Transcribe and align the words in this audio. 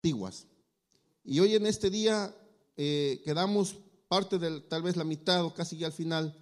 antiguas. 0.00 0.46
Y 1.24 1.40
hoy 1.40 1.54
en 1.54 1.66
este 1.66 1.90
día 1.90 2.34
eh, 2.74 3.20
quedamos 3.22 3.76
parte 4.08 4.38
del, 4.38 4.66
tal 4.66 4.82
vez 4.82 4.96
la 4.96 5.04
mitad 5.04 5.44
o 5.44 5.52
casi 5.52 5.76
ya 5.76 5.88
al 5.88 5.92
final. 5.92 6.34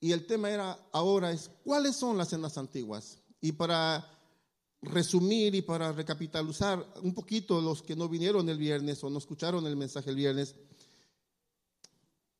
Y 0.00 0.12
el 0.12 0.26
tema 0.26 0.48
era 0.48 0.78
ahora 0.92 1.32
es, 1.32 1.50
¿cuáles 1.64 1.96
son 1.96 2.16
las 2.16 2.28
cenas 2.28 2.56
antiguas? 2.56 3.18
Y 3.40 3.50
para 3.50 4.08
resumir 4.80 5.56
y 5.56 5.62
para 5.62 5.90
recapitalizar 5.90 6.86
un 7.02 7.14
poquito 7.14 7.60
los 7.60 7.82
que 7.82 7.96
no 7.96 8.08
vinieron 8.08 8.48
el 8.48 8.58
viernes 8.58 9.02
o 9.02 9.10
no 9.10 9.18
escucharon 9.18 9.66
el 9.66 9.74
mensaje 9.74 10.10
el 10.10 10.16
viernes, 10.16 10.54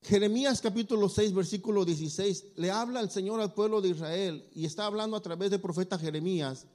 Jeremías 0.03 0.61
capítulo 0.61 1.09
6, 1.09 1.35
versículo 1.35 1.85
16, 1.85 2.45
le 2.55 2.71
habla 2.71 3.01
el 3.01 3.11
Señor 3.11 3.41
al 3.41 3.55
pueblo 3.55 3.81
de 3.81 3.89
Israel 3.89 4.49
y 4.55 4.67
está 4.67 4.87
hablando 4.87 5.17
a 5.17 5.21
través 5.21 5.51
del 5.51 5.61
profeta 5.61 5.99
Jeremías 5.99 6.69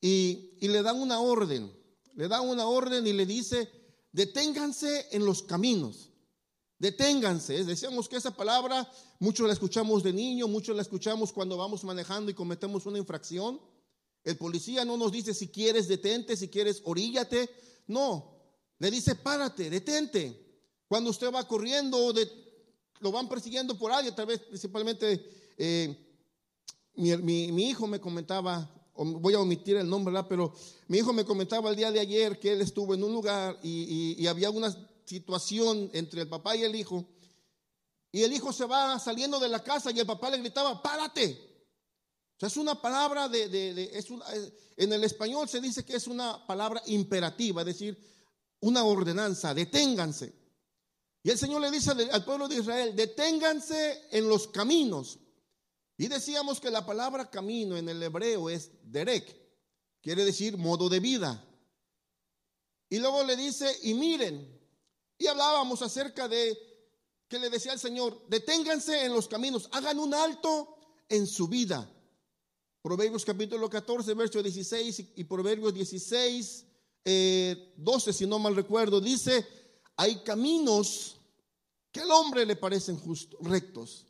y, 0.00 0.56
y 0.60 0.66
le 0.66 0.82
dan 0.82 1.00
una 1.00 1.20
orden, 1.20 1.70
le 2.16 2.26
dan 2.26 2.48
una 2.48 2.66
orden 2.66 3.06
y 3.06 3.12
le 3.12 3.24
dice, 3.24 3.70
deténganse 4.10 5.06
en 5.12 5.24
los 5.24 5.42
caminos, 5.42 6.10
deténganse. 6.78 7.64
Decíamos 7.64 8.08
que 8.08 8.16
esa 8.16 8.34
palabra 8.34 8.90
muchos 9.20 9.46
la 9.46 9.52
escuchamos 9.52 10.02
de 10.02 10.12
niño, 10.12 10.48
muchos 10.48 10.74
la 10.74 10.82
escuchamos 10.82 11.32
cuando 11.32 11.56
vamos 11.56 11.84
manejando 11.84 12.30
y 12.30 12.34
cometemos 12.34 12.86
una 12.86 12.98
infracción. 12.98 13.60
El 14.24 14.36
policía 14.36 14.84
no 14.84 14.96
nos 14.96 15.12
dice 15.12 15.34
si 15.34 15.48
quieres 15.48 15.86
detente, 15.86 16.36
si 16.36 16.48
quieres 16.48 16.82
oríllate. 16.84 17.48
No, 17.86 18.36
le 18.78 18.90
dice 18.90 19.14
párate, 19.14 19.70
detente. 19.70 20.42
Cuando 20.88 21.10
usted 21.10 21.32
va 21.32 21.46
corriendo, 21.46 22.12
de, 22.12 22.28
lo 23.00 23.12
van 23.12 23.28
persiguiendo 23.28 23.78
por 23.78 23.92
ahí, 23.92 24.10
tal 24.12 24.26
vez 24.26 24.40
principalmente 24.40 25.52
eh, 25.56 26.06
mi, 26.94 27.68
hijo 27.68 27.86
me 27.86 28.00
comentaba, 28.00 28.70
voy 28.96 29.34
a 29.34 29.40
omitir 29.40 29.76
el 29.76 29.88
nombre, 29.88 30.14
pero 30.28 30.52
mi 30.88 30.98
hijo 30.98 31.12
me 31.12 31.24
comentaba 31.24 31.70
el 31.70 31.76
día 31.76 31.90
de 31.90 32.00
ayer 32.00 32.38
que 32.38 32.52
él 32.52 32.60
estuvo 32.60 32.94
en 32.94 33.04
un 33.04 33.12
lugar 33.12 33.58
y, 33.62 34.16
y 34.18 34.26
había 34.26 34.50
una 34.50 34.74
situación 35.04 35.90
entre 35.92 36.22
el 36.22 36.28
papá 36.28 36.56
y 36.56 36.64
el 36.64 36.74
hijo. 36.74 37.06
Y 38.12 38.22
el 38.22 38.32
hijo 38.32 38.52
se 38.52 38.64
va 38.64 38.98
saliendo 38.98 39.38
de 39.38 39.48
la 39.48 39.62
casa 39.62 39.90
y 39.90 40.00
el 40.00 40.06
papá 40.06 40.30
le 40.30 40.38
gritaba, 40.38 40.82
párate. 40.82 41.46
O 42.36 42.40
sea, 42.40 42.48
es 42.48 42.56
una 42.56 42.80
palabra 42.80 43.28
de, 43.28 43.90
es 43.94 44.06
en 44.76 44.92
el 44.92 45.04
español 45.04 45.48
se 45.48 45.60
dice 45.60 45.84
que 45.84 45.96
es 45.96 46.06
una 46.06 46.46
palabra 46.46 46.82
imperativa, 46.86 47.62
es 47.62 47.66
decir, 47.66 47.98
una 48.60 48.84
ordenanza, 48.84 49.54
deténganse. 49.54 50.34
Y 51.22 51.30
el 51.30 51.38
Señor 51.38 51.62
le 51.62 51.70
dice 51.70 51.92
al 52.12 52.24
pueblo 52.24 52.46
de 52.46 52.56
Israel, 52.56 52.94
deténganse 52.94 54.08
en 54.10 54.28
los 54.28 54.48
caminos. 54.48 55.18
Y 55.98 56.08
decíamos 56.08 56.60
que 56.60 56.70
la 56.70 56.84
palabra 56.84 57.30
camino 57.30 57.76
en 57.76 57.88
el 57.88 58.02
hebreo 58.02 58.50
es 58.50 58.70
derek, 58.82 59.34
quiere 60.02 60.24
decir 60.24 60.56
modo 60.56 60.88
de 60.88 61.00
vida. 61.00 61.42
Y 62.88 62.98
luego 62.98 63.24
le 63.24 63.36
dice, 63.36 63.74
y 63.82 63.94
miren, 63.94 64.60
y 65.18 65.26
hablábamos 65.26 65.82
acerca 65.82 66.28
de 66.28 66.56
que 67.28 67.38
le 67.38 67.50
decía 67.50 67.72
al 67.72 67.80
Señor, 67.80 68.26
deténganse 68.28 69.04
en 69.04 69.12
los 69.12 69.26
caminos, 69.26 69.68
hagan 69.72 69.98
un 69.98 70.14
alto 70.14 70.76
en 71.08 71.26
su 71.26 71.48
vida. 71.48 71.90
Proverbios 72.82 73.24
capítulo 73.24 73.68
14, 73.68 74.14
verso 74.14 74.42
16 74.42 75.04
y 75.16 75.24
Proverbios 75.24 75.74
16, 75.74 76.66
12, 77.76 78.12
si 78.12 78.26
no 78.26 78.38
mal 78.38 78.54
recuerdo, 78.54 79.00
dice, 79.00 79.44
hay 79.96 80.22
caminos 80.22 81.16
que 81.90 82.00
al 82.00 82.10
hombre 82.12 82.46
le 82.46 82.54
parecen 82.54 82.96
justos, 82.98 83.40
rectos. 83.42 84.05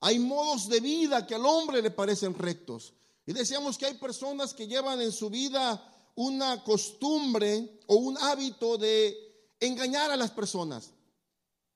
Hay 0.00 0.18
modos 0.18 0.68
de 0.68 0.80
vida 0.80 1.26
que 1.26 1.34
al 1.34 1.44
hombre 1.44 1.82
le 1.82 1.90
parecen 1.90 2.34
rectos. 2.34 2.92
Y 3.26 3.32
decíamos 3.32 3.76
que 3.76 3.86
hay 3.86 3.94
personas 3.94 4.54
que 4.54 4.66
llevan 4.66 5.00
en 5.00 5.12
su 5.12 5.28
vida 5.28 5.82
una 6.14 6.64
costumbre 6.64 7.80
o 7.86 7.96
un 7.96 8.16
hábito 8.18 8.78
de 8.78 9.16
engañar 9.60 10.10
a 10.10 10.16
las 10.16 10.30
personas. 10.30 10.90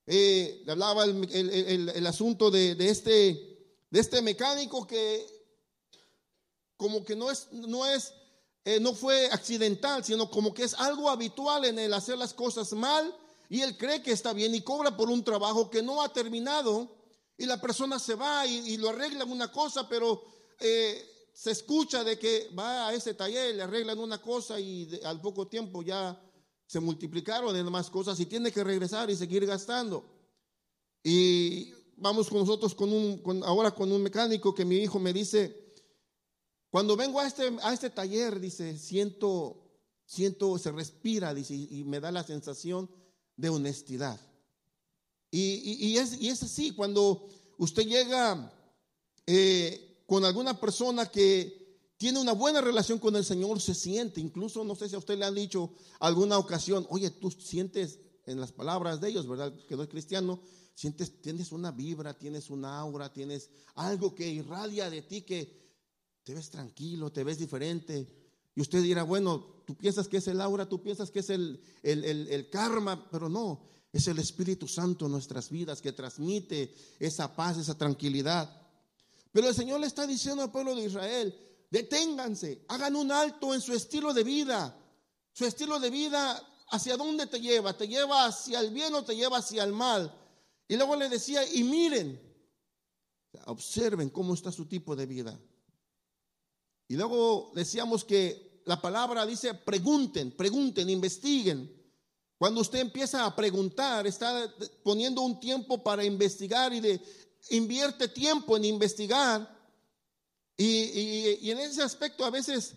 Eh, 0.06 0.62
le 0.64 0.72
hablaba 0.72 1.04
el, 1.04 2.06
asunto 2.06 2.50
de, 2.50 2.76
este, 2.78 3.76
de 3.90 4.00
este 4.00 4.20
mecánico 4.22 4.86
que 4.86 5.24
como 6.76 7.04
que 7.04 7.14
no 7.14 7.30
es, 7.30 7.46
no 7.52 7.86
es, 7.86 8.12
eh, 8.64 8.80
no 8.80 8.94
fue 8.94 9.26
accidental, 9.30 10.04
sino 10.04 10.28
como 10.28 10.52
que 10.52 10.64
es 10.64 10.74
algo 10.74 11.08
habitual 11.08 11.64
en 11.64 11.78
el 11.78 11.94
hacer 11.94 12.18
las 12.18 12.34
cosas 12.34 12.72
mal 12.72 13.16
y 13.48 13.60
él 13.60 13.76
cree 13.76 14.02
que 14.02 14.10
está 14.10 14.32
bien 14.32 14.52
y 14.54 14.62
cobra 14.62 14.96
por 14.96 15.08
un 15.08 15.22
trabajo 15.22 15.70
que 15.70 15.82
no 15.82 16.02
ha 16.02 16.12
terminado 16.12 16.90
y 17.42 17.46
la 17.46 17.60
persona 17.60 17.98
se 17.98 18.14
va 18.14 18.46
y, 18.46 18.76
lo 18.76 18.90
arreglan 18.90 19.28
una 19.28 19.50
cosa, 19.50 19.88
pero 19.88 20.22
eh, 20.60 21.28
se 21.32 21.50
escucha 21.50 22.04
de 22.04 22.16
que 22.16 22.50
va 22.56 22.86
a 22.86 22.94
ese 22.94 23.14
taller, 23.14 23.56
le 23.56 23.62
arreglan 23.62 23.98
una 23.98 24.22
cosa 24.22 24.60
y 24.60 24.88
al 25.04 25.20
poco 25.20 25.48
tiempo 25.48 25.82
ya 25.82 26.16
se 26.64 26.78
multiplicaron 26.78 27.56
en 27.56 27.68
más 27.68 27.90
cosas 27.90 28.20
y 28.20 28.26
tiene 28.26 28.52
que 28.52 28.62
regresar 28.62 29.10
y 29.10 29.16
seguir 29.16 29.44
gastando. 29.44 30.04
Y 31.02 31.72
vamos 31.96 32.28
con 32.28 32.38
nosotros 32.38 32.76
con 32.76 32.92
un, 32.92 33.42
ahora 33.44 33.72
con 33.72 33.90
un 33.90 34.04
mecánico 34.04 34.54
que 34.54 34.64
mi 34.64 34.76
hijo 34.76 35.00
me 35.00 35.12
dice, 35.12 35.74
cuando 36.70 36.96
vengo 36.96 37.18
a 37.18 37.26
este, 37.26 37.56
a 37.60 37.74
este 37.74 37.90
taller, 37.90 38.38
dice, 38.38 38.78
siento, 38.78 39.68
siento, 40.04 40.58
se 40.58 40.70
respira, 40.70 41.34
dice, 41.34 41.54
y 41.54 41.82
me 41.82 41.98
da 41.98 42.12
la 42.12 42.22
sensación 42.22 42.88
de 43.36 43.48
honestidad. 43.48 44.20
Y, 45.34 45.96
es, 45.96 46.42
así, 46.42 46.72
cuando 46.72 47.26
usted 47.56 47.84
llega 47.84 48.52
eh, 49.26 50.04
con 50.06 50.26
alguna 50.26 50.60
persona 50.60 51.06
que 51.06 51.62
tiene 51.96 52.20
una 52.20 52.32
buena 52.32 52.60
relación 52.60 52.98
con 52.98 53.16
el 53.16 53.24
Señor, 53.24 53.58
se 53.60 53.74
siente, 53.74 54.20
incluso 54.20 54.62
no 54.62 54.74
sé 54.74 54.90
si 54.90 54.94
a 54.94 54.98
usted 54.98 55.18
le 55.18 55.24
han 55.24 55.34
dicho 55.34 55.72
alguna 56.00 56.36
ocasión, 56.36 56.86
oye, 56.90 57.10
tú 57.10 57.30
sientes 57.30 57.98
en 58.26 58.40
las 58.40 58.52
palabras 58.52 59.00
de 59.00 59.08
ellos, 59.08 59.26
¿verdad? 59.26 59.54
Que 59.66 59.74
no 59.74 59.84
es 59.84 59.88
cristiano, 59.88 60.40
sientes, 60.74 61.22
tienes 61.22 61.50
una 61.50 61.70
vibra, 61.70 62.12
tienes 62.12 62.50
una 62.50 62.78
aura, 62.78 63.12
tienes 63.12 63.48
algo 63.74 64.14
que 64.14 64.28
irradia 64.28 64.90
de 64.90 65.00
ti 65.00 65.22
que 65.22 65.62
te 66.24 66.34
ves 66.34 66.50
tranquilo, 66.50 67.10
te 67.10 67.24
ves 67.24 67.38
diferente. 67.38 68.06
Y 68.54 68.60
usted 68.60 68.82
dirá, 68.82 69.02
bueno, 69.02 69.62
tú 69.66 69.76
piensas 69.76 70.08
que 70.08 70.18
es 70.18 70.28
el 70.28 70.40
aura, 70.40 70.68
tú 70.68 70.82
piensas 70.82 71.10
que 71.10 71.20
es 71.20 71.30
el, 71.30 71.62
el, 71.82 72.50
karma, 72.50 73.08
pero 73.10 73.28
no, 73.28 73.62
es 73.92 74.06
el 74.08 74.18
Espíritu 74.18 74.66
Santo 74.66 75.06
en 75.06 75.12
nuestras 75.12 75.50
vidas 75.50 75.82
que 75.82 75.92
transmite 75.92 76.74
esa 76.98 77.36
paz, 77.36 77.58
esa 77.58 77.76
tranquilidad. 77.76 78.50
Pero 79.30 79.48
el 79.48 79.54
Señor 79.54 79.80
le 79.80 79.86
está 79.86 80.06
diciendo 80.06 80.42
al 80.42 80.50
pueblo 80.50 80.74
de 80.74 80.84
Israel, 80.84 81.34
deténganse, 81.70 82.64
hagan 82.68 82.96
un 82.96 83.12
alto 83.12 83.52
en 83.54 83.60
su 83.60 83.74
estilo 83.74 84.14
de 84.14 84.24
vida. 84.24 84.78
Su 85.32 85.44
estilo 85.44 85.78
de 85.78 85.90
vida, 85.90 86.42
¿hacia 86.70 86.96
dónde 86.96 87.26
te 87.26 87.40
lleva? 87.40 87.76
¿Te 87.76 87.86
lleva 87.86 88.26
hacia 88.26 88.60
el 88.60 88.70
bien 88.70 88.94
o 88.94 89.04
te 89.04 89.14
lleva 89.14 89.38
hacia 89.38 89.64
el 89.64 89.72
mal? 89.72 90.14
Y 90.68 90.76
luego 90.76 90.96
le 90.96 91.08
decía, 91.08 91.42
y 91.52 91.62
miren, 91.64 92.20
observen 93.46 94.10
cómo 94.10 94.34
está 94.34 94.50
su 94.52 94.66
tipo 94.66 94.96
de 94.96 95.06
vida. 95.06 95.38
Y 96.88 96.96
luego 96.96 97.52
decíamos 97.54 98.04
que 98.04 98.62
la 98.64 98.80
palabra 98.80 99.26
dice 99.26 99.54
pregunten, 99.54 100.32
pregunten, 100.32 100.88
investiguen. 100.88 101.81
Cuando 102.42 102.60
usted 102.60 102.80
empieza 102.80 103.24
a 103.24 103.36
preguntar, 103.36 104.04
está 104.04 104.52
poniendo 104.82 105.20
un 105.20 105.38
tiempo 105.38 105.80
para 105.80 106.02
investigar 106.02 106.74
y 106.74 107.00
invierte 107.50 108.08
tiempo 108.08 108.56
en 108.56 108.64
investigar. 108.64 109.48
Y, 110.56 111.48
en 111.48 111.58
ese 111.58 111.84
aspecto 111.84 112.24
a 112.24 112.30
veces 112.30 112.74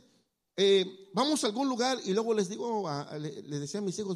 eh, 0.55 1.09
vamos 1.13 1.43
a 1.43 1.47
algún 1.47 1.67
lugar 1.67 1.97
y 2.05 2.13
luego 2.13 2.35
les 2.35 2.47
digo, 2.47 2.87
les 3.17 3.59
decía 3.59 3.79
a 3.79 3.83
mis 3.83 3.97
hijos, 3.97 4.15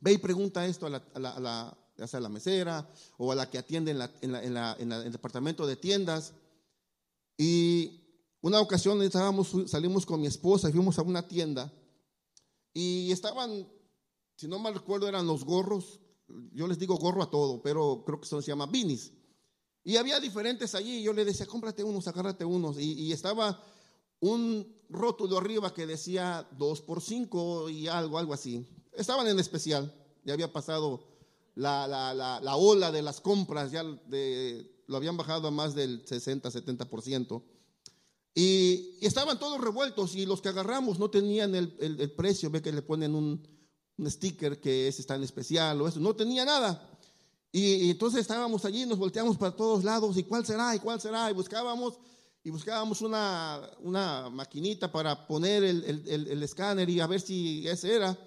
ve 0.00 0.12
y 0.12 0.18
pregunta 0.18 0.66
esto 0.66 0.84
a 0.84 0.90
la, 0.90 1.02
a 1.14 1.40
la, 1.40 1.78
la 1.96 2.28
mesera 2.28 2.86
o 3.16 3.32
a 3.32 3.34
la 3.34 3.48
que 3.48 3.56
atiende 3.56 3.92
en, 3.92 4.34
en, 4.34 4.56
en 4.58 4.92
el 4.92 5.10
departamento 5.10 5.66
de 5.66 5.76
tiendas. 5.76 6.34
Y 7.38 8.28
una 8.42 8.60
ocasión 8.60 9.00
estábamos, 9.00 9.56
salimos 9.68 10.04
con 10.04 10.20
mi 10.20 10.26
esposa 10.26 10.68
y 10.68 10.72
fuimos 10.72 10.98
a 10.98 11.02
una 11.02 11.26
tienda 11.26 11.72
y 12.74 13.10
estaban, 13.10 13.66
si 14.36 14.48
no 14.48 14.58
mal 14.58 14.74
recuerdo, 14.74 15.08
eran 15.08 15.26
los 15.26 15.44
gorros. 15.44 16.00
Yo 16.52 16.66
les 16.66 16.78
digo 16.78 16.96
gorro 16.96 17.22
a 17.22 17.30
todo, 17.30 17.62
pero 17.62 18.02
creo 18.04 18.20
que 18.20 18.26
eso 18.26 18.40
se 18.40 18.48
llama 18.48 18.66
binis. 18.66 19.12
Y 19.84 19.96
había 19.96 20.18
diferentes 20.18 20.74
allí. 20.74 21.02
Yo 21.02 21.12
le 21.12 21.24
decía, 21.24 21.46
cómprate 21.46 21.84
unos, 21.84 22.08
agárrate 22.08 22.44
unos. 22.44 22.78
Y, 22.78 23.12
estaba 23.12 23.62
un 24.20 24.66
rótulo 24.88 25.38
arriba 25.38 25.74
que 25.74 25.86
decía 25.86 26.48
2 26.58 26.80
por 26.82 27.02
5 27.02 27.68
y 27.68 27.88
algo, 27.88 28.18
algo 28.18 28.32
así. 28.32 28.66
Estaban 28.92 29.26
en 29.28 29.38
especial. 29.38 29.92
Ya 30.24 30.32
había 30.32 30.52
pasado 30.52 31.04
la, 31.54 31.86
la, 31.86 32.14
la, 32.14 32.40
la 32.40 32.56
ola 32.56 32.90
de 32.90 33.02
las 33.02 33.20
compras, 33.20 33.70
ya 33.70 33.82
lo 33.82 34.96
habían 34.96 35.16
bajado 35.16 35.48
a 35.48 35.50
más 35.50 35.74
del 35.74 36.02
60, 36.06 36.50
70%. 36.50 37.42
Y, 38.34 38.98
estaban 39.00 39.38
todos 39.38 39.60
revueltos 39.60 40.16
y 40.16 40.26
los 40.26 40.40
que 40.40 40.48
agarramos 40.48 40.98
no 40.98 41.08
tenían 41.08 41.54
el, 41.54 41.76
el, 41.78 42.10
precio, 42.12 42.50
ve 42.50 42.62
que 42.62 42.72
le 42.72 42.82
ponen 42.82 43.14
un, 43.14 43.46
un, 43.96 44.10
sticker 44.10 44.60
que 44.60 44.88
es 44.88 45.08
en 45.08 45.22
especial 45.22 45.80
o 45.80 45.88
eso, 45.88 46.00
no 46.00 46.14
tenía 46.14 46.44
nada. 46.44 46.90
Y, 47.52 47.90
entonces 47.90 48.20
estábamos 48.20 48.64
allí, 48.64 48.84
nos 48.86 48.98
volteamos 48.98 49.36
para 49.36 49.54
todos 49.54 49.84
lados 49.84 50.16
y 50.16 50.24
cuál 50.24 50.44
será 50.44 50.74
y 50.74 50.80
cuál 50.80 51.00
será 51.00 51.30
y 51.30 51.34
buscábamos 51.34 51.98
y 52.42 52.50
buscábamos 52.50 53.00
una, 53.00 53.70
una 53.80 54.28
maquinita 54.28 54.92
para 54.92 55.26
poner 55.26 55.64
el, 55.64 55.82
el, 55.84 56.28
el, 56.28 56.42
escáner 56.42 56.90
y 56.90 57.00
a 57.00 57.06
ver 57.06 57.20
si 57.20 57.66
ese 57.66 57.94
era. 57.94 58.18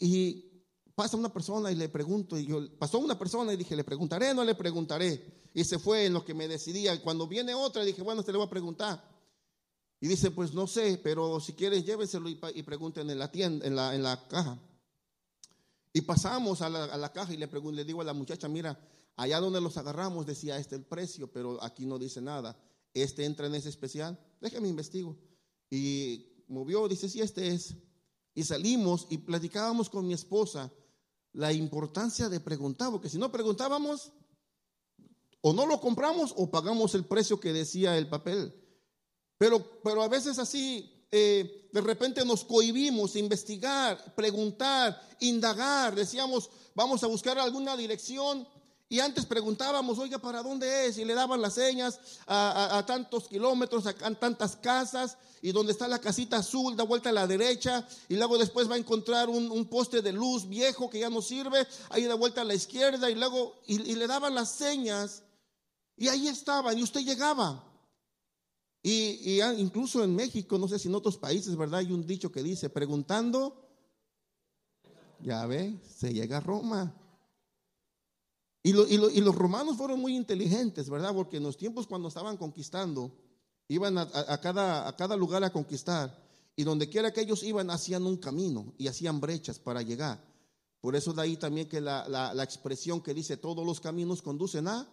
Y 0.00 0.64
pasa 0.94 1.16
una 1.16 1.32
persona 1.32 1.70
y 1.70 1.76
le 1.76 1.88
pregunto, 1.88 2.36
y 2.36 2.46
yo, 2.46 2.60
pasó 2.76 2.98
una 2.98 3.16
persona 3.16 3.52
y 3.52 3.56
dije, 3.56 3.76
le 3.76 3.84
preguntaré, 3.84 4.34
no 4.34 4.42
le 4.42 4.56
preguntaré. 4.56 5.48
Y 5.54 5.62
se 5.62 5.78
fue 5.78 6.06
en 6.06 6.12
lo 6.12 6.24
que 6.24 6.34
me 6.34 6.48
decidía. 6.48 7.00
Cuando 7.02 7.28
viene 7.28 7.54
otra, 7.54 7.84
dije, 7.84 8.02
bueno, 8.02 8.24
te 8.24 8.32
le 8.32 8.38
voy 8.38 8.46
a 8.48 8.50
preguntar. 8.50 9.13
Y 10.04 10.06
dice, 10.06 10.30
pues 10.30 10.52
no 10.52 10.66
sé, 10.66 11.00
pero 11.02 11.40
si 11.40 11.54
quieres 11.54 11.86
lléveselo 11.86 12.28
y, 12.28 12.38
y 12.56 12.62
pregunten 12.62 13.08
en 13.08 13.18
la 13.18 13.32
tienda, 13.32 13.66
en 13.66 13.74
la, 13.74 13.94
en 13.94 14.02
la 14.02 14.28
caja. 14.28 14.60
Y 15.94 16.02
pasamos 16.02 16.60
a 16.60 16.68
la, 16.68 16.84
a 16.84 16.98
la 16.98 17.10
caja 17.10 17.32
y 17.32 17.38
le, 17.38 17.48
pregunto, 17.48 17.76
le 17.76 17.86
digo 17.86 18.02
a 18.02 18.04
la 18.04 18.12
muchacha, 18.12 18.46
mira, 18.46 18.78
allá 19.16 19.40
donde 19.40 19.62
los 19.62 19.78
agarramos 19.78 20.26
decía 20.26 20.58
este 20.58 20.76
el 20.76 20.84
precio, 20.84 21.32
pero 21.32 21.56
aquí 21.64 21.86
no 21.86 21.98
dice 21.98 22.20
nada 22.20 22.54
este 22.92 23.24
entra 23.24 23.46
en 23.46 23.54
ese 23.54 23.70
especial, 23.70 24.22
déjame 24.42 24.68
investigo. 24.68 25.16
Y 25.70 26.44
movió, 26.48 26.86
dice, 26.86 27.08
sí, 27.08 27.22
este 27.22 27.48
es. 27.48 27.74
Y 28.34 28.44
salimos 28.44 29.06
y 29.08 29.16
platicábamos 29.16 29.88
con 29.88 30.06
mi 30.06 30.12
esposa 30.12 30.70
la 31.32 31.50
importancia 31.54 32.28
de 32.28 32.40
preguntar, 32.40 32.90
porque 32.90 33.08
si 33.08 33.16
no 33.16 33.32
preguntábamos, 33.32 34.12
o 35.40 35.54
no 35.54 35.64
lo 35.64 35.80
compramos 35.80 36.34
o 36.36 36.50
pagamos 36.50 36.94
el 36.94 37.06
precio 37.06 37.40
que 37.40 37.54
decía 37.54 37.96
el 37.96 38.06
papel. 38.06 38.54
Pero, 39.38 39.80
pero 39.82 40.02
a 40.02 40.08
veces 40.08 40.38
así, 40.38 41.06
eh, 41.10 41.68
de 41.72 41.80
repente 41.80 42.24
nos 42.24 42.44
cohibimos 42.44 43.16
investigar, 43.16 44.14
preguntar, 44.14 45.00
indagar, 45.20 45.94
decíamos, 45.94 46.50
vamos 46.74 47.02
a 47.02 47.08
buscar 47.08 47.38
alguna 47.38 47.76
dirección 47.76 48.46
y 48.88 49.00
antes 49.00 49.24
preguntábamos, 49.26 49.98
oiga, 49.98 50.18
¿para 50.18 50.42
dónde 50.42 50.86
es? 50.86 50.98
Y 50.98 51.04
le 51.04 51.14
daban 51.14 51.40
las 51.40 51.54
señas 51.54 51.98
a, 52.26 52.84
tantos 52.86 53.28
kilómetros, 53.28 53.86
a, 53.86 53.94
tantas 53.94 54.56
casas, 54.56 55.16
y 55.40 55.52
donde 55.52 55.72
está 55.72 55.88
la 55.88 56.00
casita 56.00 56.36
azul, 56.36 56.76
da 56.76 56.84
vuelta 56.84 57.08
a 57.08 57.12
la 57.12 57.26
derecha, 57.26 57.86
y 58.08 58.14
luego 58.14 58.38
después 58.38 58.70
va 58.70 58.74
a 58.74 58.78
encontrar 58.78 59.28
un, 59.28 59.64
poste 59.66 60.00
de 60.00 60.12
luz 60.12 60.48
viejo 60.48 60.90
que 60.90 61.00
ya 61.00 61.10
no 61.10 61.22
sirve, 61.22 61.66
ahí 61.90 62.04
da 62.04 62.14
vuelta 62.14 62.42
a 62.42 62.44
la 62.44 62.54
izquierda, 62.54 63.10
y 63.10 63.14
luego, 63.14 63.60
y, 63.66 63.94
le 63.96 64.06
daban 64.06 64.34
las 64.34 64.52
señas, 64.52 65.22
y 65.96 66.08
ahí 66.08 66.28
estaban, 66.28 66.78
y 66.78 66.82
usted 66.82 67.00
llegaba. 67.00 67.64
Y, 68.86 69.40
y, 69.40 69.42
incluso 69.56 70.04
en 70.04 70.14
México, 70.14 70.58
no 70.58 70.68
sé 70.68 70.78
si 70.78 70.88
en 70.88 70.94
otros 70.94 71.16
países, 71.16 71.56
¿verdad? 71.56 71.80
Hay 71.80 71.90
un 71.90 72.06
dicho 72.06 72.30
que 72.30 72.42
dice, 72.42 72.68
preguntando, 72.68 73.64
ya 75.20 75.46
ve, 75.46 75.80
se 75.88 76.12
llega 76.12 76.36
a 76.36 76.40
Roma. 76.40 76.94
Y, 78.62 78.72
los 78.72 79.34
romanos 79.34 79.78
fueron 79.78 80.00
muy 80.00 80.14
inteligentes, 80.14 80.88
¿verdad? 80.88 81.14
Porque 81.14 81.38
en 81.38 81.42
los 81.42 81.56
tiempos 81.56 81.86
cuando 81.86 82.08
estaban 82.08 82.36
conquistando, 82.36 83.10
iban 83.68 83.98
a, 83.98 84.40
cada, 84.40 85.16
lugar 85.16 85.44
a 85.44 85.52
conquistar. 85.52 86.22
Y 86.54 86.64
donde 86.64 86.88
quiera 86.88 87.12
que 87.12 87.22
ellos 87.22 87.42
iban, 87.42 87.70
hacían 87.70 88.04
un 88.04 88.18
camino 88.18 88.74
y 88.78 88.88
hacían 88.88 89.18
brechas 89.18 89.58
para 89.58 89.82
llegar. 89.82 90.22
Por 90.80 90.94
eso 90.94 91.14
de 91.14 91.22
ahí 91.22 91.36
también 91.36 91.68
que 91.68 91.80
la, 91.80 92.06
la, 92.08 92.44
expresión 92.44 93.00
que 93.00 93.14
dice 93.14 93.38
todos 93.38 93.66
los 93.66 93.80
caminos 93.80 94.20
conducen 94.20 94.68
a 94.68 94.86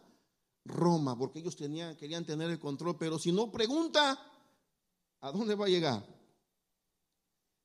Roma, 0.66 1.18
porque 1.18 1.40
ellos 1.40 1.56
tenían, 1.56 1.96
querían 1.96 2.25
tener 2.25 2.50
el 2.50 2.60
control, 2.60 2.98
pero 2.98 3.18
si 3.18 3.31
no 3.31 3.52
pregunta, 3.52 4.19
¿a 5.22 5.31
dónde 5.31 5.56
va 5.56 5.66
a 5.66 5.69
llegar? 5.69 6.06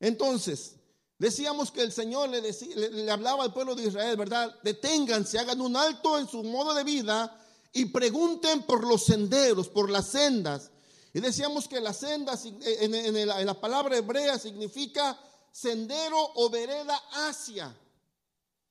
Entonces, 0.01 0.77
Decíamos 1.19 1.71
que 1.71 1.81
el 1.81 1.93
Señor 1.93 2.29
le, 2.29 2.43
le, 2.43 3.11
hablaba 3.11 3.45
al 3.45 3.53
pueblo 3.53 3.75
de 3.75 3.85
Israel, 3.85 4.17
¿verdad? 4.17 4.55
Deténganse, 4.63 5.39
hagan 5.39 5.63
un 5.63 5.75
alto 5.75 6.19
en 6.19 6.29
su 6.29 6.45
modo 6.45 6.75
de 6.75 6.85
vida 6.85 7.41
y 7.73 7.87
pregunten 7.87 8.65
por 8.65 8.87
los 8.87 9.05
senderos, 9.05 9.69
por 9.69 9.89
las 9.89 10.09
sendas. 10.09 10.71
Y 11.15 11.21
decíamos 11.21 11.69
que 11.69 11.81
las 11.81 11.97
sendas 11.97 12.45
en, 12.45 12.95
en, 12.95 13.27
la 13.27 13.59
palabra 13.59 13.97
hebrea 13.97 14.39
significa 14.39 15.19
sendero 15.51 16.19
o 16.35 16.51
vereda 16.51 17.01
hacia. 17.13 17.75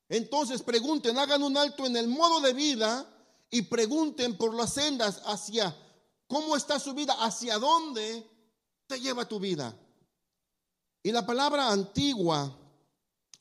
Entonces 0.08 0.62
pregunten, 0.62 1.18
hagan 1.18 1.42
un 1.42 1.56
alto 1.56 1.84
en 1.84 1.96
el 1.96 2.06
modo 2.06 2.40
de 2.40 2.52
vida 2.52 3.04
y 3.50 3.62
pregunten 3.62 4.36
por 4.36 4.54
las 4.54 4.74
sendas 4.74 5.22
hacia 5.24 5.76
cómo 6.26 6.56
está 6.56 6.78
su 6.78 6.94
vida, 6.94 7.14
hacia 7.20 7.58
dónde 7.58 8.26
te 8.86 9.00
lleva 9.00 9.28
tu 9.28 9.38
vida. 9.38 9.76
Y 11.02 11.12
la 11.12 11.24
palabra 11.24 11.70
antigua, 11.70 12.56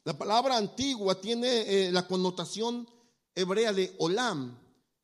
la 0.03 0.17
palabra 0.17 0.57
antigua 0.57 1.19
tiene 1.19 1.47
eh, 1.87 1.91
la 1.91 2.07
connotación 2.07 2.87
hebrea 3.33 3.73
de 3.73 3.95
olam. 3.99 4.57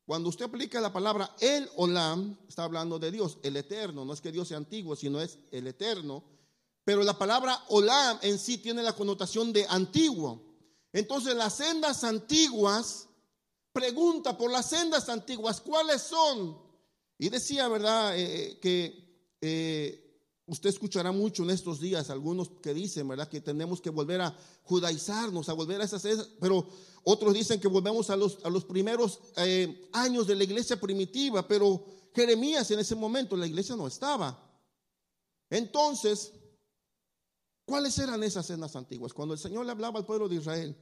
Cuando 0.06 0.30
usted 0.30 0.46
aplica 0.46 0.82
la 0.82 0.94
palabra 0.94 1.36
el 1.40 1.70
olam, 1.76 2.38
está 2.48 2.64
hablando 2.64 3.00
de 3.00 3.12
Dios, 3.12 3.38
el 3.44 3.58
eterno. 3.58 4.06
No 4.06 4.14
es 4.14 4.22
que 4.22 4.32
Dios 4.32 4.48
sea 4.48 4.58
antiguo, 4.58 4.96
sino 4.96 5.20
es 5.20 5.40
el 5.52 5.68
eterno. 5.68 6.24
Pero 6.84 7.04
la 7.04 7.18
palabra 7.18 7.64
olam 7.70 8.20
en 8.22 8.38
sí 8.38 8.58
tiene 8.58 8.84
la 8.84 8.94
connotación 8.94 9.54
de 9.54 9.66
antiguo. 9.68 10.42
Entonces 10.94 11.36
las 11.36 11.56
sendas 11.56 12.04
antiguas, 12.04 13.08
pregunta 13.74 14.38
por 14.38 14.52
las 14.52 14.70
sendas 14.70 15.10
antiguas, 15.10 15.62
¿cuáles 15.62 16.02
son? 16.02 16.58
Y 17.18 17.30
decía, 17.30 17.68
¿verdad?, 17.68 18.18
eh, 18.18 18.60
que 18.62 19.38
eh, 19.42 20.12
Usted 20.52 20.70
escuchará 20.70 21.14
mucho 21.14 21.44
en 21.44 21.52
estos 21.52 21.80
días 21.80 22.10
algunos 22.10 22.50
que 22.62 22.74
dicen, 22.74 23.08
¿verdad?, 23.08 23.30
que 23.30 23.40
tenemos 23.40 23.80
que 23.80 23.90
volver 23.90 24.20
a 24.20 24.36
judaizarnos, 24.64 25.48
a 25.48 25.54
volver 25.54 25.80
a 25.80 25.86
esas, 25.86 26.04
pero 26.42 26.68
otros 27.06 27.34
dicen 27.34 27.58
que 27.58 27.70
volvemos 27.70 28.10
a 28.10 28.18
los, 28.18 28.44
a 28.44 28.50
los 28.50 28.66
primeros 28.66 29.22
eh, 29.38 29.90
años 29.94 30.28
de 30.28 30.36
la 30.36 30.44
iglesia 30.44 30.78
primitiva, 30.78 31.48
pero 31.48 31.86
Jeremías 32.14 32.70
en 32.70 32.80
ese 32.80 32.96
momento 32.96 33.38
la 33.38 33.48
iglesia 33.48 33.78
no 33.78 33.88
estaba. 33.88 34.46
Entonces, 35.50 36.34
¿cuáles 37.64 37.98
eran 38.00 38.22
esas 38.22 38.46
cenas 38.46 38.76
antiguas? 38.76 39.14
Cuando 39.14 39.36
el 39.36 39.40
Señor 39.40 39.66
le 39.66 39.72
hablaba 39.72 40.00
al 40.00 40.06
pueblo 40.06 40.28
de 40.28 40.36
Israel, 40.36 40.76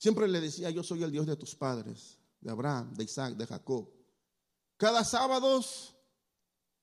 siempre 0.00 0.26
le 0.26 0.40
decía, 0.40 0.70
yo 0.70 0.82
soy 0.82 1.02
el 1.02 1.12
Dios 1.12 1.26
de 1.26 1.36
tus 1.36 1.54
padres, 1.54 2.16
de 2.40 2.50
Abraham, 2.50 2.94
de 2.94 3.04
Isaac, 3.04 3.34
de 3.36 3.46
Jacob. 3.46 3.86
Cada 4.78 5.04
sábado 5.04 5.62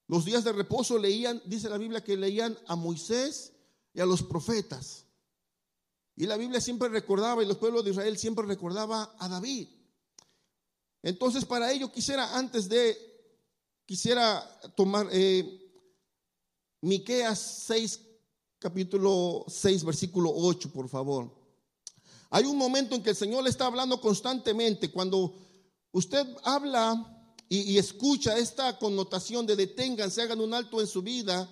los 0.08 0.24
días 0.24 0.44
de 0.44 0.54
reposo 0.54 1.00
leían, 1.00 1.42
dice 1.46 1.68
la 1.68 1.80
Biblia, 1.80 2.04
que 2.04 2.16
leían 2.16 2.58
a 2.68 2.76
Moisés 2.76 3.54
y 3.92 4.00
a 4.00 4.06
los 4.06 4.22
profetas. 4.22 5.06
Y 6.16 6.28
la 6.28 6.38
Biblia 6.38 6.62
siempre 6.62 6.90
recordaba, 6.90 7.44
y 7.44 7.48
los 7.48 7.58
pueblos 7.58 7.84
de 7.84 7.92
Israel 7.92 8.18
siempre 8.18 8.46
recordaba 8.46 9.16
a 9.18 9.28
David. 9.28 9.68
Entonces, 11.02 11.44
para 11.44 11.72
ello 11.72 11.92
quisiera, 11.92 12.38
antes 12.38 12.70
de, 12.70 12.98
quisiera 13.86 14.48
tomar 14.76 15.08
eh, 15.12 15.60
Miqueas 16.82 17.40
6, 17.66 18.00
capítulo 18.60 19.44
6, 19.48 19.84
versículo 19.84 20.32
8, 20.36 20.72
por 20.72 20.88
favor. 20.88 21.37
Hay 22.30 22.46
un 22.46 22.58
momento 22.58 22.96
en 22.96 23.04
que 23.04 23.12
el 23.12 23.16
Señor 23.16 23.44
le 23.44 23.50
está 23.50 23.68
hablando 23.68 24.02
constantemente. 24.02 24.92
Cuando 24.92 25.36
usted 25.92 26.26
habla 26.44 27.34
y, 27.50 27.78
escucha 27.78 28.38
esta 28.38 28.78
connotación 28.78 29.46
de 29.46 29.56
deténganse, 29.56 30.22
hagan 30.22 30.42
un 30.42 30.54
alto 30.54 30.82
en 30.82 30.88
su 30.88 31.02
vida. 31.02 31.50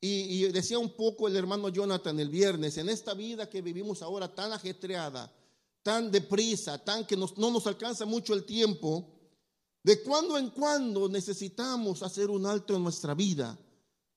Y, 0.00 0.42
decía 0.48 0.78
un 0.78 0.90
poco 0.90 1.28
el 1.28 1.36
hermano 1.36 1.68
Jonathan 1.68 2.18
el 2.20 2.28
viernes, 2.28 2.78
en 2.78 2.88
esta 2.88 3.14
vida 3.14 3.48
que 3.48 3.62
vivimos 3.62 4.02
ahora 4.02 4.32
tan 4.32 4.52
ajetreada, 4.52 5.32
tan 5.82 6.10
deprisa, 6.10 6.82
tan 6.84 7.04
que 7.04 7.16
no 7.16 7.50
nos 7.50 7.66
alcanza 7.66 8.04
mucho 8.04 8.34
el 8.34 8.44
tiempo, 8.44 9.18
de 9.82 10.02
cuando 10.02 10.36
en 10.38 10.50
cuando 10.50 11.08
necesitamos 11.08 12.02
hacer 12.02 12.30
un 12.30 12.46
alto 12.46 12.76
en 12.76 12.82
nuestra 12.82 13.14
vida 13.14 13.58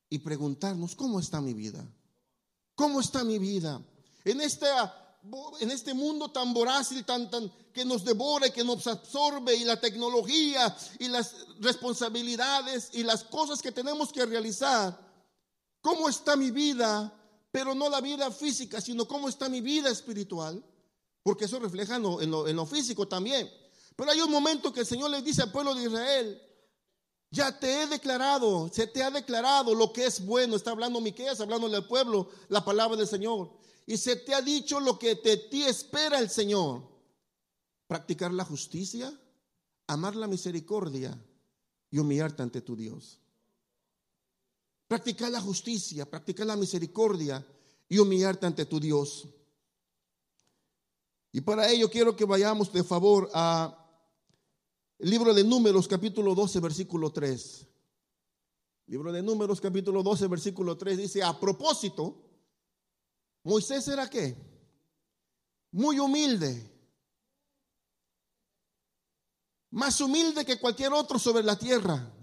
y 0.09 0.19
preguntarnos, 0.19 0.95
¿cómo 0.95 1.19
está 1.19 1.39
mi 1.41 1.53
vida? 1.53 1.87
¿Cómo 2.75 2.99
está 2.99 3.23
mi 3.23 3.39
vida? 3.39 3.81
En 4.25 4.41
esta 4.41 5.00
en 5.59 5.69
este 5.69 5.93
mundo 5.93 6.29
tan 6.31 6.53
voraz 6.53 6.89
tan, 7.05 7.29
tan 7.29 7.51
que 7.71 7.85
nos 7.85 8.03
devora 8.03 8.47
y 8.47 8.51
que 8.51 8.63
nos 8.63 8.87
absorbe 8.87 9.55
y 9.55 9.63
la 9.63 9.79
tecnología 9.79 10.75
y 10.99 11.07
las 11.07 11.45
responsabilidades 11.59 12.89
y 12.93 13.03
las 13.03 13.23
cosas 13.23 13.61
que 13.61 13.71
tenemos 13.71 14.11
que 14.11 14.25
realizar, 14.25 14.97
¿cómo 15.81 16.09
está 16.09 16.35
mi 16.35 16.51
vida? 16.51 17.13
Pero 17.51 17.75
no 17.75 17.89
la 17.89 18.01
vida 18.01 18.31
física, 18.31 18.81
sino 18.81 19.07
cómo 19.07 19.29
está 19.29 19.47
mi 19.47 19.61
vida 19.61 19.89
espiritual, 19.89 20.63
porque 21.21 21.45
eso 21.45 21.59
refleja 21.59 21.97
en 21.97 22.03
lo, 22.03 22.47
en 22.47 22.55
lo, 22.55 22.65
físico 22.65 23.07
también. 23.07 23.51
Pero 23.95 24.11
hay 24.11 24.21
un 24.21 24.31
momento 24.31 24.73
que 24.73 24.81
el 24.81 24.85
Señor 24.85 25.11
le 25.11 25.21
dice 25.21 25.43
al 25.43 25.51
pueblo 25.51 25.75
de 25.75 25.83
Israel, 25.83 26.41
ya 27.31 27.57
te 27.57 27.81
he 27.81 27.87
declarado, 27.87 28.69
se 28.71 28.85
te 28.85 29.01
ha 29.01 29.09
declarado 29.09 29.73
lo 29.73 29.91
que 29.91 30.05
es 30.05 30.23
bueno. 30.23 30.55
Está 30.55 30.71
hablando 30.71 31.01
Miqueas, 31.01 31.41
hablando 31.41 31.67
del 31.67 31.87
pueblo, 31.87 32.29
la 32.49 32.63
palabra 32.63 32.95
del 32.97 33.07
Señor 33.07 33.61
y 33.85 33.97
se 33.97 34.15
te 34.15 34.33
ha 34.33 34.41
dicho 34.41 34.79
lo 34.79 34.97
que 34.97 35.15
de 35.15 35.35
ti 35.35 35.63
espera 35.63 36.19
el 36.19 36.29
Señor. 36.29 36.81
Practicar 37.87 38.31
la 38.31 38.45
justicia, 38.45 39.13
amar 39.87 40.15
la 40.15 40.27
misericordia 40.27 41.17
y 41.89 41.99
humillarte 41.99 42.41
ante 42.41 42.61
tu 42.61 42.75
Dios. 42.75 43.19
Practicar 44.87 45.29
la 45.31 45.41
justicia, 45.41 46.09
practicar 46.09 46.47
la 46.47 46.55
misericordia 46.55 47.45
y 47.89 47.97
humillarte 47.97 48.45
ante 48.45 48.65
tu 48.65 48.79
Dios. 48.79 49.27
Y 51.33 51.41
para 51.41 51.69
ello 51.69 51.89
quiero 51.89 52.15
que 52.15 52.25
vayamos 52.25 52.71
de 52.71 52.83
favor 52.83 53.29
a 53.33 53.80
libro 55.01 55.33
de 55.33 55.43
Números 55.43 55.87
capítulo 55.87 56.35
12 56.35 56.59
versículo 56.59 57.11
3. 57.11 57.67
Libro 58.91 59.13
de 59.13 59.21
Números, 59.21 59.61
capítulo 59.61 60.03
12, 60.03 60.27
versículo 60.27 60.77
3, 60.77 60.97
dice, 60.97 61.23
a 61.23 61.39
propósito, 61.39 62.29
Moisés 63.41 63.87
era 63.87 64.09
qué? 64.09 64.35
Muy 65.71 65.97
humilde. 65.97 66.69
Más 69.69 70.01
humilde 70.01 70.43
que 70.43 70.59
cualquier 70.59 70.91
otro 70.91 71.17
sobre 71.17 71.41
la 71.41 71.57
tierra. 71.57 72.13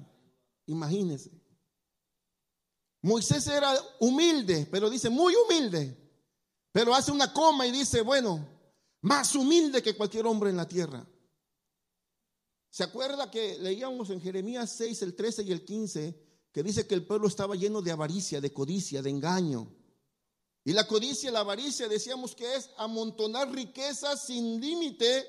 Imagínense. 0.67 1.31
Moisés 3.01 3.47
era 3.47 3.73
humilde, 4.01 4.69
pero 4.71 4.91
dice 4.91 5.09
muy 5.09 5.35
humilde. 5.35 5.97
Pero 6.71 6.95
hace 6.95 7.11
una 7.11 7.33
coma 7.33 7.67
y 7.67 7.73
dice, 7.73 8.03
bueno, 8.03 8.47
más 9.01 9.35
humilde 9.35 9.83
que 9.83 9.97
cualquier 9.97 10.27
hombre 10.27 10.51
en 10.51 10.59
la 10.59 10.69
tierra. 10.69 11.09
¿Se 12.71 12.85
acuerda 12.85 13.31
que 13.31 13.59
leíamos 13.59 14.11
en 14.11 14.21
Jeremías 14.21 14.71
6, 14.77 15.03
el 15.03 15.15
13 15.15 15.43
y 15.43 15.53
el 15.53 15.65
15? 15.65 16.29
que 16.53 16.63
dice 16.63 16.87
que 16.87 16.95
el 16.95 17.07
pueblo 17.07 17.29
estaba 17.29 17.55
lleno 17.55 17.83
de 17.83 17.93
avaricia, 17.93 18.41
de 18.41 18.53
codicia, 18.53 19.03
de 19.03 19.11
engaño. 19.11 19.73
Y 20.65 20.73
la 20.73 20.87
codicia, 20.87 21.31
la 21.31 21.41
avaricia, 21.41 21.89
decíamos 21.89 22.35
que 22.35 22.57
es 22.57 22.71
amontonar 22.77 23.51
riquezas 23.51 24.27
sin 24.27 24.61
límite, 24.61 25.27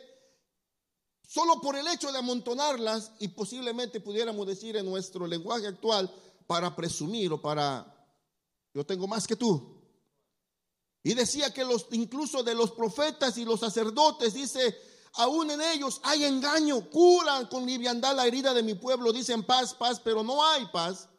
solo 1.27 1.61
por 1.61 1.75
el 1.75 1.87
hecho 1.87 2.11
de 2.11 2.17
amontonarlas, 2.17 3.11
y 3.19 3.27
posiblemente 3.29 3.99
pudiéramos 3.99 4.47
decir 4.47 4.75
en 4.77 4.85
nuestro 4.85 5.27
lenguaje 5.27 5.67
actual, 5.67 6.11
para 6.47 6.75
presumir 6.75 7.31
o 7.31 7.39
para, 7.39 7.85
yo 8.73 8.83
tengo 8.83 9.07
más 9.07 9.27
que 9.27 9.35
tú. 9.35 9.79
Y 11.03 11.13
decía 11.13 11.53
que 11.53 11.63
los, 11.63 11.85
incluso 11.91 12.41
de 12.41 12.55
los 12.55 12.71
profetas 12.71 13.37
y 13.37 13.45
los 13.45 13.59
sacerdotes, 13.59 14.33
dice, 14.33 14.75
aún 15.13 15.51
en 15.51 15.61
ellos 15.61 15.99
hay 16.03 16.23
engaño, 16.23 16.89
curan 16.89 17.47
con 17.47 17.65
liviandad 17.65 18.15
la 18.15 18.27
herida 18.27 18.53
de 18.53 18.63
mi 18.63 18.75
pueblo, 18.75 19.11
dicen 19.11 19.43
paz, 19.43 19.73
paz, 19.73 19.99
pero 19.99 20.23
no 20.23 20.45
hay 20.45 20.65
paz. 20.67 21.09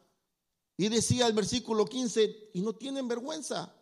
Y 0.77 0.89
decía 0.89 1.27
el 1.27 1.33
versículo 1.33 1.85
15, 1.85 2.49
y 2.53 2.61
no 2.61 2.73
tienen 2.73 3.07
vergüenza. 3.07 3.73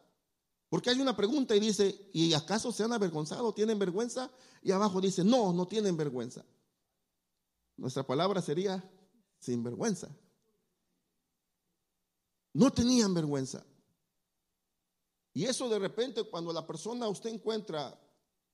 Porque 0.69 0.89
hay 0.91 0.99
una 1.01 1.15
pregunta 1.15 1.55
y 1.55 1.59
dice, 1.59 2.09
¿y 2.13 2.33
acaso 2.33 2.71
se 2.71 2.83
han 2.83 2.93
avergonzado? 2.93 3.53
¿Tienen 3.53 3.79
vergüenza? 3.79 4.29
Y 4.61 4.71
abajo 4.71 5.01
dice, 5.01 5.23
no, 5.23 5.51
no 5.51 5.67
tienen 5.67 5.97
vergüenza. 5.97 6.45
Nuestra 7.75 8.05
palabra 8.05 8.41
sería 8.41 8.83
sin 9.39 9.63
vergüenza. 9.63 10.09
No 12.53 12.71
tenían 12.71 13.13
vergüenza. 13.13 13.65
Y 15.33 15.45
eso 15.45 15.69
de 15.69 15.79
repente 15.79 16.23
cuando 16.23 16.51
la 16.51 16.67
persona 16.67 17.07
usted 17.07 17.29
encuentra, 17.29 17.97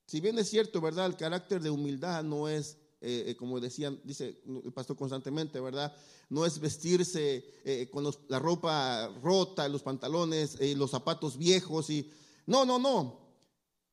si 0.05 0.21
bien 0.21 0.37
es 0.39 0.49
cierto, 0.49 0.81
¿verdad? 0.81 1.07
El 1.07 1.15
carácter 1.15 1.61
de 1.61 1.69
humildad 1.69 2.23
no 2.23 2.47
es 2.47 2.77
eh, 3.07 3.25
eh, 3.27 3.35
como 3.35 3.59
decían, 3.59 3.99
dice 4.03 4.41
el 4.47 4.73
pastor 4.73 4.97
constantemente, 4.97 5.59
¿verdad? 5.59 5.95
No 6.29 6.43
es 6.43 6.59
vestirse 6.59 7.45
eh, 7.63 7.87
con 7.91 8.03
la 8.27 8.39
ropa 8.39 9.13
rota, 9.21 9.69
los 9.69 9.83
pantalones, 9.83 10.57
los 10.75 10.89
zapatos 10.89 11.37
viejos 11.37 11.91
y... 11.91 12.11
No, 12.47 12.65
no, 12.65 12.79
no. 12.79 13.19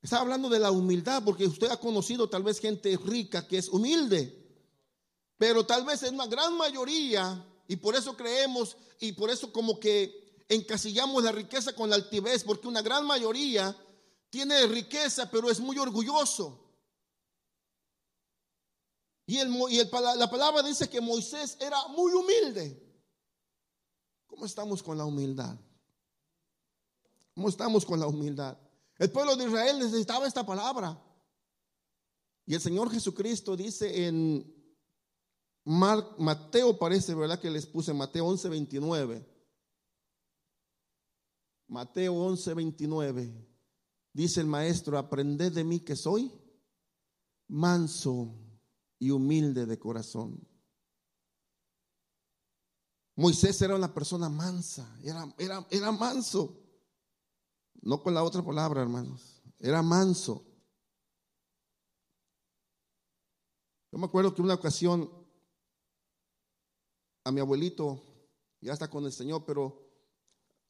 Está 0.00 0.21
hablando 0.21 0.49
de 0.49 0.59
la 0.59 0.71
humildad 0.71 1.23
porque 1.25 1.45
usted 1.45 1.69
ha 1.71 1.78
conocido 1.78 2.31
tal 2.31 2.42
vez 2.42 2.59
gente 2.59 2.99
rica 3.04 3.47
que 3.47 3.59
es 3.59 3.69
humilde, 3.69 4.35
pero 5.37 5.66
tal 5.66 5.85
vez 5.85 6.02
en 6.04 6.14
una 6.14 6.26
gran 6.26 6.57
mayoría, 6.57 7.45
y 7.69 7.76
por 7.76 7.95
eso 7.95 8.16
creemos 8.16 8.78
y 8.99 9.12
por 9.12 9.28
eso 9.28 9.52
como 9.52 9.78
que 9.78 10.42
encasillamos 10.49 11.23
la 11.23 11.33
riqueza 11.33 11.75
con 11.75 11.90
la 11.90 11.97
altivez, 11.97 12.45
porque 12.45 12.66
una 12.66 12.81
gran 12.81 13.07
mayoría 13.07 13.76
tiene 14.32 14.66
riqueza, 14.66 15.30
pero 15.30 15.50
es 15.50 15.60
muy 15.60 15.76
orgulloso. 15.76 16.58
Y, 19.26 19.36
el, 19.36 19.52
la 20.16 20.30
palabra 20.30 20.62
dice 20.62 20.88
que 20.88 21.02
Moisés 21.02 21.58
era 21.60 21.76
muy 21.88 22.14
humilde. 22.14 22.82
¿Cómo 24.26 24.46
estamos 24.46 24.82
con 24.82 24.96
la 24.96 25.04
humildad? 25.04 25.54
¿Cómo 27.34 27.50
estamos 27.50 27.84
con 27.84 28.00
la 28.00 28.06
humildad? 28.06 28.56
El 28.96 29.10
pueblo 29.12 29.36
de 29.36 29.44
Israel 29.44 29.78
necesitaba 29.78 30.26
esta 30.26 30.46
palabra. 30.46 30.98
Y 32.46 32.54
el 32.54 32.60
Señor 32.62 32.90
Jesucristo 32.90 33.54
dice 33.54 34.06
en 34.06 34.50
Mateo, 35.62 36.78
parece, 36.78 37.14
¿verdad? 37.14 37.38
Que 37.38 37.50
les 37.50 37.66
puse 37.66 37.92
Mateo 37.92 38.24
11, 38.24 38.48
29. 38.48 39.28
Mateo 41.68 42.14
11, 42.14 42.54
29. 42.54 43.51
Dice 44.12 44.40
el 44.40 44.47
maestro, 44.47 44.99
aprended 44.99 45.52
de 45.52 45.64
mí 45.64 45.81
que 45.81 45.97
soy 45.97 46.31
manso 47.49 48.35
y 48.99 49.11
humilde 49.11 49.66
de 49.66 49.78
corazón. 49.78 50.47
Moisés 53.14 53.61
era 53.61 53.75
una 53.75 53.92
persona 53.92 54.28
mansa, 54.28 54.99
era, 55.02 55.35
era, 55.71 55.92
manso. 55.92 56.59
No 57.83 58.02
con 58.02 58.14
la 58.14 58.23
otra 58.23 58.42
palabra, 58.42 58.83
hermanos. 58.83 59.42
Era 59.59 59.83
manso. 59.83 60.47
Yo 63.90 63.99
me 63.99 64.07
acuerdo 64.07 64.35
que 64.35 64.40
una 64.40 64.54
ocasión 64.54 65.11
a 67.25 67.31
mi 67.31 67.40
abuelito, 67.40 68.02
ya 68.61 68.73
está 68.73 68.88
con 68.88 69.04
el 69.04 69.12
Señor, 69.12 69.45
pero 69.45 69.90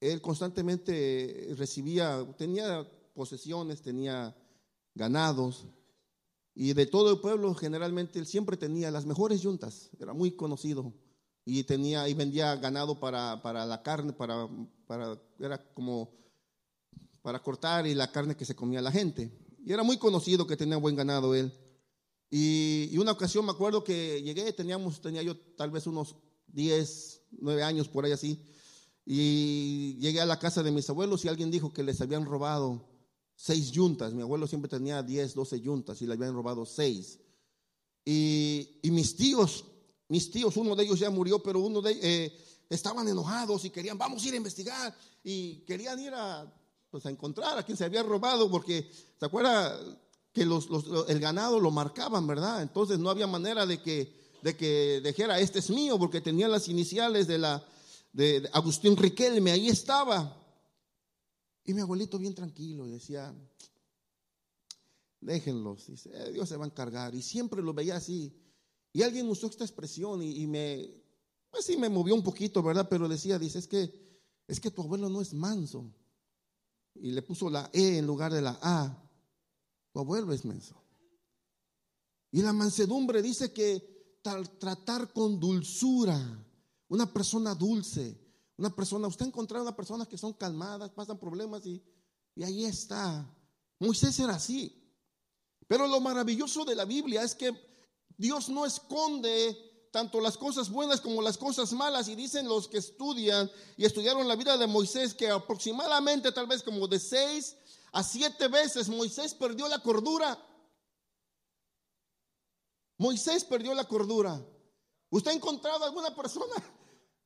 él 0.00 0.20
constantemente 0.20 1.54
recibía, 1.56 2.26
tenía 2.36 2.86
posesiones, 3.14 3.82
tenía 3.82 4.36
ganados, 4.94 5.66
y 6.54 6.74
de 6.74 6.86
todo 6.86 7.10
el 7.10 7.20
pueblo, 7.20 7.54
generalmente, 7.54 8.18
él 8.18 8.26
siempre 8.26 8.56
tenía 8.56 8.90
las 8.90 9.06
mejores 9.06 9.40
yuntas, 9.40 9.90
era 9.98 10.12
muy 10.12 10.32
conocido. 10.32 10.92
Y 11.44 11.64
tenía 11.64 12.08
y 12.08 12.14
vendía 12.14 12.54
ganado 12.56 13.00
para, 13.00 13.36
la 13.66 13.82
carne, 13.82 14.12
para, 14.12 14.48
para, 14.86 15.20
era 15.40 15.58
como 15.74 16.10
para 17.20 17.42
cortar 17.42 17.86
y 17.86 17.94
la 17.94 18.12
carne 18.12 18.36
que 18.36 18.44
se 18.44 18.54
comía 18.54 18.80
la 18.80 18.92
gente. 18.92 19.32
Y 19.64 19.72
era 19.72 19.82
muy 19.82 19.96
conocido 19.96 20.46
que 20.46 20.56
tenía 20.56 20.76
buen 20.76 20.94
ganado 20.94 21.34
él. 21.34 21.52
Y, 22.30 22.96
una 22.96 23.12
ocasión 23.12 23.44
me 23.44 23.52
acuerdo 23.52 23.82
que 23.82 24.22
llegué, 24.22 24.52
teníamos, 24.52 25.00
tenía 25.00 25.22
yo 25.22 25.36
tal 25.56 25.70
vez 25.70 25.86
unos 25.86 26.14
10, 26.48 27.22
9 27.32 27.62
años 27.62 27.88
por 27.88 28.04
ahí 28.04 28.12
así. 28.12 28.40
Y 29.04 29.96
llegué 29.98 30.20
a 30.20 30.26
la 30.26 30.38
casa 30.38 30.62
de 30.62 30.70
mis 30.70 30.88
abuelos 30.90 31.24
y 31.24 31.28
alguien 31.28 31.50
dijo 31.50 31.72
que 31.72 31.82
les 31.82 32.00
habían 32.00 32.24
robado 32.24 32.88
seis 33.42 33.72
yuntas. 33.72 34.14
Mi 34.14 34.22
abuelo 34.22 34.46
siempre 34.46 34.68
tenía 34.68 35.02
10, 35.02 35.34
12 35.34 35.60
yuntas 35.60 36.00
y 36.00 36.06
le 36.06 36.12
habían 36.12 36.32
robado 36.32 36.64
seis. 36.64 37.18
Y, 38.04 38.78
mis 38.84 39.16
tíos, 39.16 39.64
mis 40.06 40.30
tíos, 40.30 40.56
uno 40.56 40.76
de 40.76 40.84
ellos 40.84 41.00
ya 41.00 41.10
murió, 41.10 41.42
pero 41.42 41.58
uno 41.58 41.82
de 41.82 41.90
ellos 41.90 42.04
eh, 42.04 42.36
estaban 42.70 43.08
enojados 43.08 43.64
y 43.64 43.70
querían, 43.70 43.98
vamos 43.98 44.22
a 44.22 44.28
ir 44.28 44.34
a 44.34 44.36
investigar. 44.36 44.96
Y 45.24 45.56
querían 45.66 45.98
ir 45.98 46.12
a, 46.14 46.52
pues, 46.88 47.04
a 47.04 47.10
encontrar 47.10 47.58
a 47.58 47.64
quien 47.64 47.76
se 47.76 47.84
había 47.84 48.04
robado, 48.04 48.48
porque 48.48 48.88
se 49.18 49.26
acuerda 49.26 49.76
que 50.32 50.46
los, 50.46 50.68
el 51.08 51.18
ganado 51.18 51.58
lo 51.58 51.72
marcaban, 51.72 52.24
¿verdad? 52.28 52.62
Entonces 52.62 53.00
no 53.00 53.10
había 53.10 53.26
manera 53.26 53.66
de 53.66 53.82
que, 53.82 54.38
de 54.42 54.56
que 54.56 55.00
dijera, 55.04 55.40
este 55.40 55.58
es 55.58 55.68
mío, 55.68 55.98
porque 55.98 56.20
tenía 56.20 56.46
las 56.46 56.68
iniciales 56.68 57.26
de 57.26 57.38
la 57.38 57.66
de 58.12 58.48
Agustín 58.52 58.96
Riquelme, 58.96 59.50
ahí 59.50 59.68
estaba. 59.68 60.41
Y 61.64 61.74
mi 61.74 61.80
abuelito 61.80 62.18
bien 62.18 62.34
tranquilo 62.34 62.86
decía, 62.86 63.34
déjenlos, 65.20 65.86
dice, 65.86 66.10
eh, 66.12 66.32
Dios 66.32 66.48
se 66.48 66.56
va 66.56 66.64
a 66.64 66.68
encargar. 66.68 67.14
Y 67.14 67.22
siempre 67.22 67.62
lo 67.62 67.72
veía 67.72 67.96
así. 67.96 68.34
Y 68.92 69.02
alguien 69.02 69.28
usó 69.28 69.46
esta 69.46 69.64
expresión 69.64 70.22
y, 70.22 70.46
me, 70.46 70.92
pues 71.50 71.64
sí 71.64 71.76
me 71.76 71.88
movió 71.88 72.14
un 72.14 72.22
poquito, 72.22 72.62
¿verdad? 72.62 72.88
Pero 72.90 73.08
decía, 73.08 73.38
dice, 73.38 73.58
es 73.58 73.66
que, 73.66 74.20
es 74.46 74.60
que 74.60 74.70
tu 74.70 74.82
abuelo 74.82 75.08
no 75.08 75.20
es 75.20 75.32
manso. 75.32 75.94
Y 76.94 77.12
le 77.12 77.22
puso 77.22 77.48
la 77.48 77.70
E 77.72 77.98
en 77.98 78.06
lugar 78.06 78.32
de 78.32 78.42
la 78.42 78.58
A. 78.60 79.10
Tu 79.92 79.98
abuelo 79.98 80.32
es 80.32 80.44
manso. 80.44 80.82
Y 82.32 82.42
la 82.42 82.52
mansedumbre 82.52 83.22
dice 83.22 83.52
que 83.52 84.18
tratar 84.58 85.12
con 85.12 85.38
dulzura, 85.38 86.46
una 86.88 87.12
persona 87.12 87.54
dulce, 87.54 88.21
una 88.56 88.74
persona, 88.74 89.08
usted 89.08 89.24
ha 89.24 89.28
encontrado 89.28 89.64
una 89.64 89.76
persona 89.76 90.06
que 90.06 90.18
son 90.18 90.34
calmadas, 90.34 90.90
pasan 90.90 91.18
problemas 91.18 91.64
y, 91.66 91.82
y 92.34 92.44
ahí 92.44 92.64
está. 92.64 93.28
Moisés 93.78 94.18
era 94.18 94.34
así. 94.34 94.78
Pero 95.66 95.86
lo 95.86 96.00
maravilloso 96.00 96.64
de 96.64 96.74
la 96.74 96.84
Biblia 96.84 97.22
es 97.22 97.34
que 97.34 97.52
Dios 98.16 98.48
no 98.48 98.66
esconde 98.66 99.88
tanto 99.90 100.20
las 100.20 100.36
cosas 100.36 100.70
buenas 100.70 101.00
como 101.00 101.22
las 101.22 101.38
cosas 101.38 101.72
malas. 101.72 102.08
Y 102.08 102.14
dicen 102.14 102.48
los 102.48 102.68
que 102.68 102.78
estudian 102.78 103.50
y 103.76 103.84
estudiaron 103.84 104.28
la 104.28 104.36
vida 104.36 104.56
de 104.56 104.66
Moisés 104.66 105.14
que 105.14 105.30
aproximadamente 105.30 106.32
tal 106.32 106.46
vez 106.46 106.62
como 106.62 106.88
de 106.88 106.98
seis 106.98 107.56
a 107.92 108.02
siete 108.02 108.48
veces 108.48 108.88
Moisés 108.88 109.34
perdió 109.34 109.68
la 109.68 109.80
cordura. 109.80 110.38
Moisés 112.98 113.44
perdió 113.44 113.74
la 113.74 113.84
cordura. 113.84 114.40
¿Usted 115.10 115.30
ha 115.30 115.34
encontrado 115.34 115.84
alguna 115.84 116.14
persona 116.14 116.54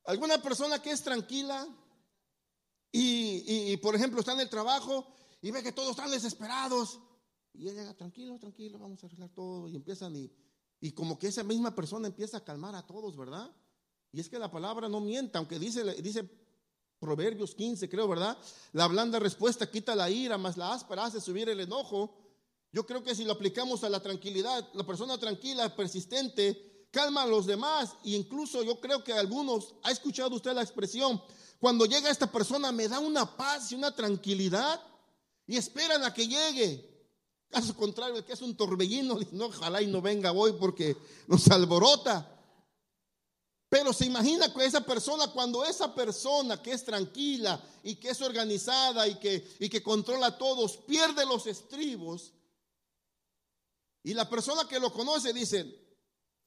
Alguna 0.07 0.41
persona 0.41 0.81
que 0.81 0.91
es 0.91 1.03
tranquila 1.03 1.67
y, 2.93 3.77
por 3.79 3.95
ejemplo, 3.95 4.21
está 4.21 4.33
en 4.33 4.41
el 4.41 4.49
trabajo 4.49 5.07
y 5.43 5.51
ve 5.51 5.63
que 5.63 5.73
todos 5.73 5.91
están 5.91 6.11
desesperados. 6.11 6.99
Y 7.53 7.63
ella 7.63 7.81
llega, 7.81 7.95
tranquilo, 7.95 8.39
tranquilo, 8.39 8.79
vamos 8.79 9.03
a 9.03 9.07
arreglar 9.07 9.31
todo. 9.31 9.69
Y 9.69 9.77
empiezan 9.77 10.15
y, 10.17 10.31
y 10.81 10.93
como 10.93 11.19
que 11.19 11.29
esa 11.29 11.43
misma 11.43 11.75
persona 11.75 12.07
empieza 12.07 12.39
a 12.39 12.45
calmar 12.45 12.75
a 12.75 12.87
todos, 12.87 13.17
¿verdad? 13.17 13.51
Y 14.13 14.21
es 14.21 14.29
que 14.29 14.39
la 14.39 14.51
palabra 14.51 14.89
no 14.89 15.01
mienta, 15.01 15.39
aunque 15.39 15.59
dice, 15.59 15.85
dice 16.03 16.29
Proverbios 16.99 17.55
15, 17.55 17.89
creo, 17.89 18.09
¿verdad? 18.09 18.39
La 18.73 18.87
blanda 18.87 19.19
respuesta 19.19 19.71
quita 19.71 19.95
la 19.95 20.09
ira, 20.09 20.39
más 20.39 20.57
la 20.57 20.73
áspera 20.73 21.05
hace 21.05 21.21
subir 21.21 21.49
el 21.49 21.61
enojo. 21.61 22.17
Yo 22.73 22.87
creo 22.87 23.03
que 23.03 23.15
si 23.15 23.25
lo 23.25 23.33
aplicamos 23.33 23.85
a 23.85 23.89
la 23.89 24.01
tranquilidad, 24.01 24.69
la 24.75 24.87
persona 24.87 25.19
tranquila, 25.19 25.75
persistente, 25.75 26.75
calma 26.97 27.25
a 27.25 27.26
los 27.26 27.45
demás. 27.45 27.95
E 28.03 28.12
incluso 28.12 28.62
yo 28.62 28.81
creo 28.81 29.05
que 29.05 29.12
algunos, 29.12 29.75
ha 29.83 29.91
escuchado 29.91 30.35
usted 30.35 30.55
la 30.55 30.62
expresión, 30.62 31.23
cuando 31.61 31.85
llega 31.85 32.09
esta 32.09 32.33
persona 32.33 32.73
me 32.73 32.88
da 32.88 32.99
una 32.99 33.37
paz 33.37 33.71
y 33.71 33.75
una 33.75 33.95
tranquilidad 33.95 34.83
y 35.47 35.59
esperan 35.59 36.05
a 36.05 36.15
que 36.15 36.26
llegue. 36.26 36.97
Caso 37.50 37.76
contrario, 37.76 38.25
que 38.25 38.33
es 38.33 38.41
un 38.41 38.57
torbellino, 38.57 39.19
no, 39.33 39.47
ojalá 39.47 39.83
y 39.83 39.87
no 39.88 40.00
venga 40.00 40.33
hoy 40.33 40.55
porque 40.59 40.97
nos 41.26 41.47
alborota. 41.49 42.33
Pero 43.69 43.93
se 43.93 44.07
imagina 44.07 44.55
que 44.55 44.65
esa 44.65 44.81
persona, 44.81 45.26
cuando 45.29 45.67
esa 45.67 45.95
persona 45.95 46.62
que 46.62 46.73
es 46.73 46.83
tranquila 46.83 47.61
y 47.83 47.97
que 47.97 48.11
es 48.11 48.23
organizada 48.23 49.07
y 49.07 49.17
que, 49.17 49.47
y 49.59 49.69
que 49.69 49.83
controla 49.83 50.29
a 50.29 50.38
todos, 50.38 50.79
pierde 50.79 51.26
los 51.26 51.47
estribos, 51.47 52.33
y 54.03 54.15
la 54.15 54.31
persona 54.31 54.67
que 54.69 54.79
lo 54.79 54.93
conoce 54.93 55.33
dice, 55.33 55.86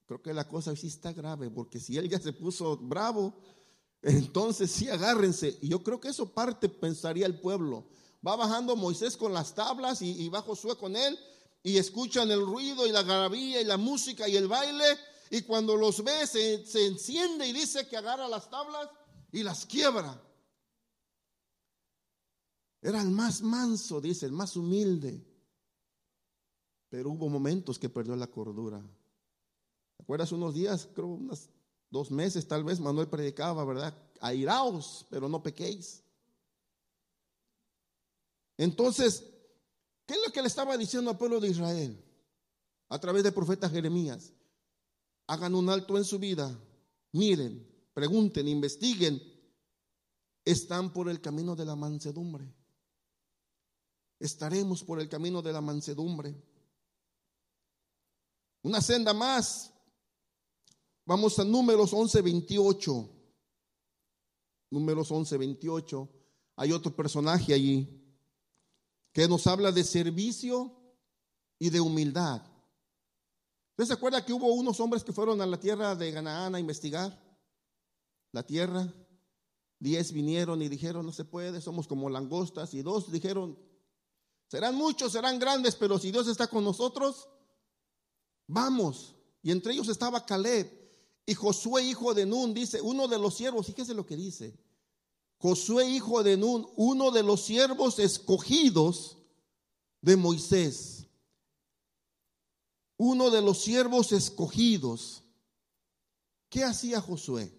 creo 0.09 0.23
que 0.23 0.33
la 0.33 0.47
cosa 0.47 0.75
sí 0.75 0.87
está 0.87 1.13
grave, 1.13 1.51
porque 1.51 1.79
si 1.79 1.95
él 1.95 2.09
ya 2.09 2.19
se 2.19 2.33
puso 2.33 2.75
bravo, 2.77 3.35
entonces 4.01 4.71
sí 4.71 4.89
agárrense. 4.89 5.59
Y 5.61 5.69
yo 5.69 5.83
creo 5.83 6.01
que 6.01 6.07
eso 6.07 6.33
parte, 6.33 6.67
pensaría 6.67 7.27
el 7.27 7.39
pueblo. 7.39 7.85
Va 8.25 8.35
bajando 8.35 8.75
Moisés 8.75 9.15
con 9.15 9.35
las 9.35 9.53
tablas 9.53 10.01
y, 10.01 10.19
y 10.19 10.27
va 10.29 10.41
Josué 10.41 10.75
con 10.77 10.95
él, 10.95 11.19
y 11.61 11.77
escuchan 11.77 12.31
el 12.31 12.43
ruido 12.43 12.87
y 12.87 12.91
la 12.91 13.03
garabía 13.03 13.61
y 13.61 13.65
la 13.65 13.77
música 13.77 14.27
y 14.27 14.35
el 14.35 14.47
baile 14.47 14.97
y 15.29 15.43
cuando 15.43 15.77
los 15.77 16.03
ve 16.03 16.25
se, 16.25 16.65
se 16.65 16.87
enciende 16.87 17.47
y 17.47 17.53
dice 17.53 17.87
que 17.87 17.95
agarra 17.95 18.27
las 18.27 18.49
tablas 18.49 18.89
y 19.31 19.43
las 19.43 19.67
quiebra. 19.67 20.19
Era 22.81 22.99
el 22.99 23.11
más 23.11 23.43
manso, 23.43 24.01
dice, 24.01 24.25
el 24.25 24.31
más 24.31 24.55
humilde. 24.55 25.23
Pero 26.89 27.11
hubo 27.11 27.29
momentos 27.29 27.77
que 27.77 27.89
perdió 27.89 28.15
la 28.15 28.25
cordura. 28.25 28.83
¿Te 30.09 30.13
acuerdas 30.13 30.31
unos 30.31 30.55
días, 30.55 30.89
creo 30.95 31.05
unos 31.05 31.49
dos 31.91 32.09
meses 32.09 32.47
tal 32.47 32.63
vez, 32.63 32.79
Manuel 32.79 33.07
predicaba, 33.09 33.63
¿verdad? 33.63 33.95
Airaos, 34.21 35.05
pero 35.11 35.29
no 35.29 35.43
pequéis. 35.43 36.03
Entonces, 38.57 39.23
¿qué 40.07 40.15
es 40.15 40.19
lo 40.25 40.33
que 40.33 40.41
le 40.41 40.47
estaba 40.47 40.75
diciendo 40.77 41.11
al 41.11 41.17
pueblo 41.19 41.39
de 41.39 41.49
Israel? 41.49 42.03
A 42.87 42.99
través 42.99 43.21
del 43.21 43.35
profeta 43.35 43.69
Jeremías 43.69 44.33
hagan 45.27 45.53
un 45.53 45.69
alto 45.69 45.95
en 45.95 46.03
su 46.03 46.17
vida, 46.17 46.59
miren, 47.11 47.71
pregunten, 47.93 48.47
investiguen, 48.47 49.21
están 50.43 50.91
por 50.91 51.07
el 51.07 51.21
camino 51.21 51.55
de 51.55 51.65
la 51.65 51.75
mansedumbre. 51.75 52.51
Estaremos 54.17 54.83
por 54.83 54.99
el 54.99 55.07
camino 55.07 55.43
de 55.43 55.53
la 55.53 55.61
mansedumbre. 55.61 56.35
Una 58.63 58.81
senda 58.81 59.13
más. 59.13 59.75
Vamos 61.09 61.39
a 61.39 61.43
números 61.43 61.91
11, 61.91 62.21
28. 62.21 63.09
Números 64.69 65.09
11, 65.09 65.37
28. 65.39 66.07
Hay 66.57 66.71
otro 66.71 66.95
personaje 66.95 67.51
allí 67.51 67.89
que 69.11 69.27
nos 69.27 69.47
habla 69.47 69.71
de 69.71 69.83
servicio 69.83 70.71
y 71.57 71.71
de 71.71 71.81
humildad. 71.81 72.43
¿Usted 73.71 73.85
se 73.85 73.93
acuerda 73.93 74.23
que 74.23 74.33
hubo 74.33 74.53
unos 74.53 74.79
hombres 74.79 75.03
que 75.03 75.11
fueron 75.11 75.41
a 75.41 75.47
la 75.47 75.59
tierra 75.59 75.95
de 75.95 76.11
Ganaán 76.11 76.53
a 76.53 76.59
investigar 76.59 77.19
la 78.31 78.45
tierra? 78.45 78.93
Diez 79.79 80.11
vinieron 80.11 80.61
y 80.61 80.69
dijeron, 80.69 81.07
no 81.07 81.11
se 81.11 81.25
puede, 81.25 81.59
somos 81.59 81.87
como 81.87 82.07
langostas. 82.11 82.75
Y 82.75 82.83
dos 82.83 83.11
dijeron, 83.11 83.57
serán 84.47 84.75
muchos, 84.75 85.13
serán 85.13 85.39
grandes, 85.39 85.75
pero 85.75 85.97
si 85.97 86.11
Dios 86.11 86.27
está 86.27 86.45
con 86.45 86.63
nosotros, 86.63 87.27
vamos. 88.45 89.15
Y 89.41 89.49
entre 89.49 89.73
ellos 89.73 89.87
estaba 89.87 90.23
Caleb 90.23 90.78
y 91.29 91.33
Josué, 91.33 91.83
hijo 91.83 92.13
de 92.13 92.25
Nun, 92.25 92.53
dice, 92.53 92.81
uno 92.81 93.07
de 93.07 93.17
los 93.17 93.35
siervos, 93.35 93.67
fíjese 93.67 93.93
lo 93.93 94.05
que 94.05 94.15
dice. 94.15 94.57
Josué, 95.37 95.87
hijo 95.87 96.23
de 96.23 96.37
Nun, 96.37 96.67
uno 96.75 97.11
de 97.11 97.23
los 97.23 97.41
siervos 97.41 97.99
escogidos 97.99 99.17
de 100.01 100.15
Moisés 100.15 100.99
uno 102.99 103.31
de 103.31 103.41
los 103.41 103.61
siervos 103.61 104.11
escogidos. 104.11 105.23
¿Qué 106.49 106.63
hacía 106.63 106.99
Josué? 106.99 107.49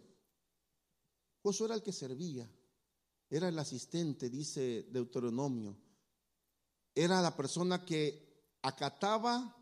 Josué 1.43 1.67
era 1.67 1.75
el 1.75 1.83
que 1.83 1.93
servía, 1.93 2.49
era 3.31 3.49
el 3.49 3.59
asistente, 3.59 4.29
dice 4.29 4.87
Deuteronomio. 4.91 5.79
Era 6.95 7.23
la 7.23 7.35
persona 7.35 7.85
que 7.87 8.59
acataba 8.61 9.57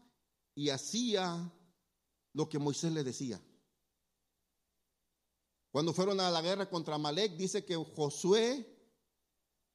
y 0.57 0.71
hacía 0.71 1.53
lo 2.33 2.49
que 2.49 2.59
Moisés 2.59 2.93
le 2.93 3.05
decía. 3.05 3.41
Cuando 5.71 5.93
fueron 5.93 6.21
a 6.21 6.31
la 6.31 6.41
guerra 6.41 6.69
contra 6.69 6.99
Malek, 6.99 7.37
dice 7.37 7.65
que 7.65 7.77
Josué 7.77 8.67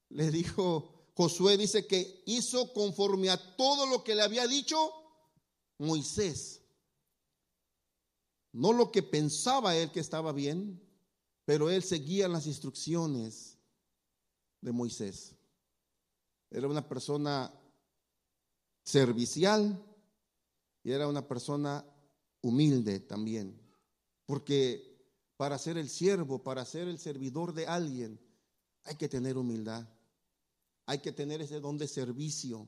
le 0.09 0.31
dijo, 0.31 1.07
Josué 1.15 1.57
dice 1.57 1.85
que 1.87 2.23
hizo 2.25 2.73
conforme 2.73 3.29
a 3.29 3.55
todo 3.55 3.85
lo 3.85 4.03
que 4.03 4.15
le 4.15 4.23
había 4.23 4.47
dicho 4.47 4.91
Moisés. 5.77 6.61
No 8.51 8.73
lo 8.73 8.91
que 8.91 9.03
pensaba 9.03 9.75
él 9.75 9.91
que 9.91 9.99
estaba 9.99 10.31
bien, 10.31 10.81
pero 11.45 11.69
él 11.69 11.83
seguía 11.83 12.27
las 12.27 12.47
instrucciones 12.47 13.57
de 14.61 14.71
Moisés. 14.71 15.35
Era 16.49 16.67
una 16.67 16.87
persona 16.87 17.51
servicial 18.83 19.83
y 20.83 20.91
era 20.91 21.07
una 21.07 21.27
persona 21.27 21.85
humilde 22.41 22.99
también. 22.99 23.59
Porque 24.25 24.92
para 25.37 25.57
ser 25.57 25.77
el 25.77 25.89
siervo, 25.89 26.43
para 26.43 26.65
ser 26.65 26.87
el 26.87 26.99
servidor 26.99 27.53
de 27.53 27.67
alguien, 27.67 28.19
hay 28.85 28.95
que 28.95 29.09
tener 29.09 29.37
humildad. 29.37 29.87
Hay 30.85 30.99
que 30.99 31.11
tener 31.11 31.41
ese 31.41 31.59
don 31.59 31.77
de 31.77 31.87
servicio. 31.87 32.67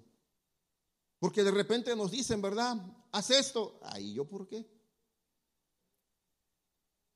Porque 1.20 1.44
de 1.44 1.52
repente 1.52 1.96
nos 1.96 2.12
dicen, 2.12 2.42
¿verdad? 2.42 2.78
Haz 3.12 3.30
esto. 3.32 3.80
Ahí 3.84 4.14
yo 4.14 4.26
por 4.26 4.48
qué. 4.48 4.66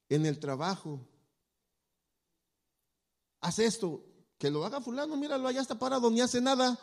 En 0.10 0.26
el 0.26 0.40
trabajo. 0.40 1.08
Haz 3.42 3.60
esto. 3.60 4.06
Que 4.38 4.50
lo 4.50 4.66
haga 4.66 4.80
fulano, 4.80 5.18
míralo, 5.18 5.48
allá 5.48 5.62
está 5.62 5.78
parado, 5.78 6.10
ni 6.10 6.22
hace 6.22 6.40
nada. 6.40 6.80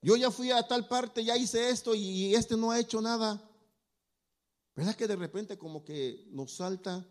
Yo 0.00 0.16
ya 0.16 0.30
fui 0.30 0.50
a 0.50 0.66
tal 0.66 0.88
parte, 0.88 1.24
ya 1.24 1.36
hice 1.36 1.68
esto 1.68 1.94
y 1.94 2.34
este 2.34 2.56
no 2.56 2.70
ha 2.70 2.78
hecho 2.78 3.00
nada. 3.00 3.45
¿Verdad 4.76 4.94
que 4.94 5.08
de 5.08 5.16
repente 5.16 5.56
como 5.56 5.82
que 5.82 6.28
nos 6.32 6.52
salta? 6.56 7.08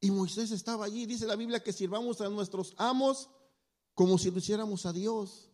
Y 0.00 0.10
Moisés 0.10 0.50
estaba 0.50 0.84
allí. 0.84 1.06
Dice 1.06 1.26
la 1.26 1.36
Biblia 1.36 1.62
que 1.62 1.72
sirvamos 1.72 2.20
a 2.20 2.28
nuestros 2.28 2.74
amos 2.76 3.30
como 3.94 4.18
si 4.18 4.32
lo 4.32 4.38
hiciéramos 4.38 4.84
a 4.84 4.92
Dios. 4.92 5.46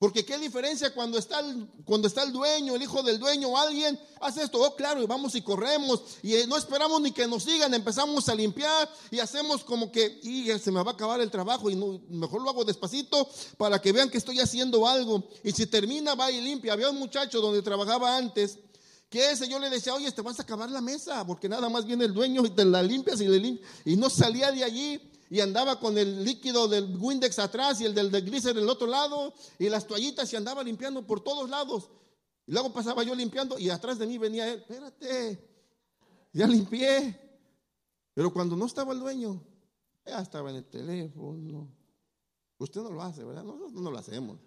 Porque 0.00 0.24
qué 0.24 0.38
diferencia 0.38 0.94
cuando 0.94 1.18
está, 1.18 1.40
el, 1.40 1.68
cuando 1.84 2.06
está 2.06 2.22
el 2.22 2.32
dueño, 2.32 2.76
el 2.76 2.82
hijo 2.82 3.02
del 3.02 3.18
dueño 3.18 3.56
alguien 3.58 3.98
hace 4.20 4.44
esto, 4.44 4.62
oh 4.62 4.76
claro, 4.76 5.02
y 5.02 5.06
vamos 5.06 5.34
y 5.34 5.42
corremos 5.42 6.00
y 6.22 6.34
eh, 6.36 6.46
no 6.46 6.56
esperamos 6.56 7.00
ni 7.00 7.10
que 7.10 7.26
nos 7.26 7.42
sigan, 7.42 7.74
empezamos 7.74 8.28
a 8.28 8.34
limpiar 8.36 8.88
y 9.10 9.18
hacemos 9.18 9.64
como 9.64 9.90
que, 9.90 10.20
y 10.22 10.56
se 10.60 10.70
me 10.70 10.82
va 10.84 10.92
a 10.92 10.94
acabar 10.94 11.20
el 11.20 11.32
trabajo 11.32 11.68
y 11.68 11.74
mejor 12.10 12.42
lo 12.42 12.50
hago 12.50 12.64
despacito 12.64 13.28
para 13.56 13.80
que 13.80 13.90
vean 13.90 14.08
que 14.08 14.18
estoy 14.18 14.38
haciendo 14.38 14.86
algo. 14.86 15.24
Y 15.42 15.50
si 15.50 15.66
termina, 15.66 16.14
va 16.14 16.30
y 16.30 16.40
limpia. 16.40 16.74
Había 16.74 16.90
un 16.90 16.98
muchacho 16.98 17.40
donde 17.40 17.60
trabajaba 17.60 18.16
antes 18.16 18.56
que 19.08 19.30
ese 19.30 19.48
yo 19.48 19.58
le 19.58 19.70
decía, 19.70 19.94
oye, 19.94 20.10
te 20.12 20.22
vas 20.22 20.38
a 20.38 20.42
acabar 20.42 20.70
la 20.70 20.80
mesa 20.80 21.26
porque 21.26 21.48
nada 21.48 21.68
más 21.68 21.86
viene 21.86 22.04
el 22.04 22.12
dueño 22.12 22.44
y 22.44 22.50
te 22.50 22.64
la 22.64 22.82
limpias 22.82 23.20
y 23.20 23.28
le 23.28 23.38
limpias. 23.38 23.70
Y 23.84 23.96
no 23.96 24.10
salía 24.10 24.52
de 24.52 24.64
allí 24.64 25.00
y 25.30 25.40
andaba 25.40 25.80
con 25.80 25.96
el 25.96 26.24
líquido 26.24 26.68
del 26.68 26.96
Windex 26.96 27.38
atrás 27.38 27.80
y 27.80 27.86
el 27.86 27.94
del 27.94 28.10
glisser 28.10 28.56
en 28.56 28.64
el 28.64 28.68
otro 28.68 28.86
lado 28.86 29.32
y 29.58 29.68
las 29.68 29.86
toallitas 29.86 30.32
y 30.32 30.36
andaba 30.36 30.62
limpiando 30.62 31.06
por 31.06 31.22
todos 31.22 31.48
lados. 31.48 31.90
Y 32.46 32.52
luego 32.52 32.72
pasaba 32.72 33.02
yo 33.02 33.14
limpiando 33.14 33.58
y 33.58 33.70
atrás 33.70 33.98
de 33.98 34.06
mí 34.06 34.18
venía 34.18 34.50
él, 34.50 34.60
espérate, 34.60 35.38
ya 36.32 36.46
limpié. 36.46 37.18
Pero 38.14 38.32
cuando 38.32 38.56
no 38.56 38.66
estaba 38.66 38.92
el 38.92 39.00
dueño, 39.00 39.42
ya 40.04 40.20
estaba 40.20 40.50
en 40.50 40.56
el 40.56 40.64
teléfono. 40.64 41.68
Usted 42.58 42.82
no 42.82 42.90
lo 42.90 43.02
hace, 43.02 43.22
¿verdad? 43.22 43.44
Nosotros 43.44 43.72
no 43.72 43.90
lo 43.90 43.98
hacemos. 43.98 44.38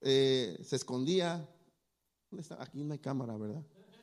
Eh, 0.00 0.58
se 0.64 0.76
escondía. 0.76 1.48
Aquí 2.58 2.82
no 2.84 2.92
hay 2.92 2.98
cámara, 2.98 3.36
¿verdad? 3.36 3.62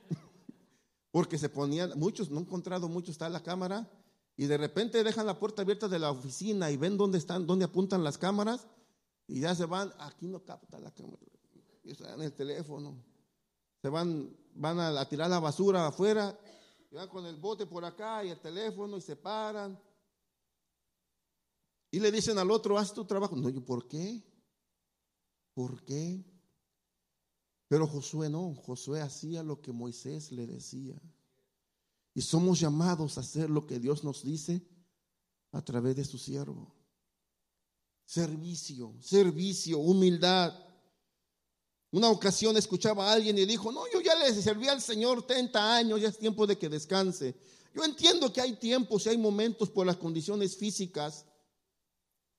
Porque 1.11 1.37
se 1.37 1.49
ponían, 1.49 1.97
muchos, 1.97 2.29
no 2.29 2.39
he 2.39 2.41
encontrado 2.41 2.87
muchos, 2.87 3.11
está 3.11 3.29
la 3.29 3.41
cámara 3.41 3.89
y 4.35 4.45
de 4.45 4.57
repente 4.57 5.03
dejan 5.03 5.25
la 5.25 5.37
puerta 5.37 5.63
abierta 5.63 5.87
de 5.87 5.99
la 5.99 6.11
oficina 6.11 6.71
y 6.71 6.77
ven 6.77 6.97
dónde 6.97 7.17
están, 7.17 7.45
dónde 7.45 7.65
apuntan 7.65 8.03
las 8.03 8.17
cámaras 8.17 8.67
y 9.27 9.41
ya 9.41 9.53
se 9.53 9.65
van, 9.65 9.93
aquí 9.99 10.27
no 10.27 10.43
capta 10.43 10.79
la 10.79 10.91
cámara, 10.91 11.21
está 11.83 12.13
en 12.13 12.21
el 12.21 12.33
teléfono. 12.33 13.03
se 13.81 13.89
van, 13.89 14.35
van 14.55 14.79
a, 14.79 15.07
tirar 15.07 15.29
la 15.29 15.39
basura 15.39 15.87
afuera, 15.87 16.39
y 16.89 16.95
van 16.95 17.09
con 17.09 17.25
el 17.25 17.35
bote 17.35 17.65
por 17.65 17.85
acá 17.85 18.23
y 18.23 18.29
el 18.29 18.39
teléfono 18.39 18.97
y 18.97 19.01
se 19.01 19.15
paran. 19.15 19.79
Y 21.91 21.99
le 21.99 22.11
dicen 22.11 22.37
al 22.37 22.49
otro, 22.49 22.77
haz 22.77 22.93
tu 22.93 23.05
trabajo. 23.05 23.35
No, 23.35 23.49
yo, 23.49 23.63
¿por 23.63 23.87
qué? 23.87 24.23
¿Por 25.53 25.83
qué? 25.83 26.23
Pero 27.69 27.85
Josué 27.85 28.29
no, 28.29 28.55
Josué 28.55 28.99
hacía 28.99 29.43
lo 29.43 29.61
que 29.61 29.71
Moisés 29.71 30.31
le 30.31 30.47
decía. 30.47 30.99
Y 32.15 32.21
somos 32.21 32.59
llamados 32.59 33.17
a 33.17 33.21
hacer 33.21 33.47
lo 33.47 33.67
que 33.67 33.79
Dios 33.79 34.03
nos 34.03 34.23
dice 34.23 34.67
a 35.51 35.63
través 35.63 35.95
de 35.95 36.03
su 36.03 36.17
siervo. 36.17 36.75
Servicio, 38.05 38.95
servicio, 38.99 39.77
humildad. 39.77 40.51
Una 41.91 42.09
ocasión 42.09 42.57
escuchaba 42.57 43.07
a 43.07 43.13
alguien 43.13 43.37
y 43.37 43.45
dijo, 43.45 43.71
no, 43.71 43.83
yo 43.93 44.01
ya 44.01 44.15
le 44.15 44.33
serví 44.33 44.67
al 44.67 44.81
Señor 44.81 45.27
30 45.27 45.75
años, 45.75 46.01
ya 46.01 46.07
es 46.07 46.17
tiempo 46.17 46.47
de 46.47 46.57
que 46.57 46.69
descanse. 46.69 47.39
Yo 47.75 47.83
entiendo 47.83 48.33
que 48.33 48.41
hay 48.41 48.53
tiempos 48.53 49.05
y 49.05 49.09
hay 49.09 49.17
momentos 49.19 49.69
por 49.69 49.85
las 49.85 49.97
condiciones 49.97 50.57
físicas 50.57 51.23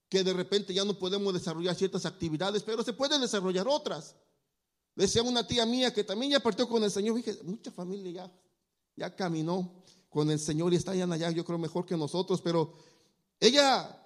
que 0.08 0.24
de 0.24 0.32
repente 0.32 0.74
ya 0.74 0.84
no 0.84 0.98
podemos 0.98 1.32
desarrollar 1.32 1.76
ciertas 1.76 2.04
actividades, 2.04 2.64
pero 2.64 2.82
se 2.82 2.92
pueden 2.92 3.20
desarrollar 3.20 3.68
otras. 3.68 4.16
Decía 4.94 5.22
una 5.22 5.46
tía 5.46 5.64
mía 5.66 5.92
que 5.92 6.04
también 6.04 6.32
ya 6.32 6.40
partió 6.40 6.68
con 6.68 6.82
el 6.82 6.90
Señor, 6.90 7.16
dije, 7.16 7.38
mucha 7.44 7.70
familia 7.70 8.10
ya, 8.10 8.32
ya 8.96 9.16
caminó 9.16 9.82
con 10.08 10.30
el 10.30 10.38
Señor 10.38 10.72
y 10.72 10.76
está 10.76 10.90
allá, 10.90 11.30
yo 11.30 11.44
creo 11.44 11.58
mejor 11.58 11.86
que 11.86 11.96
nosotros, 11.96 12.40
pero 12.42 12.74
ella 13.38 13.96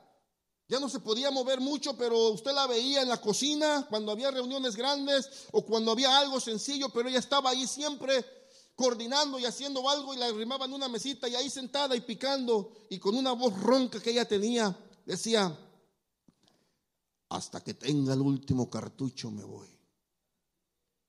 ya 0.68 0.80
no 0.80 0.88
se 0.88 1.00
podía 1.00 1.30
mover 1.30 1.60
mucho, 1.60 1.96
pero 1.96 2.30
usted 2.30 2.52
la 2.52 2.66
veía 2.66 3.02
en 3.02 3.08
la 3.08 3.20
cocina 3.20 3.86
cuando 3.88 4.12
había 4.12 4.30
reuniones 4.30 4.76
grandes 4.76 5.28
o 5.52 5.64
cuando 5.64 5.90
había 5.90 6.18
algo 6.18 6.40
sencillo, 6.40 6.88
pero 6.90 7.08
ella 7.08 7.18
estaba 7.18 7.50
ahí 7.50 7.66
siempre 7.66 8.24
coordinando 8.74 9.38
y 9.38 9.44
haciendo 9.44 9.88
algo 9.88 10.14
y 10.14 10.18
la 10.18 10.26
arrimaban 10.26 10.72
una 10.72 10.88
mesita 10.88 11.28
y 11.28 11.34
ahí 11.34 11.48
sentada 11.48 11.94
y 11.96 12.00
picando 12.00 12.72
y 12.90 12.98
con 12.98 13.16
una 13.16 13.32
voz 13.32 13.58
ronca 13.60 14.00
que 14.00 14.10
ella 14.10 14.26
tenía, 14.26 14.76
decía, 15.04 15.56
hasta 17.28 17.62
que 17.62 17.74
tenga 17.74 18.14
el 18.14 18.20
último 18.20 18.68
cartucho 18.70 19.30
me 19.30 19.44
voy. 19.44 19.73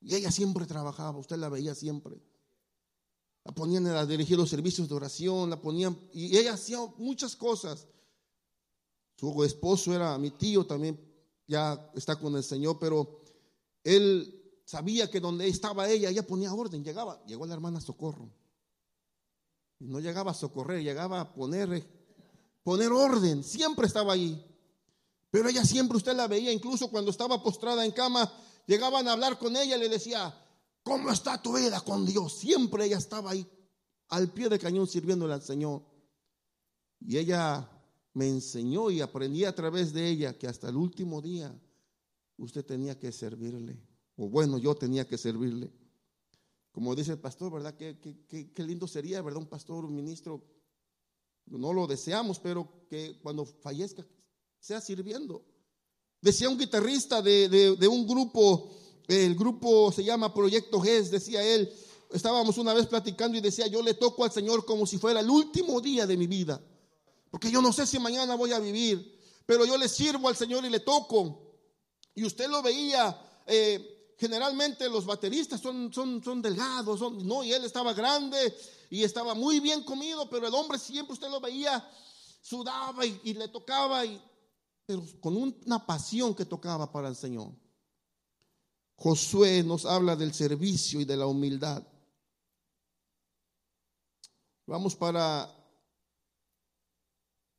Y 0.05 0.13
ella 0.13 0.31
siempre 0.31 0.67
trabajaba, 0.67 1.17
usted 1.17 1.35
la 1.35 1.49
veía 1.49 1.73
siempre. 1.73 2.21
La 3.43 3.51
ponían 3.55 3.87
a 3.87 4.05
dirigir 4.05 4.37
los 4.37 4.51
servicios 4.51 4.87
de 4.87 4.93
oración, 4.93 5.49
la 5.49 5.59
ponían, 5.59 5.97
y 6.13 6.37
ella 6.37 6.53
hacía 6.53 6.77
muchas 6.97 7.35
cosas. 7.35 7.87
Su 9.15 9.43
esposo 9.43 9.95
era 9.95 10.15
mi 10.19 10.29
tío 10.29 10.63
también, 10.63 10.99
ya 11.47 11.91
está 11.95 12.19
con 12.19 12.35
el 12.35 12.43
Señor, 12.43 12.77
pero 12.79 13.23
él 13.83 14.43
sabía 14.63 15.09
que 15.09 15.19
donde 15.19 15.47
estaba 15.47 15.89
ella, 15.89 16.11
ella 16.11 16.27
ponía 16.27 16.53
orden, 16.53 16.83
llegaba, 16.83 17.23
llegó 17.25 17.47
la 17.47 17.55
hermana 17.55 17.81
Socorro. 17.81 18.29
No 19.79 19.99
llegaba 19.99 20.31
a 20.31 20.35
socorrer, 20.35 20.83
llegaba 20.83 21.19
a 21.19 21.33
poner, 21.33 21.83
poner 22.63 22.91
orden, 22.91 23.43
siempre 23.43 23.87
estaba 23.87 24.13
ahí. 24.13 24.39
Pero 25.31 25.49
ella 25.49 25.65
siempre 25.65 25.97
usted 25.97 26.15
la 26.15 26.27
veía, 26.27 26.51
incluso 26.51 26.91
cuando 26.91 27.09
estaba 27.09 27.41
postrada 27.41 27.83
en 27.83 27.91
cama, 27.91 28.31
llegaban 28.65 29.07
a 29.07 29.13
hablar 29.13 29.37
con 29.37 29.55
ella 29.55 29.77
y 29.77 29.79
le 29.79 29.89
decía, 29.89 30.33
¿cómo 30.83 31.11
está 31.11 31.41
tu 31.41 31.55
vida 31.55 31.81
con 31.81 32.05
Dios? 32.05 32.37
Siempre 32.37 32.85
ella 32.85 32.97
estaba 32.97 33.31
ahí 33.31 33.47
al 34.09 34.31
pie 34.31 34.49
del 34.49 34.59
cañón 34.59 34.87
sirviéndole 34.87 35.33
al 35.33 35.41
Señor. 35.41 35.83
Y 36.99 37.17
ella 37.17 37.69
me 38.13 38.27
enseñó 38.27 38.89
y 38.89 39.01
aprendí 39.01 39.45
a 39.45 39.53
través 39.53 39.93
de 39.93 40.07
ella 40.07 40.37
que 40.37 40.47
hasta 40.47 40.69
el 40.69 40.75
último 40.75 41.21
día 41.21 41.53
usted 42.37 42.65
tenía 42.65 42.97
que 42.97 43.11
servirle. 43.11 43.77
O 44.15 44.29
bueno, 44.29 44.57
yo 44.57 44.75
tenía 44.75 45.07
que 45.07 45.17
servirle. 45.17 45.71
Como 46.71 46.95
dice 46.95 47.13
el 47.13 47.19
pastor, 47.19 47.51
¿verdad? 47.51 47.75
Qué, 47.75 47.99
qué, 48.27 48.63
lindo 48.63 48.87
sería, 48.87 49.21
¿verdad? 49.21 49.41
Un 49.41 49.47
pastor, 49.47 49.85
un 49.85 49.95
ministro. 49.95 50.43
No 51.45 51.73
lo 51.73 51.87
deseamos, 51.87 52.39
pero 52.39 52.85
que 52.89 53.19
cuando 53.21 53.45
fallezca 53.45 54.05
sea 54.59 54.81
sirviendo. 54.81 55.45
Decía 56.25 56.49
un 56.49 56.57
guitarrista 56.57 57.21
de, 57.21 57.47
de 57.47 57.87
un 57.87 58.07
grupo, 58.07 58.71
el 59.07 59.35
grupo 59.35 59.91
se 59.91 60.03
llama 60.03 60.33
Proyecto 60.33 60.81
GES, 60.81 61.11
decía 61.11 61.43
él, 61.43 61.71
estábamos 62.11 62.57
una 62.57 62.73
vez 62.73 62.87
platicando 62.87 63.37
y 63.37 63.41
decía, 63.41 63.67
yo 63.67 63.83
le 63.83 63.93
toco 63.93 64.23
al 64.23 64.31
Señor 64.31 64.65
como 64.65 64.87
si 64.87 64.97
fuera 64.97 65.19
el 65.19 65.29
último 65.29 65.79
día 65.81 66.07
de 66.07 66.17
mi 66.17 66.25
vida. 66.25 66.59
Porque 67.29 67.51
yo 67.51 67.61
no 67.61 67.71
sé 67.71 67.85
si 67.85 67.99
mañana 67.99 68.33
voy 68.33 68.53
a 68.53 68.59
vivir, 68.59 69.21
pero 69.45 69.65
yo 69.65 69.77
le 69.77 69.87
sirvo 69.87 70.27
al 70.27 70.35
Señor 70.35 70.65
y 70.65 70.71
le 70.71 70.79
toco. 70.79 71.43
Y 72.15 72.23
usted 72.23 72.49
lo 72.49 72.63
veía, 72.63 73.15
eh, 73.45 74.15
generalmente 74.17 74.89
los 74.89 75.05
bateristas 75.05 75.61
son, 75.61 75.93
son, 75.93 76.23
son 76.23 76.41
delgados, 76.41 76.97
son, 76.97 77.23
no, 77.27 77.43
y 77.43 77.53
él 77.53 77.63
estaba 77.65 77.93
grande 77.93 78.57
y 78.89 79.03
estaba 79.03 79.35
muy 79.35 79.59
bien 79.59 79.83
comido, 79.83 80.27
pero 80.27 80.47
el 80.47 80.55
hombre 80.55 80.79
siempre 80.79 81.13
usted 81.13 81.29
lo 81.29 81.39
veía, 81.39 81.87
sudaba 82.41 83.05
y, 83.05 83.35
le 83.35 83.47
tocaba, 83.49 84.03
y, 84.03 84.19
pero 84.85 85.03
con 85.19 85.35
una 85.35 85.85
pasión 85.85 86.35
que 86.35 86.45
tocaba 86.45 86.91
para 86.91 87.07
el 87.07 87.15
Señor. 87.15 87.51
Josué 88.97 89.63
nos 89.63 89.85
habla 89.85 90.15
del 90.15 90.33
servicio 90.33 91.01
y 91.01 91.05
de 91.05 91.17
la 91.17 91.27
humildad. 91.27 91.85
Vamos 94.67 94.95
para 94.95 95.53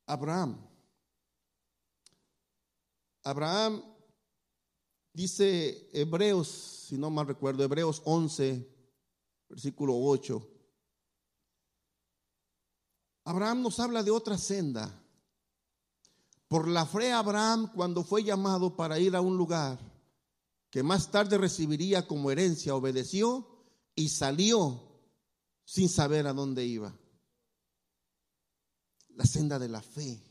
Abraham. 0.07 0.57
Abraham 3.23 3.83
dice 5.13 5.89
Hebreos, 5.93 6.47
si 6.87 6.97
no 6.97 7.09
mal 7.09 7.27
recuerdo, 7.27 7.63
Hebreos 7.63 8.01
11, 8.05 8.67
versículo 9.49 9.97
8. 9.97 10.53
Abraham 13.25 13.61
nos 13.61 13.79
habla 13.79 14.01
de 14.03 14.11
otra 14.11 14.37
senda. 14.37 15.03
Por 16.47 16.67
la 16.67 16.85
fe 16.85 17.11
Abraham, 17.11 17.71
cuando 17.75 18.03
fue 18.03 18.23
llamado 18.23 18.75
para 18.75 18.99
ir 18.99 19.15
a 19.15 19.21
un 19.21 19.37
lugar 19.37 19.79
que 20.69 20.83
más 20.83 21.11
tarde 21.11 21.37
recibiría 21.37 22.07
como 22.07 22.31
herencia, 22.31 22.75
obedeció 22.75 23.47
y 23.95 24.09
salió 24.09 24.81
sin 25.65 25.89
saber 25.89 26.27
a 26.27 26.33
dónde 26.33 26.65
iba 26.65 26.97
la 29.17 29.25
senda 29.25 29.59
de 29.59 29.67
la 29.67 29.81
fe. 29.81 30.23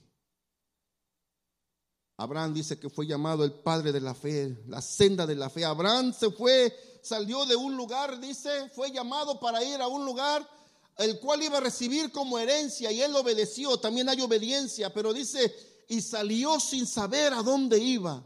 Abraham 2.19 2.55
dice 2.55 2.79
que 2.79 2.89
fue 2.89 3.07
llamado 3.07 3.45
el 3.45 3.53
padre 3.53 3.93
de 3.93 4.01
la 4.01 4.15
fe, 4.15 4.65
la 4.69 4.81
senda 4.81 5.27
de 5.27 5.35
la 5.35 5.51
fe. 5.51 5.65
Abraham 5.65 6.15
se 6.15 6.31
fue, 6.31 6.73
salió 7.03 7.45
de 7.45 7.57
un 7.57 7.77
lugar, 7.77 8.19
dice, 8.21 8.71
fue 8.75 8.91
llamado 8.91 9.39
para 9.39 9.63
ir 9.63 9.83
a 9.83 9.89
un 9.89 10.07
lugar 10.07 10.49
el 10.97 11.21
cual 11.21 11.43
iba 11.43 11.59
a 11.59 11.61
recibir 11.61 12.11
como 12.11 12.39
herencia 12.39 12.91
y 12.91 13.03
él 13.03 13.15
obedeció. 13.15 13.79
También 13.79 14.09
hay 14.09 14.21
obediencia, 14.23 14.95
pero 14.95 15.13
dice, 15.13 15.55
y 15.89 16.01
salió 16.01 16.59
sin 16.61 16.87
saber 16.87 17.33
a 17.33 17.43
dónde 17.43 17.79
iba. 17.79 18.25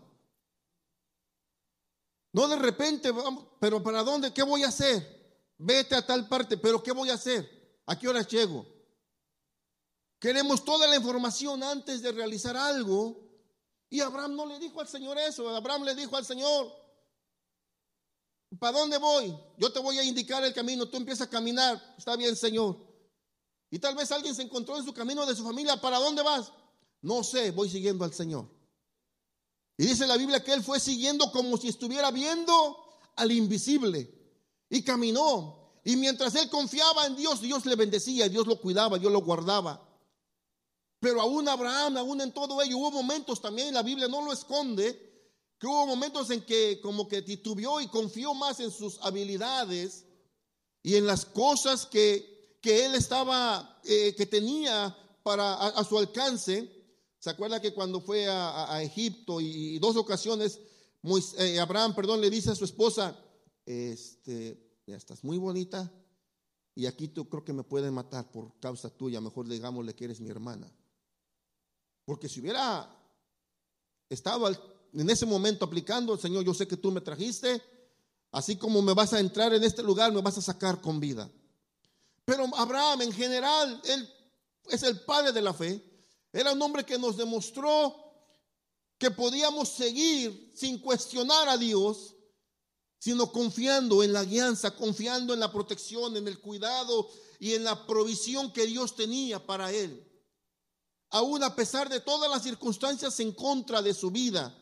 No 2.32 2.48
de 2.48 2.56
repente, 2.56 3.10
pero 3.58 3.82
¿para 3.82 4.02
dónde? 4.02 4.32
¿Qué 4.32 4.42
voy 4.42 4.62
a 4.62 4.68
hacer? 4.68 5.20
Vete 5.58 5.94
a 5.94 6.06
tal 6.06 6.28
parte, 6.28 6.56
pero 6.56 6.82
¿qué 6.82 6.92
voy 6.92 7.10
a 7.10 7.14
hacer? 7.14 7.80
¿A 7.86 7.98
qué 7.98 8.08
hora 8.08 8.22
llego? 8.22 8.66
Queremos 10.18 10.64
toda 10.64 10.86
la 10.86 10.96
información 10.96 11.62
antes 11.62 12.02
de 12.02 12.12
realizar 12.12 12.56
algo. 12.56 13.28
Y 13.88 14.00
Abraham 14.00 14.36
no 14.36 14.46
le 14.46 14.58
dijo 14.58 14.80
al 14.80 14.86
Señor 14.86 15.18
eso. 15.18 15.48
Abraham 15.48 15.84
le 15.84 15.94
dijo 15.94 16.16
al 16.16 16.24
Señor, 16.24 16.72
¿para 18.58 18.78
dónde 18.78 18.98
voy? 18.98 19.36
Yo 19.56 19.72
te 19.72 19.80
voy 19.80 19.98
a 19.98 20.04
indicar 20.04 20.44
el 20.44 20.54
camino. 20.54 20.88
Tú 20.88 20.98
empiezas 20.98 21.26
a 21.26 21.30
caminar. 21.30 21.94
Está 21.98 22.16
bien, 22.16 22.36
Señor. 22.36 22.76
Y 23.70 23.78
tal 23.78 23.94
vez 23.96 24.12
alguien 24.12 24.34
se 24.34 24.42
encontró 24.42 24.76
en 24.76 24.84
su 24.84 24.92
camino 24.92 25.26
de 25.26 25.34
su 25.34 25.42
familia. 25.42 25.80
¿Para 25.80 25.98
dónde 25.98 26.22
vas? 26.22 26.52
No 27.02 27.24
sé, 27.24 27.50
voy 27.50 27.68
siguiendo 27.68 28.04
al 28.04 28.12
Señor. 28.12 28.46
Y 29.76 29.86
dice 29.86 30.06
la 30.06 30.16
Biblia 30.16 30.44
que 30.44 30.52
él 30.52 30.62
fue 30.62 30.78
siguiendo 30.78 31.32
como 31.32 31.56
si 31.56 31.68
estuviera 31.68 32.10
viendo 32.10 32.76
al 33.16 33.32
invisible. 33.32 34.12
Y 34.68 34.82
caminó. 34.82 35.80
Y 35.84 35.96
mientras 35.96 36.34
él 36.34 36.50
confiaba 36.50 37.06
en 37.06 37.16
Dios, 37.16 37.40
Dios 37.40 37.64
le 37.64 37.74
bendecía, 37.74 38.28
Dios 38.28 38.46
lo 38.46 38.60
cuidaba, 38.60 38.98
Dios 38.98 39.10
lo 39.10 39.22
guardaba. 39.22 39.86
Pero 41.00 41.22
aún 41.22 41.48
Abraham, 41.48 41.96
aún 41.96 42.20
en 42.20 42.32
todo 42.32 42.60
ello, 42.60 42.76
hubo 42.76 42.90
momentos 42.90 43.40
también, 43.40 43.72
la 43.72 43.82
Biblia 43.82 44.06
no 44.06 44.22
lo 44.22 44.32
esconde, 44.32 45.10
que 45.58 45.66
hubo 45.66 45.86
momentos 45.86 46.30
en 46.30 46.44
que 46.44 46.80
como 46.82 47.08
que 47.08 47.22
titubeó 47.22 47.80
y 47.80 47.88
confió 47.88 48.34
más 48.34 48.60
en 48.60 48.70
sus 48.70 48.98
habilidades 49.02 50.04
y 50.82 50.96
en 50.96 51.06
las 51.06 51.24
cosas 51.24 51.86
que, 51.86 52.58
que 52.60 52.84
él 52.84 52.94
estaba, 52.94 53.80
eh, 53.84 54.14
que 54.14 54.26
tenía 54.26 54.96
para 55.22 55.54
a, 55.54 55.84
su 55.84 55.98
alcance. 55.98 56.79
¿Se 57.20 57.30
acuerda 57.30 57.60
que 57.60 57.72
cuando 57.72 58.00
fue 58.00 58.26
a, 58.28 58.82
Egipto 58.82 59.40
y, 59.40 59.78
dos 59.78 59.94
ocasiones, 59.94 60.58
eh, 61.38 61.60
Abraham, 61.60 61.94
perdón, 61.94 62.20
le 62.20 62.30
dice 62.30 62.50
a 62.50 62.56
su 62.56 62.64
esposa, 62.64 63.16
este, 63.64 64.82
estás 64.86 65.22
muy 65.22 65.38
bonita 65.38 65.92
y 66.74 66.86
aquí 66.86 67.06
tú 67.06 67.28
creo 67.28 67.44
que 67.44 67.52
me 67.52 67.62
pueden 67.62 67.94
matar 67.94 68.32
por 68.32 68.58
causa 68.58 68.90
tuya, 68.90 69.20
mejor 69.20 69.46
digámosle 69.46 69.94
que 69.94 70.06
eres 70.06 70.20
mi 70.20 70.30
hermana. 70.30 70.68
Porque 72.04 72.28
si 72.28 72.40
hubiera 72.40 72.90
estado 74.08 74.48
en 74.92 75.10
ese 75.10 75.26
momento 75.26 75.66
aplicando, 75.66 76.16
Señor, 76.16 76.44
yo 76.44 76.54
sé 76.54 76.66
que 76.66 76.76
tú 76.76 76.90
me 76.90 77.00
trajiste 77.00 77.62
Así 78.32 78.56
como 78.56 78.80
me 78.80 78.94
vas 78.94 79.12
a 79.12 79.20
entrar 79.20 79.52
en 79.54 79.64
este 79.64 79.82
lugar, 79.82 80.12
me 80.12 80.20
vas 80.20 80.38
a 80.38 80.42
sacar 80.42 80.80
con 80.80 81.00
vida. 81.00 81.28
Pero 82.24 82.44
Abraham 82.56 83.02
en 83.02 83.12
general, 83.12 83.80
él 83.84 84.08
es 84.66 84.82
el 84.84 85.00
padre 85.00 85.32
de 85.32 85.42
la 85.42 85.52
fe. 85.52 85.82
Era 86.32 86.52
un 86.52 86.62
hombre 86.62 86.84
que 86.84 86.98
nos 86.98 87.16
demostró 87.16 87.94
que 88.98 89.10
podíamos 89.10 89.68
seguir 89.70 90.52
sin 90.54 90.78
cuestionar 90.78 91.48
a 91.48 91.56
Dios, 91.56 92.14
sino 92.98 93.32
confiando 93.32 94.02
en 94.02 94.12
la 94.12 94.24
guianza, 94.24 94.76
confiando 94.76 95.32
en 95.32 95.40
la 95.40 95.50
protección, 95.50 96.16
en 96.16 96.28
el 96.28 96.38
cuidado 96.38 97.08
y 97.38 97.54
en 97.54 97.64
la 97.64 97.86
provisión 97.86 98.52
que 98.52 98.66
Dios 98.66 98.94
tenía 98.94 99.44
para 99.44 99.72
él. 99.72 100.06
Aún 101.08 101.42
a 101.42 101.56
pesar 101.56 101.88
de 101.88 102.00
todas 102.00 102.30
las 102.30 102.42
circunstancias 102.42 103.18
en 103.20 103.32
contra 103.32 103.82
de 103.82 103.94
su 103.94 104.10
vida, 104.10 104.54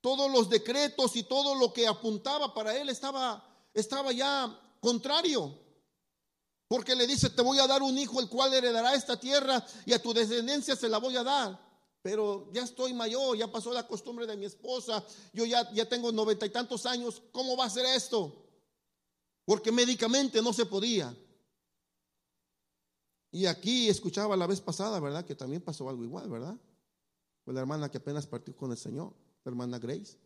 todos 0.00 0.30
los 0.30 0.48
decretos 0.48 1.14
y 1.14 1.22
todo 1.22 1.54
lo 1.54 1.72
que 1.72 1.86
apuntaba 1.86 2.52
para 2.52 2.76
él 2.76 2.88
estaba, 2.88 3.68
estaba 3.72 4.12
ya 4.12 4.76
contrario. 4.80 5.63
Porque 6.68 6.94
le 6.94 7.06
dice, 7.06 7.30
te 7.30 7.42
voy 7.42 7.58
a 7.58 7.66
dar 7.66 7.82
un 7.82 7.96
hijo 7.98 8.20
el 8.20 8.28
cual 8.28 8.52
heredará 8.54 8.94
esta 8.94 9.18
tierra 9.18 9.64
y 9.84 9.92
a 9.92 10.02
tu 10.02 10.14
descendencia 10.14 10.74
se 10.74 10.88
la 10.88 10.98
voy 10.98 11.16
a 11.16 11.22
dar. 11.22 11.60
Pero 12.02 12.50
ya 12.52 12.62
estoy 12.62 12.92
mayor, 12.92 13.36
ya 13.36 13.50
pasó 13.50 13.72
la 13.72 13.86
costumbre 13.86 14.26
de 14.26 14.36
mi 14.36 14.44
esposa, 14.44 15.04
yo 15.32 15.44
ya, 15.44 15.70
ya 15.72 15.88
tengo 15.88 16.12
noventa 16.12 16.44
y 16.44 16.50
tantos 16.50 16.84
años, 16.84 17.22
¿cómo 17.32 17.56
va 17.56 17.64
a 17.64 17.70
ser 17.70 17.86
esto? 17.86 18.44
Porque 19.44 19.72
médicamente 19.72 20.42
no 20.42 20.52
se 20.52 20.66
podía. 20.66 21.16
Y 23.30 23.46
aquí 23.46 23.88
escuchaba 23.88 24.36
la 24.36 24.46
vez 24.46 24.60
pasada, 24.60 25.00
¿verdad? 25.00 25.24
Que 25.24 25.34
también 25.34 25.62
pasó 25.62 25.88
algo 25.88 26.04
igual, 26.04 26.30
¿verdad? 26.30 26.56
Fue 27.44 27.52
la 27.52 27.60
hermana 27.60 27.90
que 27.90 27.98
apenas 27.98 28.26
partió 28.26 28.56
con 28.56 28.70
el 28.70 28.78
Señor, 28.78 29.12
la 29.44 29.50
hermana 29.50 29.78
Grace. 29.78 30.18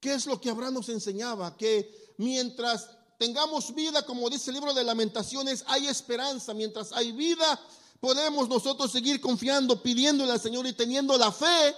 ¿Qué 0.00 0.14
es 0.14 0.26
lo 0.26 0.40
que 0.40 0.50
Abraham 0.50 0.74
nos 0.74 0.88
enseñaba? 0.88 1.56
Que 1.56 2.14
mientras 2.16 2.90
tengamos 3.20 3.74
vida, 3.74 4.02
como 4.06 4.30
dice 4.30 4.48
el 4.48 4.54
libro 4.54 4.72
de 4.72 4.82
lamentaciones, 4.82 5.62
hay 5.66 5.86
esperanza. 5.88 6.54
Mientras 6.54 6.90
hay 6.90 7.12
vida, 7.12 7.60
podemos 8.00 8.48
nosotros 8.48 8.90
seguir 8.90 9.20
confiando, 9.20 9.82
pidiéndole 9.82 10.32
al 10.32 10.40
Señor 10.40 10.66
y 10.66 10.72
teniendo 10.72 11.18
la 11.18 11.30
fe 11.30 11.74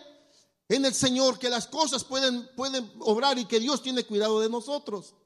en 0.68 0.84
el 0.84 0.94
Señor, 0.94 1.40
que 1.40 1.50
las 1.50 1.66
cosas 1.66 2.04
pueden, 2.04 2.48
pueden 2.54 2.88
obrar 3.00 3.40
y 3.40 3.46
que 3.46 3.58
Dios 3.58 3.82
tiene 3.82 4.06
cuidado 4.06 4.38
de 4.40 4.48
nosotros. 4.48 5.16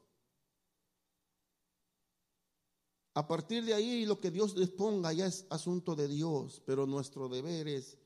A 3.12 3.29
partir 3.29 3.66
de 3.66 3.74
ahí, 3.74 4.07
lo 4.07 4.18
que 4.18 4.31
Dios 4.31 4.57
les 4.57 4.70
ponga 4.70 5.12
ya 5.12 5.26
es 5.26 5.44
asunto 5.50 5.94
de 5.94 6.09
Dios, 6.09 6.62
pero 6.64 6.87
nuestro 6.87 7.29
deber 7.29 7.68
es, 7.68 7.98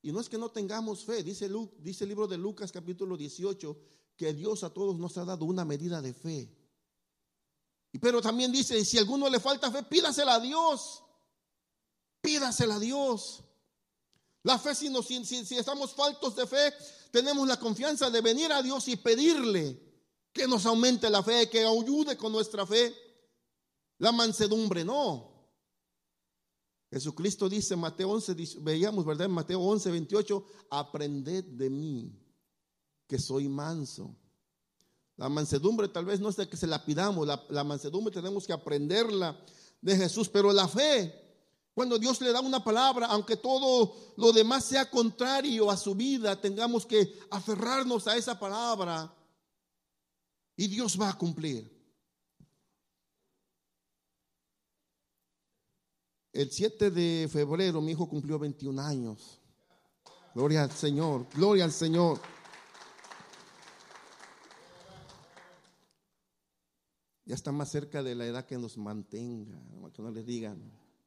y 0.00 0.12
no 0.12 0.20
es 0.20 0.28
que 0.28 0.38
no 0.38 0.52
tengamos 0.52 1.04
fe, 1.04 1.24
dice, 1.24 1.50
dice 1.80 2.04
el 2.04 2.10
libro 2.10 2.28
de 2.28 2.38
Lucas 2.38 2.70
capítulo 2.70 3.16
18, 3.16 3.76
que 4.16 4.32
Dios 4.32 4.62
a 4.62 4.70
todos 4.70 4.96
nos 4.96 5.18
ha 5.18 5.24
dado 5.24 5.44
una 5.44 5.64
medida 5.64 6.00
de 6.00 6.14
fe. 6.14 6.57
Pero 8.00 8.20
también 8.20 8.52
dice, 8.52 8.84
si 8.84 8.98
a 8.98 9.00
alguno 9.00 9.28
le 9.28 9.40
falta 9.40 9.70
fe, 9.70 9.82
pídasela 9.82 10.34
a 10.34 10.40
Dios. 10.40 11.02
Pídasela 12.20 12.74
a 12.74 12.78
Dios. 12.78 13.42
La 14.42 14.58
fe, 14.58 14.74
si, 14.74 14.92
si, 15.02 15.24
si 15.44 15.56
estamos 15.56 15.94
faltos 15.94 16.36
de 16.36 16.46
fe, 16.46 16.72
tenemos 17.10 17.48
la 17.48 17.58
confianza 17.58 18.10
de 18.10 18.20
venir 18.20 18.52
a 18.52 18.62
Dios 18.62 18.86
y 18.88 18.96
pedirle 18.96 19.80
que 20.32 20.46
nos 20.46 20.66
aumente 20.66 21.08
la 21.08 21.22
fe, 21.22 21.48
que 21.48 21.64
ayude 21.64 22.16
con 22.16 22.32
nuestra 22.32 22.66
fe. 22.66 22.94
La 23.98 24.12
mansedumbre, 24.12 24.84
no. 24.84 25.36
Jesucristo 26.90 27.48
dice, 27.48 27.74
Mateo 27.74 28.10
11, 28.10 28.34
veíamos, 28.60 29.04
¿verdad? 29.04 29.26
En 29.26 29.32
Mateo 29.32 29.60
11, 29.60 29.90
28, 29.90 30.46
aprended 30.70 31.44
de 31.44 31.68
mí, 31.68 32.12
que 33.06 33.18
soy 33.18 33.48
manso 33.48 34.14
la 35.18 35.28
mansedumbre 35.28 35.88
tal 35.88 36.04
vez 36.04 36.20
no 36.20 36.28
es 36.28 36.36
de 36.36 36.48
que 36.48 36.56
se 36.56 36.68
la 36.68 36.84
pidamos, 36.84 37.26
la, 37.26 37.64
mansedumbre 37.64 38.14
tenemos 38.14 38.46
que 38.46 38.52
aprenderla 38.52 39.36
de 39.80 39.96
Jesús, 39.96 40.28
pero 40.28 40.52
la 40.52 40.68
fe, 40.68 41.12
cuando 41.74 41.98
Dios 41.98 42.20
le 42.20 42.32
da 42.32 42.40
una 42.40 42.62
palabra, 42.62 43.06
aunque 43.08 43.36
todo 43.36 43.96
lo 44.16 44.32
demás 44.32 44.64
sea 44.64 44.88
contrario 44.88 45.72
a 45.72 45.76
su 45.76 45.96
vida, 45.96 46.40
tengamos 46.40 46.86
que 46.86 47.18
aferrarnos 47.30 48.06
a 48.06 48.16
esa 48.16 48.38
palabra 48.38 49.12
y 50.56 50.68
Dios 50.68 50.98
va 51.00 51.10
a 51.10 51.18
cumplir. 51.18 51.76
El 56.32 56.52
7 56.52 56.92
de 56.92 57.28
febrero 57.28 57.80
mi 57.80 57.90
hijo 57.90 58.08
cumplió 58.08 58.38
21 58.38 58.80
años. 58.80 59.40
Gloria 60.32 60.62
al 60.62 60.70
Señor, 60.70 61.26
gloria 61.34 61.64
al 61.64 61.72
Señor. 61.72 62.20
Ya 67.28 67.34
está 67.34 67.52
más 67.52 67.70
cerca 67.70 68.02
de 68.02 68.14
la 68.14 68.24
edad 68.24 68.46
que 68.46 68.56
nos 68.56 68.78
mantenga, 68.78 69.60
que 69.92 70.00
no 70.00 70.10
les 70.10 70.24
digan, 70.24 70.58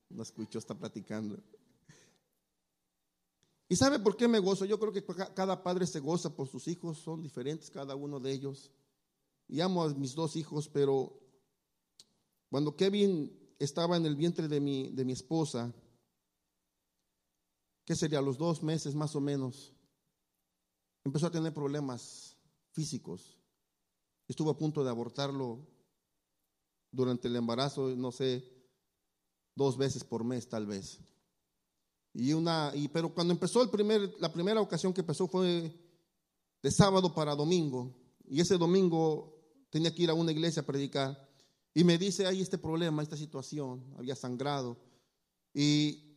no 0.08 0.22
escucho, 0.22 0.60
está 0.60 0.76
platicando. 0.78 1.42
¿Y 3.68 3.76
sabe 3.76 3.98
por 3.98 4.16
qué 4.16 4.28
me 4.28 4.38
gozo? 4.38 4.66
Yo 4.66 4.80
creo 4.80 4.94
que 4.94 5.04
cada 5.34 5.64
padre 5.64 5.88
se 5.88 6.00
goza 6.00 6.36
por 6.36 6.48
sus 6.48 6.68
hijos, 6.68 7.00
son 7.00 7.24
diferentes 7.24 7.72
cada 7.72 7.96
uno 7.96 8.20
de 8.20 8.32
ellos. 8.34 8.70
Y 9.48 9.62
amo 9.62 9.82
a 9.82 9.90
mis 9.96 10.14
dos 10.14 10.36
hijos, 10.36 10.70
pero 10.70 11.20
cuando 12.52 12.76
Kevin 12.76 13.36
estaba 13.58 13.98
en 13.98 14.06
el 14.06 14.16
vientre 14.16 14.48
de 14.48 14.60
mi, 14.60 14.92
de 14.92 15.04
mi 15.04 15.14
esposa, 15.14 15.74
¿qué 17.84 17.96
sería? 17.96 18.22
Los 18.22 18.38
dos 18.38 18.62
meses 18.62 18.94
más 18.94 19.16
o 19.16 19.22
menos, 19.22 19.74
empezó 21.04 21.26
a 21.26 21.32
tener 21.32 21.52
problemas 21.52 22.38
físicos. 22.74 23.40
Estuvo 24.28 24.52
a 24.52 24.58
punto 24.58 24.84
de 24.84 24.92
abortarlo 24.92 25.71
durante 26.92 27.28
el 27.28 27.36
embarazo, 27.36 27.96
no 27.96 28.12
sé, 28.12 28.44
dos 29.56 29.78
veces 29.78 30.04
por 30.04 30.24
mes 30.24 30.48
tal 30.48 30.66
vez. 30.66 31.00
Y 32.14 32.34
una, 32.34 32.72
y, 32.76 32.88
pero 32.90 33.14
cuando 33.14 33.34
empezó 33.34 33.62
el 33.64 33.70
primer, 33.70 34.14
la 34.20 34.32
primera 34.32 34.60
ocasión 34.62 34.94
que 34.94 35.02
empezó 35.02 35.28
fue 35.28 35.74
de 36.62 36.72
sábado 36.72 37.14
para 37.14 37.36
domingo. 37.36 37.96
Y 38.28 38.42
ese 38.42 38.58
domingo 38.58 39.38
tenía 39.70 39.94
que 39.94 40.04
ir 40.04 40.10
a 40.10 40.14
una 40.14 40.32
iglesia 40.32 40.62
a 40.62 40.66
predicar. 40.66 41.30
Y 41.74 41.84
me 41.84 41.98
dice, 41.98 42.28
hay 42.28 42.42
este 42.42 42.58
problema, 42.58 43.02
esta 43.02 43.16
situación, 43.16 43.94
había 43.98 44.16
sangrado. 44.16 44.78
Y, 45.54 46.08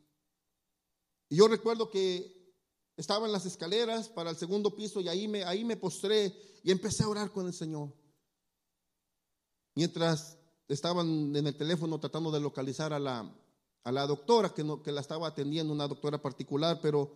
yo 1.31 1.49
recuerdo 1.49 1.91
que 1.91 2.55
estaba 2.97 3.27
en 3.27 3.33
las 3.33 3.47
escaleras 3.47 4.09
para 4.09 4.31
el 4.31 4.37
segundo 4.37 4.75
piso 4.77 5.01
y 5.01 5.09
ahí 5.09 5.27
me, 5.27 5.43
ahí 5.45 5.65
me 5.65 5.77
postré 5.77 6.33
y 6.63 6.71
empecé 6.71 7.03
a 7.03 7.09
orar 7.09 7.33
con 7.33 7.47
el 7.47 7.53
Señor. 7.53 7.93
Mientras 9.75 10.39
estaban 10.69 11.35
en 11.37 11.47
el 11.47 11.57
teléfono 11.57 11.99
tratando 11.99 12.31
de 12.31 12.41
localizar 12.41 12.93
a 12.93 12.99
la, 12.99 13.31
a 13.83 13.93
la 13.93 14.07
doctora 14.07 14.51
que, 14.55 14.65
no, 14.65 14.83
que 14.83 14.93
la 14.93 15.01
estaba 15.01 15.29
atendiendo, 15.29 15.73
una 15.73 15.89
doctora 15.89 16.21
particular, 16.21 16.81
pero 16.81 17.13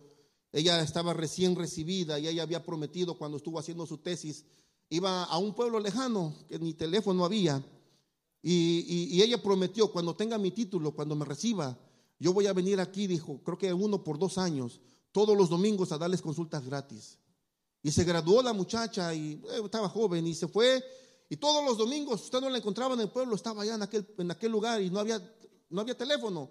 ella 0.51 0.81
estaba 0.81 1.13
recién 1.13 1.55
recibida 1.55 2.19
y 2.19 2.27
ella 2.27 2.43
había 2.43 2.63
prometido 2.63 3.17
cuando 3.17 3.37
estuvo 3.37 3.59
haciendo 3.59 3.85
su 3.85 3.97
tesis, 3.97 4.45
iba 4.89 5.23
a 5.23 5.37
un 5.37 5.53
pueblo 5.53 5.79
lejano, 5.79 6.33
que 6.47 6.59
ni 6.59 6.73
teléfono 6.73 7.25
había, 7.25 7.63
y, 8.41 9.17
y, 9.17 9.21
ella 9.21 9.43
prometió, 9.43 9.91
cuando 9.91 10.15
tenga 10.15 10.37
mi 10.37 10.51
título, 10.51 10.91
cuando 10.91 11.13
me 11.13 11.25
reciba, 11.25 11.77
yo 12.19 12.31
voy 12.31 12.47
a 12.47 12.53
venir 12.53 12.79
aquí, 12.79 13.05
dijo, 13.05 13.41
creo 13.43 13.57
que 13.57 13.73
uno 13.73 14.01
por 14.01 14.17
dos 14.17 14.37
años, 14.37 14.79
todos 15.11 15.37
los 15.37 15.49
domingos 15.49 15.91
a 15.91 15.97
darles 15.97 16.21
consultas 16.21 16.65
gratis. 16.65 17.17
Y 17.81 17.91
se 17.91 18.03
graduó 18.03 18.41
la 18.41 18.53
muchacha 18.53 19.13
y 19.13 19.41
eh, 19.51 19.61
estaba 19.63 19.89
joven 19.89 20.27
y 20.27 20.35
se 20.35 20.47
fue 20.47 20.83
y 21.29 21.37
todos 21.37 21.63
los 21.63 21.77
domingos 21.77 22.23
usted 22.23 22.41
no 22.41 22.49
la 22.49 22.57
encontraba 22.57 22.95
en 22.95 23.01
el 23.01 23.09
pueblo, 23.09 23.35
estaba 23.35 23.61
allá 23.61 23.75
en 23.75 23.83
aquel, 23.83 24.07
en 24.17 24.31
aquel 24.31 24.51
lugar 24.51 24.81
y 24.81 24.89
no 24.89 24.99
había, 24.99 25.21
no 25.69 25.81
había 25.81 25.95
teléfono. 25.95 26.49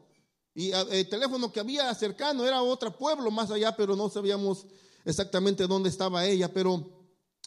Y 0.55 0.73
ah, 0.73 0.87
el 0.91 1.09
teléfono 1.09 1.53
que 1.53 1.61
había 1.61 1.93
cercano 1.95 2.47
era 2.47 2.63
otro 2.63 2.97
pueblo 2.97 3.31
más 3.31 3.51
allá, 3.51 3.77
pero 3.77 3.97
no 3.97 4.09
sabíamos 4.09 4.67
exactamente 5.05 5.67
dónde 5.67 5.89
estaba 5.89 6.25
ella, 6.27 6.53
pero, 6.53 6.75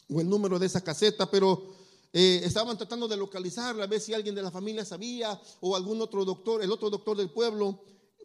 o 0.09 0.19
el 0.19 0.27
número 0.27 0.59
de 0.59 0.65
esa 0.65 0.81
caseta, 0.81 1.29
pero 1.29 1.73
eh, 2.11 2.41
estaban 2.43 2.77
tratando 2.77 3.07
de 3.07 3.15
localizarla, 3.15 3.85
a 3.85 3.87
ver 3.87 4.01
si 4.01 4.13
alguien 4.13 4.35
de 4.35 4.41
la 4.41 4.51
familia 4.51 4.83
sabía, 4.83 5.39
o 5.61 5.75
algún 5.75 6.01
otro 6.01 6.25
doctor, 6.25 6.61
el 6.61 6.71
otro 6.71 6.89
doctor 6.89 7.15
del 7.15 7.31
pueblo, 7.31 7.81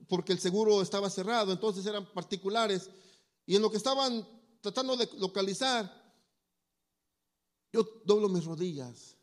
porque 0.09 0.33
el 0.33 0.41
seguro 0.41 0.83
estaba 0.83 1.11
cerrado, 1.11 1.53
entonces 1.53 1.87
eran 1.87 2.13
particulares. 2.13 2.91
Y 3.47 3.55
en 3.55 3.63
lo 3.63 3.71
que 3.71 3.77
estaban 3.77 4.27
tratando 4.61 4.97
de 4.97 5.09
localizar, 5.19 6.06
yo 7.77 8.01
doblo 8.07 8.29
mis 8.29 8.45
rodillas 8.45 9.17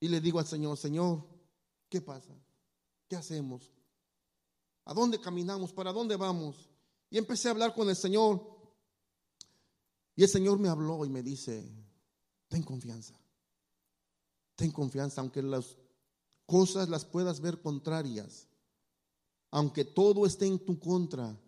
y 0.00 0.08
le 0.08 0.20
digo 0.20 0.40
al 0.40 0.46
Señor, 0.46 0.76
Señor, 0.76 1.24
¿qué 1.88 2.00
pasa? 2.00 2.34
¿Qué 3.08 3.14
hacemos? 3.14 3.70
¿A 4.84 4.92
dónde 4.92 5.20
caminamos? 5.20 5.72
¿Para 5.72 5.92
dónde 5.92 6.16
vamos? 6.16 6.68
Y 7.08 7.18
empecé 7.18 7.48
a 7.48 7.52
hablar 7.52 7.72
con 7.72 7.88
el 7.88 7.94
Señor. 7.94 8.42
Y 10.16 10.24
el 10.24 10.28
Señor 10.28 10.58
me 10.58 10.68
habló 10.68 11.04
y 11.04 11.08
me 11.08 11.22
dice, 11.22 11.64
ten 12.48 12.62
confianza. 12.64 13.14
Ten 14.56 14.72
confianza, 14.72 15.20
aunque 15.20 15.42
las 15.42 15.76
cosas 16.46 16.88
las 16.88 17.04
puedas 17.04 17.40
ver 17.40 17.60
contrarias, 17.62 18.48
aunque 19.50 19.84
todo 19.84 20.26
esté 20.26 20.46
en 20.46 20.58
tu 20.64 20.78
contra, 20.80 21.40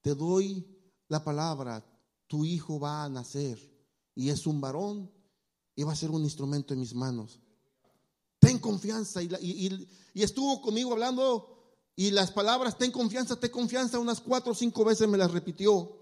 te 0.00 0.14
doy 0.14 0.64
la 1.08 1.22
palabra, 1.22 1.84
tu 2.28 2.44
hijo 2.44 2.78
va 2.78 3.04
a 3.04 3.08
nacer 3.08 3.58
y 4.14 4.30
es 4.30 4.46
un 4.46 4.60
varón 4.60 5.10
iba 5.76 5.92
a 5.92 5.96
ser 5.96 6.10
un 6.10 6.22
instrumento 6.22 6.74
en 6.74 6.80
mis 6.80 6.94
manos. 6.94 7.40
Ten 8.38 8.58
confianza. 8.58 9.22
Y, 9.22 9.88
estuvo 10.14 10.60
conmigo 10.60 10.92
hablando 10.92 11.76
y 11.94 12.10
las 12.10 12.30
palabras, 12.30 12.76
ten 12.76 12.90
confianza, 12.90 13.38
ten 13.38 13.50
confianza, 13.50 13.98
unas 13.98 14.20
cuatro 14.20 14.52
o 14.52 14.54
cinco 14.54 14.84
veces 14.84 15.08
me 15.08 15.18
las 15.18 15.30
repitió. 15.30 15.98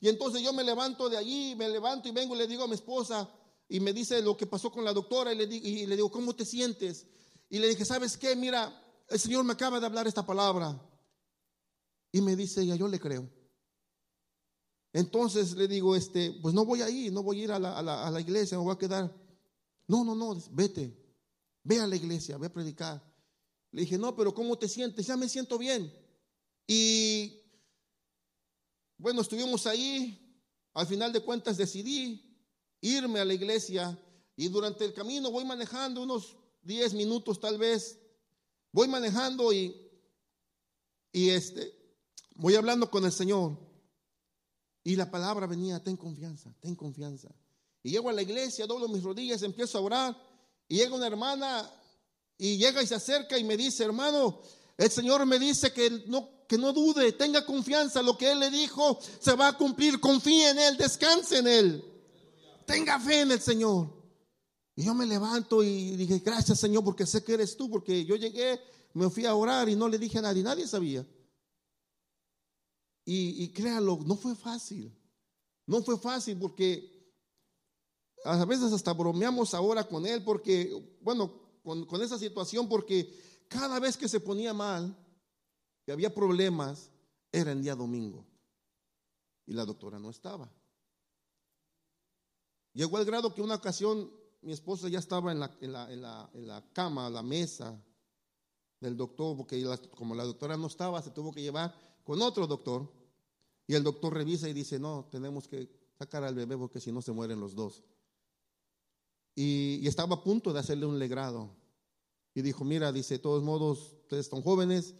Y 0.00 0.08
entonces 0.08 0.42
yo 0.42 0.52
me 0.52 0.64
levanto 0.64 1.08
de 1.08 1.16
allí, 1.16 1.54
me 1.56 1.68
levanto 1.68 2.08
y 2.08 2.12
vengo 2.12 2.34
y 2.34 2.38
le 2.38 2.46
digo 2.46 2.64
a 2.64 2.68
mi 2.68 2.74
esposa, 2.74 3.30
y 3.68 3.80
me 3.80 3.92
dice 3.92 4.20
lo 4.20 4.36
que 4.36 4.46
pasó 4.46 4.70
con 4.70 4.84
la 4.84 4.92
doctora, 4.92 5.32
y 5.32 5.36
le, 5.36 5.46
digo, 5.46 5.66
y 5.66 5.86
le 5.86 5.96
digo, 5.96 6.10
¿cómo 6.10 6.34
te 6.34 6.44
sientes? 6.44 7.06
Y 7.48 7.58
le 7.58 7.68
dije, 7.68 7.84
¿sabes 7.84 8.16
qué? 8.16 8.36
Mira, 8.36 8.82
el 9.08 9.18
Señor 9.18 9.44
me 9.44 9.52
acaba 9.52 9.80
de 9.80 9.86
hablar 9.86 10.06
esta 10.06 10.26
palabra. 10.26 10.78
Y 12.12 12.20
me 12.20 12.36
dice 12.36 12.62
ella, 12.62 12.76
yo 12.76 12.88
le 12.88 13.00
creo. 13.00 13.28
Entonces 14.94 15.56
le 15.56 15.66
digo, 15.66 15.96
este, 15.96 16.38
pues 16.40 16.54
no 16.54 16.64
voy 16.64 16.80
a 16.80 16.88
ir, 16.88 17.12
no 17.12 17.24
voy 17.24 17.40
a 17.40 17.44
ir 17.44 17.50
a 17.50 17.58
la, 17.58 18.20
iglesia, 18.20 18.56
me 18.56 18.62
voy 18.62 18.74
a 18.74 18.78
quedar. 18.78 19.12
No, 19.88 20.04
no, 20.04 20.14
no, 20.14 20.40
vete, 20.52 20.96
ve 21.64 21.80
a 21.80 21.86
la 21.88 21.96
iglesia, 21.96 22.38
ve 22.38 22.46
a 22.46 22.52
predicar. 22.52 23.02
Le 23.72 23.80
dije, 23.80 23.98
no, 23.98 24.14
pero 24.14 24.32
¿cómo 24.32 24.56
te 24.56 24.68
sientes? 24.68 25.04
Ya 25.04 25.16
me 25.16 25.28
siento 25.28 25.58
bien. 25.58 25.92
Y 26.68 27.42
bueno, 28.96 29.20
estuvimos 29.20 29.66
ahí. 29.66 30.20
Al 30.74 30.86
final 30.86 31.12
de 31.12 31.24
cuentas 31.24 31.56
decidí 31.56 32.38
irme 32.80 33.18
a 33.18 33.24
la 33.24 33.34
iglesia 33.34 33.98
y 34.36 34.48
durante 34.48 34.84
el 34.84 34.94
camino 34.94 35.32
voy 35.32 35.44
manejando 35.44 36.02
unos 36.04 36.36
10 36.62 36.94
minutos 36.94 37.40
tal 37.40 37.58
vez. 37.58 37.98
Voy 38.70 38.86
manejando 38.86 39.52
y, 39.52 39.90
y 41.10 41.30
este, 41.30 41.72
voy 42.36 42.54
hablando 42.54 42.88
con 42.88 43.04
el 43.04 43.12
Señor. 43.12 43.73
Y 44.84 44.96
la 44.96 45.10
palabra 45.10 45.46
venía, 45.46 45.82
ten 45.82 45.96
confianza, 45.96 46.54
ten 46.60 46.76
confianza. 46.76 47.34
Y 47.82 47.90
llego 47.90 48.10
a 48.10 48.12
la 48.12 48.22
iglesia, 48.22 48.66
doblo 48.66 48.86
mis 48.86 49.02
rodillas, 49.02 49.42
empiezo 49.42 49.78
a 49.78 49.80
orar. 49.80 50.16
Y 50.68 50.76
llega 50.76 50.94
una 50.94 51.06
hermana 51.06 51.70
y 52.36 52.58
llega 52.58 52.82
y 52.82 52.86
se 52.86 52.94
acerca 52.94 53.38
y 53.38 53.44
me 53.44 53.56
dice, 53.56 53.82
hermano, 53.82 54.40
el 54.76 54.90
Señor 54.90 55.24
me 55.24 55.38
dice 55.38 55.72
que 55.72 56.04
no, 56.06 56.46
que 56.46 56.58
no 56.58 56.72
dude, 56.72 57.12
tenga 57.12 57.46
confianza, 57.46 58.02
lo 58.02 58.18
que 58.18 58.30
Él 58.30 58.40
le 58.40 58.50
dijo 58.50 58.98
se 59.20 59.34
va 59.34 59.48
a 59.48 59.56
cumplir, 59.56 60.00
confíe 60.00 60.50
en 60.50 60.58
Él, 60.58 60.76
descanse 60.76 61.38
en 61.38 61.46
Él, 61.46 61.84
tenga 62.66 63.00
fe 63.00 63.20
en 63.20 63.32
el 63.32 63.40
Señor. 63.40 63.88
Y 64.76 64.84
yo 64.84 64.94
me 64.94 65.06
levanto 65.06 65.62
y 65.62 65.96
dije, 65.96 66.18
gracias 66.18 66.58
Señor, 66.58 66.84
porque 66.84 67.06
sé 67.06 67.22
que 67.22 67.34
eres 67.34 67.56
tú, 67.56 67.70
porque 67.70 68.04
yo 68.04 68.16
llegué, 68.16 68.60
me 68.92 69.08
fui 69.08 69.24
a 69.24 69.34
orar 69.34 69.68
y 69.68 69.76
no 69.76 69.88
le 69.88 69.98
dije 69.98 70.18
a 70.18 70.22
nadie, 70.22 70.42
nadie 70.42 70.66
sabía. 70.66 71.06
Y, 73.04 73.44
y 73.44 73.48
créalo, 73.52 73.98
no 74.04 74.16
fue 74.16 74.34
fácil, 74.34 74.96
no 75.66 75.82
fue 75.82 75.98
fácil 75.98 76.38
porque 76.38 76.94
a 78.24 78.44
veces 78.46 78.72
hasta 78.72 78.92
bromeamos 78.92 79.52
ahora 79.54 79.86
con 79.86 80.06
él 80.06 80.24
porque, 80.24 80.96
bueno, 81.02 81.30
con, 81.62 82.02
esa 82.02 82.18
situación 82.18 82.68
porque 82.68 83.12
cada 83.48 83.78
vez 83.78 83.96
que 83.96 84.08
se 84.08 84.20
ponía 84.20 84.54
mal, 84.54 84.96
que 85.84 85.92
había 85.92 86.14
problemas, 86.14 86.90
era 87.30 87.52
el 87.52 87.62
día 87.62 87.74
domingo. 87.74 88.26
Y 89.46 89.52
la 89.52 89.66
doctora 89.66 89.98
no 89.98 90.08
estaba. 90.08 90.50
Llegó 92.72 92.96
al 92.96 93.04
grado 93.04 93.34
que 93.34 93.42
una 93.42 93.56
ocasión 93.56 94.10
mi 94.40 94.52
esposa 94.52 94.88
ya 94.88 94.98
estaba 94.98 95.32
en 95.32 95.40
la, 95.40 95.56
en 95.60 95.72
la, 95.72 95.92
en 95.92 96.02
la, 96.02 96.30
en 96.34 96.46
la 96.46 96.64
cama, 96.72 97.08
la 97.10 97.22
mesa 97.22 97.78
del 98.80 98.96
doctor, 98.96 99.36
porque 99.36 99.64
como 99.96 100.14
la 100.14 100.24
doctora 100.24 100.56
no 100.56 100.66
estaba, 100.66 101.00
se 101.00 101.10
tuvo 101.10 101.32
que 101.32 101.42
llevar 101.42 101.74
con 102.04 102.22
otro 102.22 102.46
doctor. 102.46 102.92
Y 103.66 103.74
el 103.74 103.82
doctor 103.82 104.12
revisa 104.12 104.48
y 104.48 104.52
dice, 104.52 104.78
no, 104.78 105.08
tenemos 105.10 105.48
que 105.48 105.70
sacar 105.98 106.22
al 106.22 106.34
bebé 106.34 106.56
porque 106.56 106.80
si 106.80 106.92
no 106.92 107.00
se 107.00 107.12
mueren 107.12 107.40
los 107.40 107.54
dos. 107.54 107.82
Y, 109.34 109.86
estaba 109.88 110.14
a 110.14 110.22
punto 110.22 110.52
de 110.52 110.60
hacerle 110.60 110.86
un 110.86 110.98
legrado. 110.98 111.50
Y 112.34 112.42
dijo, 112.42 112.64
mira, 112.64 112.92
dice, 112.92 113.14
de 113.14 113.20
todos 113.20 113.42
modos, 113.42 113.94
ustedes 114.02 114.26
son 114.26 114.42
jóvenes, 114.42 114.94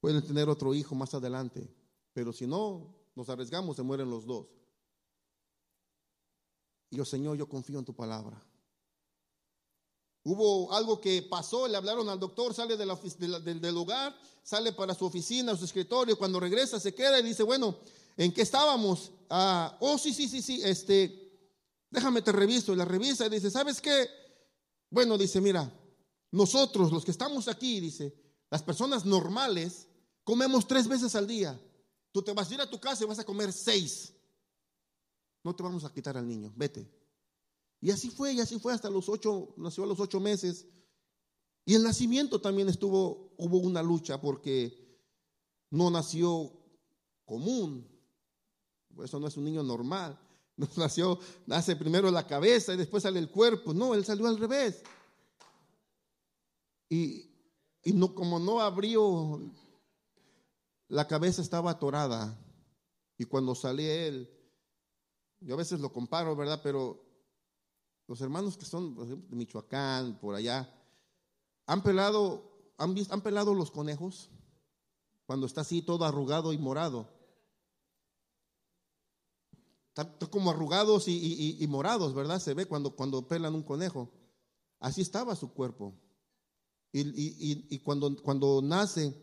pueden 0.00 0.24
tener 0.24 0.48
otro 0.48 0.74
hijo 0.74 0.94
más 0.94 1.14
adelante. 1.14 1.68
Pero 2.12 2.32
si 2.32 2.46
no, 2.46 2.96
nos 3.14 3.28
arriesgamos, 3.28 3.76
se 3.76 3.82
mueren 3.82 4.08
los 4.08 4.24
dos. 4.24 4.46
Y 6.90 6.96
yo, 6.96 7.04
Señor, 7.04 7.36
yo 7.36 7.48
confío 7.48 7.78
en 7.78 7.84
tu 7.84 7.94
palabra. 7.94 8.42
Hubo 10.28 10.72
algo 10.72 11.00
que 11.00 11.22
pasó, 11.22 11.68
le 11.68 11.76
hablaron 11.76 12.08
al 12.08 12.18
doctor, 12.18 12.52
sale 12.52 12.76
del 12.76 13.72
lugar, 13.72 14.12
sale 14.42 14.72
para 14.72 14.92
su 14.92 15.04
oficina, 15.04 15.56
su 15.56 15.64
escritorio, 15.64 16.18
cuando 16.18 16.40
regresa 16.40 16.80
se 16.80 16.92
queda 16.92 17.20
y 17.20 17.22
dice, 17.22 17.44
bueno, 17.44 17.76
¿en 18.16 18.32
qué 18.32 18.42
estábamos? 18.42 19.12
Ah, 19.30 19.76
oh, 19.78 19.96
sí, 19.96 20.12
sí, 20.12 20.28
sí, 20.28 20.42
sí, 20.42 20.60
este, 20.64 21.30
déjame 21.92 22.22
te 22.22 22.32
reviso. 22.32 22.72
Y 22.72 22.76
la 22.76 22.84
revisa 22.84 23.24
y 23.26 23.30
dice, 23.30 23.52
¿sabes 23.52 23.80
qué? 23.80 24.08
Bueno, 24.90 25.16
dice, 25.16 25.40
mira, 25.40 25.72
nosotros 26.32 26.90
los 26.90 27.04
que 27.04 27.12
estamos 27.12 27.46
aquí, 27.46 27.78
dice, 27.78 28.12
las 28.50 28.64
personas 28.64 29.04
normales, 29.04 29.86
comemos 30.24 30.66
tres 30.66 30.88
veces 30.88 31.14
al 31.14 31.28
día. 31.28 31.56
Tú 32.10 32.20
te 32.20 32.32
vas 32.32 32.50
a 32.50 32.54
ir 32.54 32.60
a 32.60 32.68
tu 32.68 32.80
casa 32.80 33.04
y 33.04 33.06
vas 33.06 33.20
a 33.20 33.24
comer 33.24 33.52
seis. 33.52 34.12
No 35.44 35.54
te 35.54 35.62
vamos 35.62 35.84
a 35.84 35.92
quitar 35.92 36.16
al 36.16 36.26
niño, 36.26 36.52
vete. 36.56 36.95
Y 37.80 37.90
así 37.90 38.10
fue, 38.10 38.32
y 38.32 38.40
así 38.40 38.58
fue 38.58 38.72
hasta 38.72 38.90
los 38.90 39.08
ocho, 39.08 39.54
nació 39.56 39.84
a 39.84 39.86
los 39.86 40.00
ocho 40.00 40.20
meses. 40.20 40.66
Y 41.64 41.74
el 41.74 41.82
nacimiento 41.82 42.40
también 42.40 42.68
estuvo, 42.68 43.34
hubo 43.36 43.58
una 43.58 43.82
lucha 43.82 44.20
porque 44.20 44.86
no 45.70 45.90
nació 45.90 46.52
común. 47.24 47.86
Eso 49.02 49.20
no 49.20 49.26
es 49.26 49.36
un 49.36 49.44
niño 49.44 49.62
normal. 49.62 50.18
No 50.58 50.66
nació, 50.78 51.18
nace 51.44 51.76
primero 51.76 52.10
la 52.10 52.26
cabeza 52.26 52.72
y 52.72 52.78
después 52.78 53.02
sale 53.02 53.18
el 53.18 53.30
cuerpo. 53.30 53.74
No, 53.74 53.92
él 53.92 54.06
salió 54.06 54.26
al 54.26 54.38
revés. 54.38 54.82
Y, 56.88 57.30
y 57.82 57.92
no, 57.92 58.14
como 58.14 58.38
no 58.38 58.62
abrió, 58.62 59.38
la 60.88 61.06
cabeza 61.06 61.42
estaba 61.42 61.72
atorada. 61.72 62.42
Y 63.18 63.26
cuando 63.26 63.54
salió 63.54 63.86
él, 63.90 64.30
yo 65.40 65.52
a 65.52 65.58
veces 65.58 65.78
lo 65.78 65.92
comparo, 65.92 66.34
¿verdad? 66.34 66.60
Pero 66.62 67.05
los 68.06 68.20
hermanos 68.20 68.56
que 68.56 68.64
son 68.64 68.94
de 69.28 69.36
Michoacán, 69.36 70.18
por 70.20 70.34
allá, 70.34 70.72
han 71.66 71.82
pelado, 71.82 72.72
han, 72.78 72.94
visto, 72.94 73.12
han 73.12 73.20
pelado 73.20 73.52
los 73.54 73.70
conejos 73.70 74.30
cuando 75.26 75.46
está 75.46 75.62
así 75.62 75.82
todo 75.82 76.04
arrugado 76.04 76.52
y 76.52 76.58
morado. 76.58 77.08
Está 79.88 80.30
como 80.30 80.50
arrugados 80.50 81.08
y, 81.08 81.64
morados, 81.68 82.14
¿verdad? 82.14 82.38
Se 82.38 82.54
ve 82.54 82.66
cuando, 82.66 82.94
cuando 82.94 83.26
pelan 83.26 83.54
un 83.54 83.62
conejo. 83.62 84.10
Así 84.78 85.00
estaba 85.00 85.34
su 85.34 85.52
cuerpo. 85.52 85.94
Y, 86.92 87.78
cuando, 87.78 88.14
cuando 88.22 88.60
nace, 88.62 89.14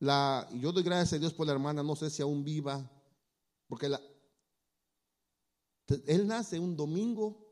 la, 0.00 0.48
yo 0.54 0.72
doy 0.72 0.82
gracias 0.82 1.14
a 1.14 1.18
Dios 1.18 1.32
por 1.32 1.46
la 1.46 1.52
hermana, 1.52 1.82
no 1.82 1.96
sé 1.96 2.10
si 2.10 2.20
aún 2.20 2.44
viva, 2.44 2.90
porque 3.68 3.90
él 6.06 6.26
nace 6.26 6.58
un 6.58 6.76
domingo 6.76 7.47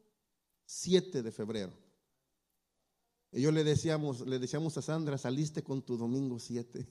7 0.67 1.23
de 1.23 1.33
febrero. 1.33 1.73
Y 3.33 3.43
yo 3.43 3.51
le 3.51 3.65
decíamos, 3.65 4.21
le 4.21 4.39
decíamos 4.39 4.77
a 4.77 4.83
Sandra, 4.83 5.19
saliste 5.19 5.63
con 5.63 5.83
tu 5.83 5.97
domingo 5.97 6.39
7. 6.39 6.87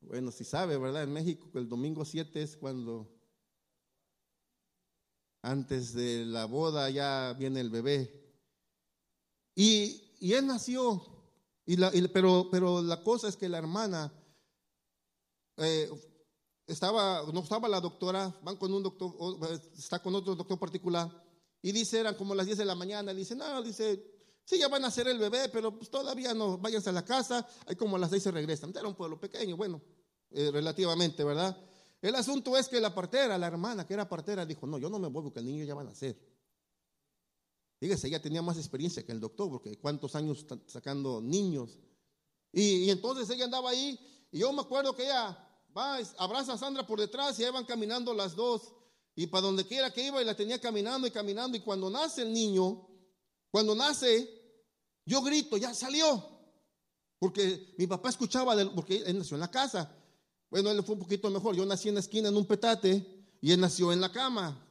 Bueno, 0.00 0.30
si 0.30 0.44
sabe, 0.44 0.76
¿verdad? 0.78 1.02
En 1.02 1.12
México 1.12 1.50
el 1.54 1.68
domingo 1.68 2.04
7 2.04 2.42
es 2.42 2.56
cuando 2.56 3.12
antes 5.42 5.92
de 5.94 6.24
la 6.24 6.44
boda 6.44 6.90
ya 6.90 7.34
viene 7.38 7.60
el 7.60 7.70
bebé. 7.70 8.24
Y, 9.54 10.14
y 10.20 10.34
él 10.34 10.46
nació, 10.46 11.02
y 11.64 11.76
la, 11.76 11.90
pero, 12.12 12.48
pero 12.50 12.82
la 12.82 13.02
cosa 13.02 13.28
es 13.28 13.36
que 13.36 13.48
la 13.48 13.58
hermana 13.58 14.12
eh, 15.56 15.90
estaba, 16.66 17.24
no 17.32 17.40
estaba 17.40 17.68
la 17.68 17.80
doctora, 17.80 18.34
van 18.42 18.56
con 18.56 18.72
un 18.72 18.82
doctor, 18.82 19.14
está 19.76 20.00
con 20.00 20.14
otro 20.14 20.34
doctor 20.34 20.58
particular, 20.58 21.10
y 21.62 21.72
dice, 21.72 22.00
eran 22.00 22.14
como 22.14 22.34
las 22.34 22.46
10 22.46 22.58
de 22.58 22.64
la 22.64 22.74
mañana, 22.74 23.12
dice, 23.14 23.34
no, 23.34 23.62
dice, 23.62 24.02
sí, 24.44 24.58
ya 24.58 24.68
van 24.68 24.84
a 24.84 24.88
hacer 24.88 25.08
el 25.08 25.18
bebé, 25.18 25.48
pero 25.48 25.76
pues 25.76 25.90
todavía 25.90 26.32
no, 26.34 26.58
váyanse 26.58 26.90
a 26.90 26.92
la 26.92 27.04
casa, 27.04 27.46
hay 27.66 27.76
como 27.76 27.96
a 27.96 27.98
las 27.98 28.10
6 28.10 28.22
se 28.22 28.30
regresan. 28.30 28.70
Era 28.70 28.88
un 28.88 28.94
pueblo 28.94 29.18
pequeño, 29.18 29.56
bueno, 29.56 29.80
eh, 30.30 30.50
relativamente, 30.52 31.24
¿verdad? 31.24 31.56
El 32.02 32.14
asunto 32.14 32.56
es 32.56 32.68
que 32.68 32.80
la 32.80 32.94
partera, 32.94 33.38
la 33.38 33.46
hermana 33.46 33.86
que 33.86 33.94
era 33.94 34.08
partera, 34.08 34.46
dijo, 34.46 34.66
no, 34.66 34.78
yo 34.78 34.88
no 34.88 34.98
me 34.98 35.08
voy 35.08 35.24
porque 35.24 35.40
el 35.40 35.46
niño 35.46 35.64
ya 35.64 35.74
va 35.74 35.82
a 35.82 35.86
nacer. 35.86 36.16
Fíjese, 37.78 38.08
ella 38.08 38.22
tenía 38.22 38.42
más 38.42 38.56
experiencia 38.56 39.04
que 39.04 39.12
el 39.12 39.20
doctor, 39.20 39.50
porque 39.50 39.76
cuántos 39.78 40.14
años 40.14 40.46
sacando 40.66 41.20
niños. 41.20 41.78
Y, 42.52 42.88
entonces 42.90 43.28
ella 43.30 43.44
andaba 43.44 43.70
ahí, 43.70 43.98
y 44.30 44.38
yo 44.38 44.52
me 44.52 44.62
acuerdo 44.62 44.94
que 44.94 45.04
ella 45.04 45.45
abraza 46.18 46.54
a 46.54 46.58
Sandra 46.58 46.86
por 46.86 47.00
detrás 47.00 47.38
y 47.38 47.44
ahí 47.44 47.52
van 47.52 47.64
caminando 47.64 48.14
las 48.14 48.34
dos. 48.34 48.72
Y 49.14 49.26
para 49.26 49.42
donde 49.42 49.66
quiera 49.66 49.92
que 49.92 50.06
iba, 50.06 50.20
y 50.20 50.24
la 50.24 50.36
tenía 50.36 50.60
caminando 50.60 51.06
y 51.06 51.10
caminando. 51.10 51.56
Y 51.56 51.60
cuando 51.60 51.88
nace 51.88 52.22
el 52.22 52.32
niño, 52.32 52.86
cuando 53.50 53.74
nace, 53.74 54.28
yo 55.06 55.22
grito, 55.22 55.56
ya 55.56 55.72
salió. 55.72 56.36
Porque 57.18 57.74
mi 57.78 57.86
papá 57.86 58.10
escuchaba, 58.10 58.54
porque 58.74 59.02
él 59.06 59.18
nació 59.18 59.36
en 59.36 59.40
la 59.40 59.50
casa. 59.50 59.90
Bueno, 60.50 60.70
él 60.70 60.82
fue 60.82 60.94
un 60.94 61.00
poquito 61.00 61.30
mejor. 61.30 61.56
Yo 61.56 61.64
nací 61.64 61.88
en 61.88 61.94
la 61.94 62.00
esquina 62.00 62.28
en 62.28 62.36
un 62.36 62.46
petate 62.46 63.26
y 63.40 63.52
él 63.52 63.60
nació 63.60 63.92
en 63.92 64.00
la 64.00 64.12
cama. 64.12 64.62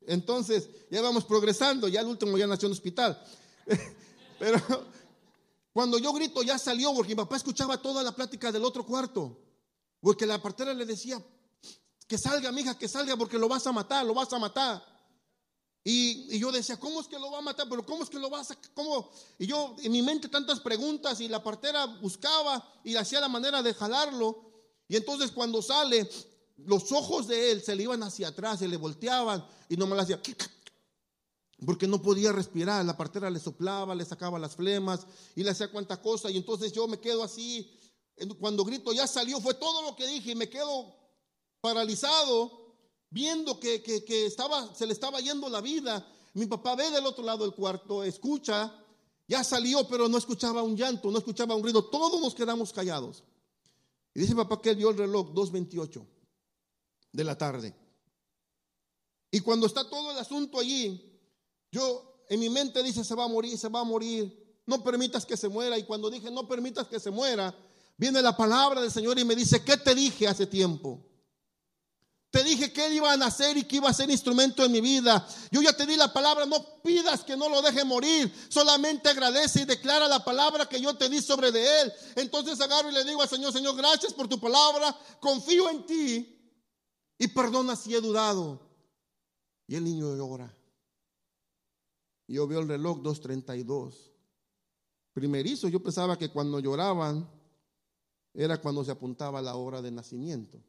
Entonces, 0.00 0.68
ya 0.90 1.00
vamos 1.00 1.24
progresando, 1.24 1.86
ya 1.86 2.00
el 2.00 2.06
último 2.06 2.36
ya 2.36 2.46
nació 2.46 2.66
en 2.66 2.72
el 2.72 2.78
hospital. 2.78 3.22
Pero 4.38 4.60
cuando 5.72 5.98
yo 5.98 6.12
grito, 6.12 6.42
ya 6.42 6.58
salió, 6.58 6.92
porque 6.94 7.10
mi 7.10 7.16
papá 7.16 7.36
escuchaba 7.36 7.80
toda 7.80 8.02
la 8.02 8.12
plática 8.12 8.50
del 8.50 8.64
otro 8.64 8.84
cuarto. 8.84 9.47
Porque 10.00 10.26
la 10.26 10.40
partera 10.40 10.74
le 10.74 10.86
decía, 10.86 11.22
que 12.06 12.18
salga, 12.18 12.50
mija, 12.52 12.78
que 12.78 12.88
salga, 12.88 13.16
porque 13.16 13.38
lo 13.38 13.48
vas 13.48 13.66
a 13.66 13.72
matar, 13.72 14.04
lo 14.06 14.14
vas 14.14 14.32
a 14.32 14.38
matar. 14.38 14.82
Y, 15.84 16.38
yo 16.38 16.52
decía, 16.52 16.78
¿cómo 16.78 17.00
es 17.00 17.06
que 17.06 17.18
lo 17.18 17.30
va 17.30 17.38
a 17.38 17.42
matar? 17.42 17.68
Pero 17.68 17.84
¿cómo 17.84 18.02
es 18.02 18.10
que 18.10 18.18
lo 18.18 18.28
vas 18.28 18.50
a... 18.50 18.58
¿Cómo? 18.74 19.10
Y 19.38 19.46
yo 19.46 19.76
en 19.82 19.92
mi 19.92 20.02
mente 20.02 20.28
tantas 20.28 20.60
preguntas 20.60 21.20
y 21.20 21.28
la 21.28 21.42
partera 21.42 21.86
buscaba 21.86 22.80
y 22.84 22.96
hacía 22.96 23.20
la 23.20 23.28
manera 23.28 23.62
de 23.62 23.74
jalarlo. 23.74 24.50
Y 24.88 24.96
entonces 24.96 25.30
cuando 25.30 25.62
sale, 25.62 26.08
los 26.58 26.92
ojos 26.92 27.26
de 27.26 27.52
él 27.52 27.62
se 27.62 27.74
le 27.74 27.84
iban 27.84 28.02
hacia 28.02 28.28
atrás, 28.28 28.58
se 28.58 28.68
le 28.68 28.76
volteaban 28.76 29.46
y 29.68 29.76
no 29.76 29.86
me 29.86 29.96
lo 29.96 30.02
hacía 30.02 30.20
porque 31.64 31.86
no 31.86 32.00
podía 32.00 32.32
respirar. 32.32 32.84
La 32.84 32.96
partera 32.96 33.30
le 33.30 33.40
soplaba, 33.40 33.94
le 33.94 34.04
sacaba 34.04 34.38
las 34.38 34.56
flemas 34.56 35.06
y 35.34 35.42
le 35.42 35.50
hacía 35.50 35.70
cuanta 35.70 36.00
cosa. 36.00 36.30
Y 36.30 36.36
entonces 36.36 36.72
yo 36.72 36.86
me 36.86 37.00
quedo 37.00 37.22
así. 37.22 37.70
Cuando 38.38 38.64
grito 38.64 38.92
ya 38.92 39.06
salió, 39.06 39.40
fue 39.40 39.54
todo 39.54 39.82
lo 39.82 39.94
que 39.96 40.06
dije 40.06 40.32
y 40.32 40.34
me 40.34 40.48
quedo 40.48 40.94
paralizado, 41.60 42.74
viendo 43.10 43.58
que, 43.58 43.82
que, 43.82 44.26
estaba, 44.26 44.74
se 44.74 44.86
le 44.86 44.92
estaba 44.92 45.20
yendo 45.20 45.48
la 45.48 45.60
vida. 45.60 46.06
Mi 46.34 46.46
papá 46.46 46.74
ve 46.74 46.90
del 46.90 47.06
otro 47.06 47.24
lado 47.24 47.44
del 47.44 47.54
cuarto, 47.54 48.04
escucha, 48.04 48.72
ya 49.26 49.44
salió, 49.44 49.86
pero 49.88 50.08
no 50.08 50.18
escuchaba 50.18 50.62
un 50.62 50.76
llanto, 50.76 51.10
no 51.10 51.18
escuchaba 51.18 51.54
un 51.54 51.62
ruido. 51.62 51.84
Todos 51.84 52.20
nos 52.20 52.34
quedamos 52.34 52.72
callados. 52.72 53.24
Y 54.14 54.20
dice 54.20 54.34
papá 54.34 54.60
que 54.60 54.70
él 54.70 54.76
vio 54.76 54.90
el 54.90 54.98
reloj 54.98 55.32
2.28 55.32 56.04
de 57.12 57.24
la 57.24 57.36
tarde. 57.36 57.74
Y 59.30 59.40
cuando 59.40 59.66
está 59.66 59.88
todo 59.88 60.10
el 60.10 60.18
asunto 60.18 60.58
allí, 60.58 61.20
yo 61.70 62.24
en 62.28 62.40
mi 62.40 62.48
mente 62.48 62.82
dice, 62.82 63.04
se 63.04 63.14
va 63.14 63.24
a 63.24 63.28
morir, 63.28 63.58
se 63.58 63.68
va 63.68 63.80
a 63.80 63.84
morir, 63.84 64.62
no 64.66 64.82
permitas 64.82 65.26
que 65.26 65.36
se 65.36 65.48
muera. 65.48 65.78
Y 65.78 65.84
cuando 65.84 66.10
dije, 66.10 66.30
no 66.30 66.48
permitas 66.48 66.88
que 66.88 66.98
se 66.98 67.10
muera, 67.10 67.54
viene 67.98 68.22
la 68.22 68.34
palabra 68.34 68.80
del 68.80 68.90
Señor 68.90 69.18
y 69.18 69.24
me 69.24 69.36
dice, 69.36 69.62
¿qué 69.62 69.76
te 69.76 69.94
dije 69.94 70.26
hace 70.26 70.46
tiempo? 70.46 71.04
Te 72.30 72.44
dije 72.44 72.72
que 72.72 72.86
él 72.86 72.92
iba 72.94 73.10
a 73.10 73.16
nacer 73.16 73.56
y 73.56 73.64
que 73.64 73.76
iba 73.76 73.88
a 73.88 73.94
ser 73.94 74.10
instrumento 74.10 74.62
en 74.62 74.70
mi 74.70 74.80
vida. 74.80 75.26
Yo 75.50 75.62
ya 75.62 75.74
te 75.74 75.86
di 75.86 75.96
la 75.96 76.12
palabra, 76.12 76.44
no 76.44 76.82
pidas 76.82 77.24
que 77.24 77.36
no 77.36 77.48
lo 77.48 77.62
deje 77.62 77.84
morir. 77.84 78.32
Solamente 78.50 79.08
agradece 79.08 79.62
y 79.62 79.64
declara 79.64 80.06
la 80.08 80.22
palabra 80.22 80.68
que 80.68 80.80
yo 80.80 80.94
te 80.94 81.08
di 81.08 81.22
sobre 81.22 81.50
de 81.50 81.82
él. 81.82 81.92
Entonces 82.16 82.60
agarro 82.60 82.90
y 82.90 82.94
le 82.94 83.04
digo 83.04 83.22
al 83.22 83.28
Señor, 83.28 83.52
Señor, 83.52 83.76
gracias 83.76 84.12
por 84.12 84.28
tu 84.28 84.38
palabra. 84.38 84.94
Confío 85.20 85.70
en 85.70 85.86
ti 85.86 86.38
y 87.18 87.28
perdona 87.28 87.74
si 87.74 87.94
he 87.94 88.00
dudado. 88.00 88.60
Y 89.66 89.76
el 89.76 89.84
niño 89.84 90.14
llora. 90.14 90.54
Yo 92.26 92.46
veo 92.46 92.60
el 92.60 92.68
reloj 92.68 92.98
2.32. 92.98 93.94
Primerizo, 95.14 95.66
yo 95.68 95.82
pensaba 95.82 96.18
que 96.18 96.28
cuando 96.28 96.60
lloraban 96.60 97.37
era 98.34 98.60
cuando 98.60 98.84
se 98.84 98.90
apuntaba 98.90 99.42
la 99.42 99.56
hora 99.56 99.82
de 99.82 99.90
nacimiento. 99.90 100.60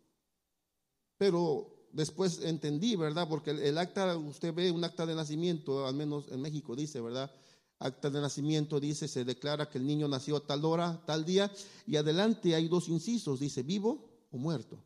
Pero 1.17 1.87
después 1.91 2.41
entendí, 2.43 2.95
¿verdad? 2.95 3.27
Porque 3.27 3.51
el, 3.51 3.77
acta, 3.77 4.17
usted 4.17 4.53
ve 4.53 4.71
un 4.71 4.83
acta 4.83 5.05
de 5.05 5.15
nacimiento, 5.15 5.85
al 5.85 5.95
menos 5.95 6.27
en 6.31 6.41
México 6.41 6.75
dice, 6.75 7.01
¿verdad? 7.01 7.31
Acta 7.79 8.09
de 8.09 8.21
nacimiento 8.21 8.79
dice, 8.79 9.07
se 9.07 9.23
declara 9.23 9.69
que 9.69 9.77
el 9.77 9.85
niño 9.85 10.07
nació 10.07 10.37
a 10.37 10.45
tal 10.45 10.65
hora, 10.65 11.01
tal 11.05 11.25
día, 11.25 11.51
y 11.87 11.95
adelante 11.95 12.55
hay 12.55 12.67
dos 12.67 12.89
incisos, 12.89 13.39
dice 13.39 13.63
vivo 13.63 14.09
o 14.31 14.37
muerto. 14.37 14.77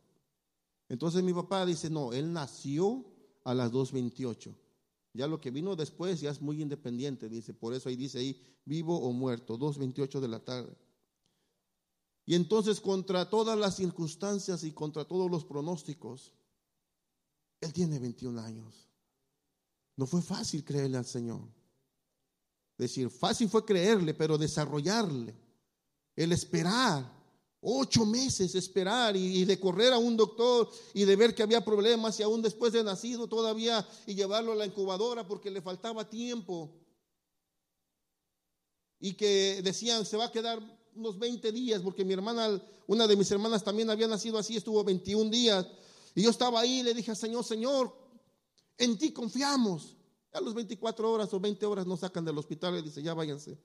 Entonces 0.88 1.22
mi 1.22 1.32
papá 1.32 1.66
dice, 1.66 1.90
no, 1.90 2.12
él 2.12 2.32
nació 2.32 3.04
a 3.44 3.54
las 3.54 3.72
2.28. 3.72 4.54
Ya 5.12 5.26
lo 5.26 5.40
que 5.40 5.50
vino 5.50 5.76
después 5.76 6.20
ya 6.20 6.30
es 6.30 6.40
muy 6.40 6.60
independiente, 6.60 7.28
dice, 7.28 7.54
por 7.54 7.74
eso 7.74 7.88
ahí 7.88 7.96
dice 7.96 8.18
ahí, 8.18 8.40
vivo 8.64 8.98
o 8.98 9.12
muerto, 9.12 9.58
2.28 9.58 10.20
de 10.20 10.28
la 10.28 10.40
tarde. 10.40 10.76
Y 12.26 12.34
entonces 12.34 12.80
contra 12.80 13.28
todas 13.28 13.58
las 13.58 13.76
circunstancias 13.76 14.64
y 14.64 14.72
contra 14.72 15.04
todos 15.04 15.30
los 15.30 15.44
pronósticos, 15.44 16.32
Él 17.60 17.72
tiene 17.72 17.98
21 17.98 18.40
años. 18.40 18.88
No 19.96 20.06
fue 20.06 20.22
fácil 20.22 20.64
creerle 20.64 20.98
al 20.98 21.04
Señor. 21.04 21.42
Decir, 22.78 23.10
fácil 23.10 23.48
fue 23.48 23.64
creerle, 23.64 24.14
pero 24.14 24.36
desarrollarle, 24.36 25.34
el 26.16 26.32
esperar, 26.32 27.12
ocho 27.60 28.04
meses 28.04 28.54
esperar 28.54 29.16
y, 29.16 29.44
de 29.44 29.60
correr 29.60 29.92
a 29.92 29.98
un 29.98 30.16
doctor 30.16 30.68
y 30.92 31.04
de 31.04 31.16
ver 31.16 31.34
que 31.34 31.42
había 31.42 31.64
problemas 31.64 32.18
y 32.18 32.22
aún 32.22 32.42
después 32.42 32.72
de 32.72 32.82
nacido 32.82 33.28
todavía 33.28 33.86
y 34.06 34.14
llevarlo 34.14 34.52
a 34.52 34.56
la 34.56 34.66
incubadora 34.66 35.26
porque 35.26 35.50
le 35.50 35.62
faltaba 35.62 36.08
tiempo. 36.08 36.74
Y 38.98 39.14
que 39.14 39.60
decían, 39.62 40.04
se 40.04 40.16
va 40.16 40.26
a 40.26 40.32
quedar 40.32 40.60
unos 40.96 41.18
20 41.18 41.52
días, 41.52 41.82
porque 41.82 42.04
mi 42.04 42.12
hermana, 42.12 42.60
una 42.86 43.06
de 43.06 43.16
mis 43.16 43.30
hermanas 43.30 43.62
también 43.62 43.90
había 43.90 44.06
nacido 44.06 44.38
así, 44.38 44.56
estuvo 44.56 44.82
21 44.84 45.30
días. 45.30 45.66
Y 46.14 46.22
yo 46.22 46.30
estaba 46.30 46.60
ahí 46.60 46.82
le 46.82 46.94
dije 46.94 47.10
al 47.10 47.16
Señor, 47.16 47.44
Señor, 47.44 47.94
en 48.78 48.96
ti 48.98 49.12
confiamos. 49.12 49.96
A 50.32 50.40
los 50.40 50.52
24 50.54 51.12
horas 51.12 51.32
o 51.32 51.38
20 51.38 51.64
horas 51.64 51.86
nos 51.86 52.00
sacan 52.00 52.24
del 52.24 52.36
hospital 52.36 52.76
y 52.78 52.82
dice, 52.82 53.02
ya 53.02 53.14
váyanse. 53.14 53.56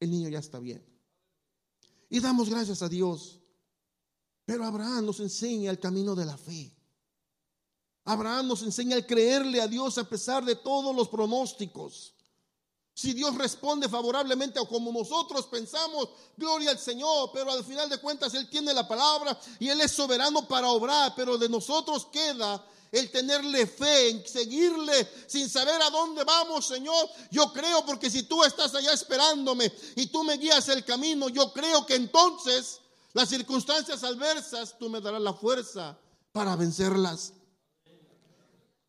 El 0.00 0.10
niño 0.10 0.28
ya 0.28 0.40
está 0.40 0.58
bien. 0.58 0.84
Y 2.10 2.20
damos 2.20 2.48
gracias 2.48 2.82
a 2.82 2.88
Dios. 2.88 3.38
Pero 4.44 4.64
Abraham 4.64 5.06
nos 5.06 5.20
enseña 5.20 5.70
el 5.70 5.78
camino 5.78 6.14
de 6.14 6.24
la 6.24 6.36
fe. 6.36 6.74
Abraham 8.04 8.48
nos 8.48 8.62
enseña 8.62 8.96
el 8.96 9.06
creerle 9.06 9.60
a 9.60 9.68
Dios 9.68 9.98
a 9.98 10.08
pesar 10.08 10.44
de 10.44 10.56
todos 10.56 10.96
los 10.96 11.08
pronósticos. 11.08 12.14
Si 12.98 13.12
Dios 13.12 13.36
responde 13.36 13.88
favorablemente 13.88 14.58
o 14.58 14.66
como 14.66 14.90
nosotros 14.90 15.46
pensamos, 15.46 16.08
gloria 16.36 16.70
al 16.70 16.80
Señor, 16.80 17.30
pero 17.32 17.52
al 17.52 17.64
final 17.64 17.88
de 17.88 17.98
cuentas 17.98 18.34
Él 18.34 18.50
tiene 18.50 18.74
la 18.74 18.88
palabra 18.88 19.38
y 19.60 19.68
Él 19.68 19.80
es 19.80 19.92
soberano 19.92 20.48
para 20.48 20.66
obrar, 20.70 21.12
pero 21.14 21.38
de 21.38 21.48
nosotros 21.48 22.08
queda 22.10 22.66
el 22.90 23.08
tenerle 23.12 23.68
fe, 23.68 24.08
en 24.08 24.26
seguirle 24.26 25.08
sin 25.28 25.48
saber 25.48 25.80
a 25.80 25.90
dónde 25.90 26.24
vamos, 26.24 26.66
Señor. 26.66 27.08
Yo 27.30 27.52
creo 27.52 27.86
porque 27.86 28.10
si 28.10 28.24
tú 28.24 28.42
estás 28.42 28.74
allá 28.74 28.92
esperándome 28.92 29.72
y 29.94 30.06
tú 30.06 30.24
me 30.24 30.36
guías 30.36 30.68
el 30.68 30.84
camino, 30.84 31.28
yo 31.28 31.52
creo 31.52 31.86
que 31.86 31.94
entonces 31.94 32.80
las 33.12 33.28
circunstancias 33.28 34.02
adversas 34.02 34.76
tú 34.76 34.88
me 34.88 35.00
darás 35.00 35.22
la 35.22 35.34
fuerza 35.34 35.96
para 36.32 36.56
vencerlas. 36.56 37.32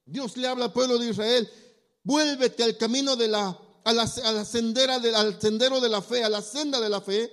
Dios 0.04 0.36
le 0.36 0.48
habla 0.48 0.66
al 0.66 0.74
pueblo 0.74 0.98
de 0.98 1.12
Israel, 1.12 1.48
vuélvete 2.04 2.64
al 2.64 2.76
camino 2.76 3.16
de 3.16 3.28
la 3.28 3.69
a 3.90 3.94
la, 3.94 4.46
sendera 4.46 4.96
al 4.96 5.42
sendero 5.42 5.82
de 5.82 5.90
la 5.90 6.02
fe, 6.02 6.24
a 6.24 6.30
la 6.30 6.42
senda 6.42 6.80
de 6.80 6.90
la 6.90 7.02
fe. 7.02 7.32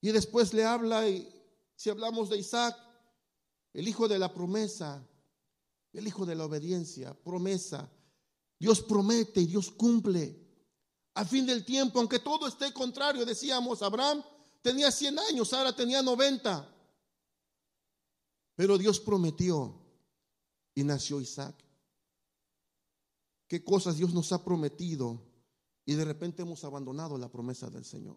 Y 0.00 0.12
después 0.12 0.52
le 0.52 0.64
habla, 0.64 1.08
y 1.08 1.28
si 1.76 1.90
hablamos 1.90 2.28
de 2.30 2.38
Isaac, 2.38 2.76
el 3.72 3.88
hijo 3.88 4.08
de 4.08 4.18
la 4.18 4.32
promesa, 4.32 5.06
el 5.92 6.06
hijo 6.06 6.26
de 6.26 6.34
la 6.34 6.44
obediencia, 6.44 7.14
promesa. 7.14 7.90
Dios 8.58 8.82
promete 8.82 9.40
y 9.40 9.46
Dios 9.46 9.70
cumple. 9.70 10.40
Al 11.14 11.26
fin 11.26 11.46
del 11.46 11.64
tiempo, 11.64 11.98
aunque 11.98 12.18
todo 12.18 12.48
esté 12.48 12.72
contrario, 12.72 13.24
decíamos, 13.24 13.82
Abraham 13.82 14.22
tenía 14.62 14.90
100 14.90 15.18
años, 15.18 15.48
Sara 15.48 15.74
tenía 15.74 16.02
90. 16.02 16.70
Pero 18.56 18.78
Dios 18.78 19.00
prometió 19.00 19.74
y 20.74 20.84
nació 20.84 21.20
Isaac 21.20 21.63
qué 23.48 23.62
cosas 23.62 23.96
Dios 23.96 24.12
nos 24.14 24.32
ha 24.32 24.44
prometido 24.44 25.22
y 25.84 25.94
de 25.94 26.04
repente 26.04 26.42
hemos 26.42 26.64
abandonado 26.64 27.18
la 27.18 27.30
promesa 27.30 27.68
del 27.70 27.84
Señor. 27.84 28.16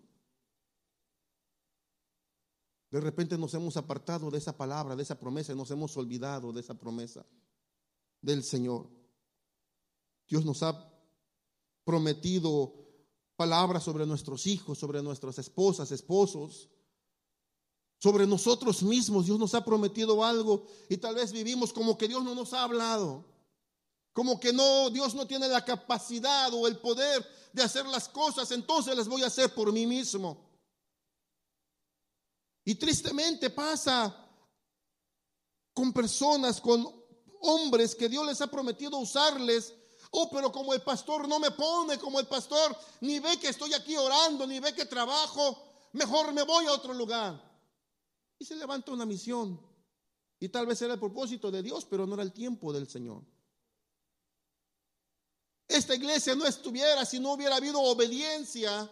De 2.89 3.01
repente 3.01 3.37
nos 3.37 3.53
hemos 3.53 3.75
apartado 3.75 4.31
de 4.31 4.37
esa 4.37 4.55
palabra, 4.55 4.95
de 4.95 5.03
esa 5.03 5.19
promesa, 5.19 5.51
y 5.51 5.55
nos 5.55 5.69
hemos 5.71 5.95
olvidado 5.97 6.53
de 6.53 6.61
esa 6.61 6.73
promesa 6.73 7.25
del 8.21 8.43
Señor. 8.43 8.89
Dios 10.27 10.45
nos 10.45 10.63
ha 10.63 10.89
prometido 11.83 12.73
palabras 13.35 13.83
sobre 13.83 14.05
nuestros 14.05 14.47
hijos, 14.47 14.77
sobre 14.77 15.01
nuestras 15.01 15.37
esposas, 15.37 15.91
esposos, 15.91 16.69
sobre 17.99 18.25
nosotros 18.25 18.83
mismos. 18.83 19.25
Dios 19.25 19.39
nos 19.39 19.53
ha 19.53 19.65
prometido 19.65 20.23
algo 20.23 20.65
y 20.89 20.97
tal 20.97 21.15
vez 21.15 21.31
vivimos 21.31 21.73
como 21.73 21.97
que 21.97 22.07
Dios 22.07 22.23
no 22.23 22.35
nos 22.35 22.53
ha 22.53 22.63
hablado. 22.63 23.36
Como 24.17 24.39
que 24.39 24.51
no, 24.51 24.89
Dios 24.89 25.13
no 25.13 25.27
tiene 25.27 25.47
la 25.47 25.63
capacidad 25.63 26.51
o 26.51 26.67
el 26.67 26.79
poder 26.79 27.23
de 27.53 27.61
hacer 27.61 27.85
las 27.85 28.09
cosas, 28.09 28.49
entonces 28.49 28.97
las 28.97 29.07
voy 29.07 29.21
a 29.21 29.27
hacer 29.27 29.53
por 29.53 29.71
mí 29.71 29.85
mismo. 29.85 30.43
Y 32.65 32.73
tristemente 32.73 33.51
pasa 33.51 34.27
con 35.71 35.93
personas, 35.93 36.59
con 36.59 36.91
hombres 37.41 37.93
que 37.93 38.09
Dios 38.09 38.25
les 38.25 38.41
ha 38.41 38.47
prometido 38.47 38.97
usarles. 38.97 39.75
Oh, 40.09 40.31
pero 40.31 40.51
como 40.51 40.73
el 40.73 40.81
pastor 40.81 41.27
no 41.27 41.39
me 41.39 41.51
pone, 41.51 41.99
como 41.99 42.19
el 42.19 42.25
pastor 42.25 42.75
ni 43.01 43.19
ve 43.19 43.37
que 43.39 43.49
estoy 43.49 43.75
aquí 43.75 43.95
orando, 43.95 44.47
ni 44.47 44.59
ve 44.59 44.73
que 44.73 44.85
trabajo, 44.85 45.89
mejor 45.93 46.33
me 46.33 46.41
voy 46.41 46.65
a 46.65 46.73
otro 46.73 46.95
lugar. 46.95 47.39
Y 48.39 48.45
se 48.45 48.55
levanta 48.55 48.91
una 48.91 49.05
misión. 49.05 49.61
Y 50.39 50.49
tal 50.49 50.65
vez 50.65 50.81
era 50.81 50.95
el 50.95 50.99
propósito 50.99 51.51
de 51.51 51.61
Dios, 51.61 51.85
pero 51.85 52.07
no 52.07 52.15
era 52.15 52.23
el 52.23 52.33
tiempo 52.33 52.73
del 52.73 52.89
Señor. 52.89 53.36
Esta 55.67 55.95
iglesia 55.95 56.35
no 56.35 56.45
estuviera 56.45 57.05
si 57.05 57.19
no 57.19 57.33
hubiera 57.33 57.57
habido 57.57 57.81
obediencia 57.81 58.89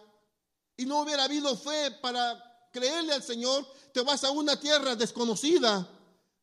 y 0.76 0.84
no 0.84 1.00
hubiera 1.00 1.24
habido 1.24 1.56
fe 1.56 1.90
para 2.02 2.42
creerle 2.70 3.14
al 3.14 3.22
Señor, 3.22 3.66
te 3.92 4.02
vas 4.02 4.22
a 4.24 4.30
una 4.30 4.60
tierra 4.60 4.94
desconocida, 4.94 5.88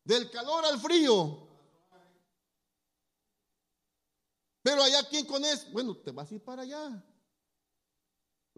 del 0.02 0.28
calor 0.30 0.64
al 0.64 0.80
frío. 0.80 1.44
Pero 4.60 4.82
allá, 4.82 5.06
¿quién 5.08 5.26
conoce? 5.26 5.70
Bueno, 5.70 5.96
te 5.96 6.10
vas 6.10 6.30
a 6.30 6.34
ir 6.34 6.42
para 6.42 6.62
allá. 6.62 7.04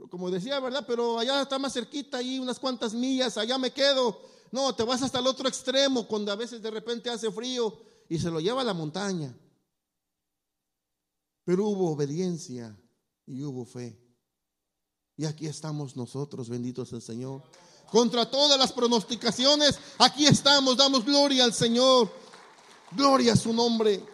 como 0.08 0.30
decía, 0.30 0.58
¿verdad? 0.60 0.84
Pero 0.86 1.18
allá 1.18 1.42
está 1.42 1.58
más 1.58 1.74
cerquita, 1.74 2.18
ahí 2.18 2.38
unas 2.38 2.58
cuantas 2.58 2.94
millas, 2.94 3.36
allá 3.36 3.58
me 3.58 3.70
quedo. 3.70 4.22
No, 4.52 4.74
te 4.74 4.84
vas 4.84 5.02
hasta 5.02 5.18
el 5.18 5.26
otro 5.26 5.48
extremo, 5.48 6.06
cuando 6.06 6.32
a 6.32 6.36
veces 6.36 6.62
de 6.62 6.70
repente 6.70 7.10
hace 7.10 7.30
frío 7.30 7.78
y 8.08 8.18
se 8.18 8.30
lo 8.30 8.40
lleva 8.40 8.62
a 8.62 8.64
la 8.64 8.72
montaña. 8.72 9.36
Pero 11.46 11.64
hubo 11.68 11.92
obediencia 11.92 12.76
y 13.24 13.44
hubo 13.44 13.64
fe. 13.64 13.96
Y 15.16 15.26
aquí 15.26 15.46
estamos 15.46 15.96
nosotros, 15.96 16.48
benditos 16.48 16.92
el 16.92 17.00
Señor. 17.00 17.40
Contra 17.88 18.28
todas 18.28 18.58
las 18.58 18.72
pronosticaciones, 18.72 19.78
aquí 19.96 20.26
estamos, 20.26 20.76
damos 20.76 21.04
gloria 21.04 21.44
al 21.44 21.54
Señor. 21.54 22.10
Gloria 22.90 23.34
a 23.34 23.36
su 23.36 23.52
nombre. 23.52 24.04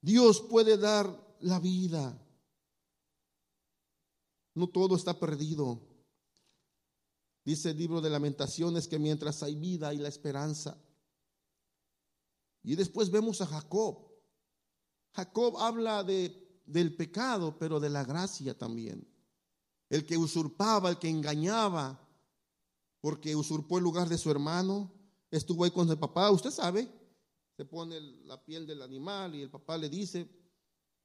Dios 0.00 0.40
puede 0.40 0.78
dar 0.78 1.20
la 1.40 1.58
vida. 1.58 2.16
No 4.54 4.68
todo 4.68 4.94
está 4.94 5.18
perdido. 5.18 5.80
Dice 7.44 7.70
el 7.70 7.76
libro 7.76 8.00
de 8.00 8.10
lamentaciones 8.10 8.86
que 8.86 9.00
mientras 9.00 9.42
hay 9.42 9.56
vida 9.56 9.88
hay 9.88 9.98
la 9.98 10.08
esperanza. 10.08 10.80
Y 12.62 12.76
después 12.76 13.10
vemos 13.10 13.40
a 13.40 13.46
Jacob. 13.46 14.11
Jacob 15.12 15.58
habla 15.58 16.02
de, 16.02 16.60
del 16.66 16.96
pecado, 16.96 17.56
pero 17.58 17.80
de 17.80 17.90
la 17.90 18.04
gracia 18.04 18.56
también. 18.56 19.06
El 19.88 20.06
que 20.06 20.16
usurpaba, 20.16 20.88
el 20.88 20.98
que 20.98 21.08
engañaba, 21.08 22.00
porque 23.00 23.36
usurpó 23.36 23.78
el 23.78 23.84
lugar 23.84 24.08
de 24.08 24.16
su 24.16 24.30
hermano, 24.30 24.90
estuvo 25.30 25.64
ahí 25.64 25.70
con 25.70 25.88
el 25.90 25.98
papá, 25.98 26.30
usted 26.30 26.50
sabe, 26.50 26.88
se 27.56 27.64
pone 27.64 28.00
la 28.24 28.42
piel 28.42 28.66
del 28.66 28.80
animal 28.80 29.34
y 29.34 29.42
el 29.42 29.50
papá 29.50 29.76
le 29.76 29.88
dice, 29.88 30.28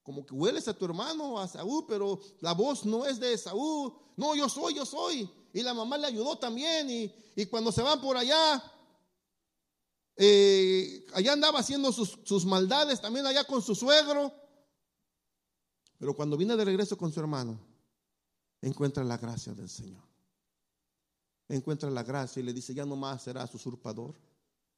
como 0.04 0.26
que 0.26 0.34
hueles 0.34 0.68
a 0.70 0.74
tu 0.74 0.86
hermano, 0.86 1.38
a 1.38 1.48
Saúl, 1.48 1.86
pero 1.86 2.20
la 2.40 2.54
voz 2.54 2.86
no 2.86 3.06
es 3.06 3.20
de 3.20 3.38
Saúl, 3.38 3.94
no, 4.16 4.36
yo 4.36 4.48
soy, 4.48 4.74
yo 4.76 4.86
soy. 4.86 5.30
Y 5.52 5.62
la 5.62 5.74
mamá 5.74 5.98
le 5.98 6.08
ayudó 6.08 6.38
también 6.38 6.90
y, 6.90 7.14
y 7.36 7.46
cuando 7.48 7.72
se 7.72 7.82
van 7.82 8.00
por 8.00 8.16
allá, 8.16 8.64
eh, 10.18 11.06
allá 11.14 11.34
andaba 11.34 11.60
haciendo 11.60 11.92
sus, 11.92 12.20
sus 12.24 12.46
maldades, 12.46 13.00
también 13.00 13.26
allá 13.26 13.44
con 13.44 13.62
su 13.62 13.76
suegro. 13.76 14.34
Pero 16.00 16.16
cuando 16.16 16.38
viene 16.38 16.56
de 16.56 16.66
regreso 16.66 16.98
con 16.98 17.12
su 17.12 17.20
hermano, 17.20 17.60
encuentra 18.62 19.04
la 19.04 19.18
gracia 19.18 19.54
del 19.54 19.70
Señor. 19.70 20.04
Encuentra 21.50 21.90
la 21.90 22.04
gracia 22.04 22.40
y 22.42 22.44
le 22.44 22.54
dice, 22.54 22.74
ya 22.74 22.86
no 22.86 22.96
más 22.96 23.24
serás 23.24 23.54
usurpador, 23.54 24.20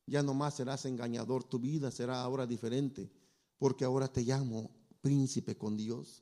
ya 0.06 0.22
no 0.22 0.34
más 0.34 0.56
serás 0.56 0.86
engañador, 0.86 1.44
tu 1.44 1.60
vida 1.60 1.90
será 1.90 2.22
ahora 2.22 2.46
diferente, 2.46 3.12
porque 3.58 3.86
ahora 3.86 4.08
te 4.08 4.22
llamo 4.22 4.70
príncipe 5.02 5.58
con 5.58 5.78
Dios. 5.78 6.22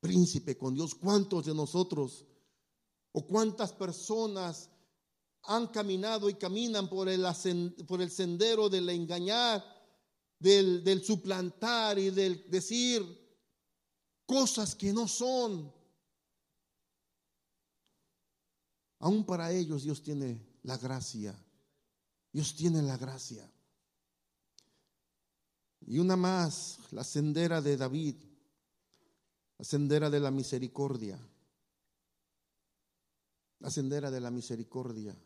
Príncipe 0.00 0.56
con 0.56 0.74
Dios. 0.74 0.94
¿Cuántos 0.94 1.46
de 1.46 1.54
nosotros 1.54 2.26
o 3.12 3.26
cuántas 3.26 3.72
personas 3.72 4.70
han 5.44 5.68
caminado 5.68 6.28
y 6.30 6.34
caminan 6.34 6.88
por 6.88 7.08
el, 7.08 7.24
por 7.86 8.00
el 8.00 8.10
sendero 8.10 8.68
del 8.68 8.88
engañar, 8.88 9.64
del, 10.38 10.84
del 10.84 11.04
suplantar 11.04 11.98
y 11.98 12.10
del 12.10 12.48
decir 12.50 13.02
cosas 14.26 14.74
que 14.74 14.92
no 14.92 15.08
son. 15.08 15.72
Aún 18.98 19.24
para 19.24 19.52
ellos 19.52 19.82
Dios 19.82 20.02
tiene 20.02 20.40
la 20.62 20.78
gracia. 20.78 21.34
Dios 22.32 22.54
tiene 22.54 22.82
la 22.82 22.96
gracia. 22.96 23.50
Y 25.86 25.98
una 25.98 26.16
más, 26.16 26.78
la 26.92 27.02
sendera 27.02 27.60
de 27.60 27.76
David, 27.76 28.14
la 29.58 29.64
sendera 29.64 30.08
de 30.08 30.20
la 30.20 30.30
misericordia. 30.30 31.18
La 33.58 33.70
sendera 33.70 34.10
de 34.10 34.20
la 34.20 34.30
misericordia. 34.30 35.16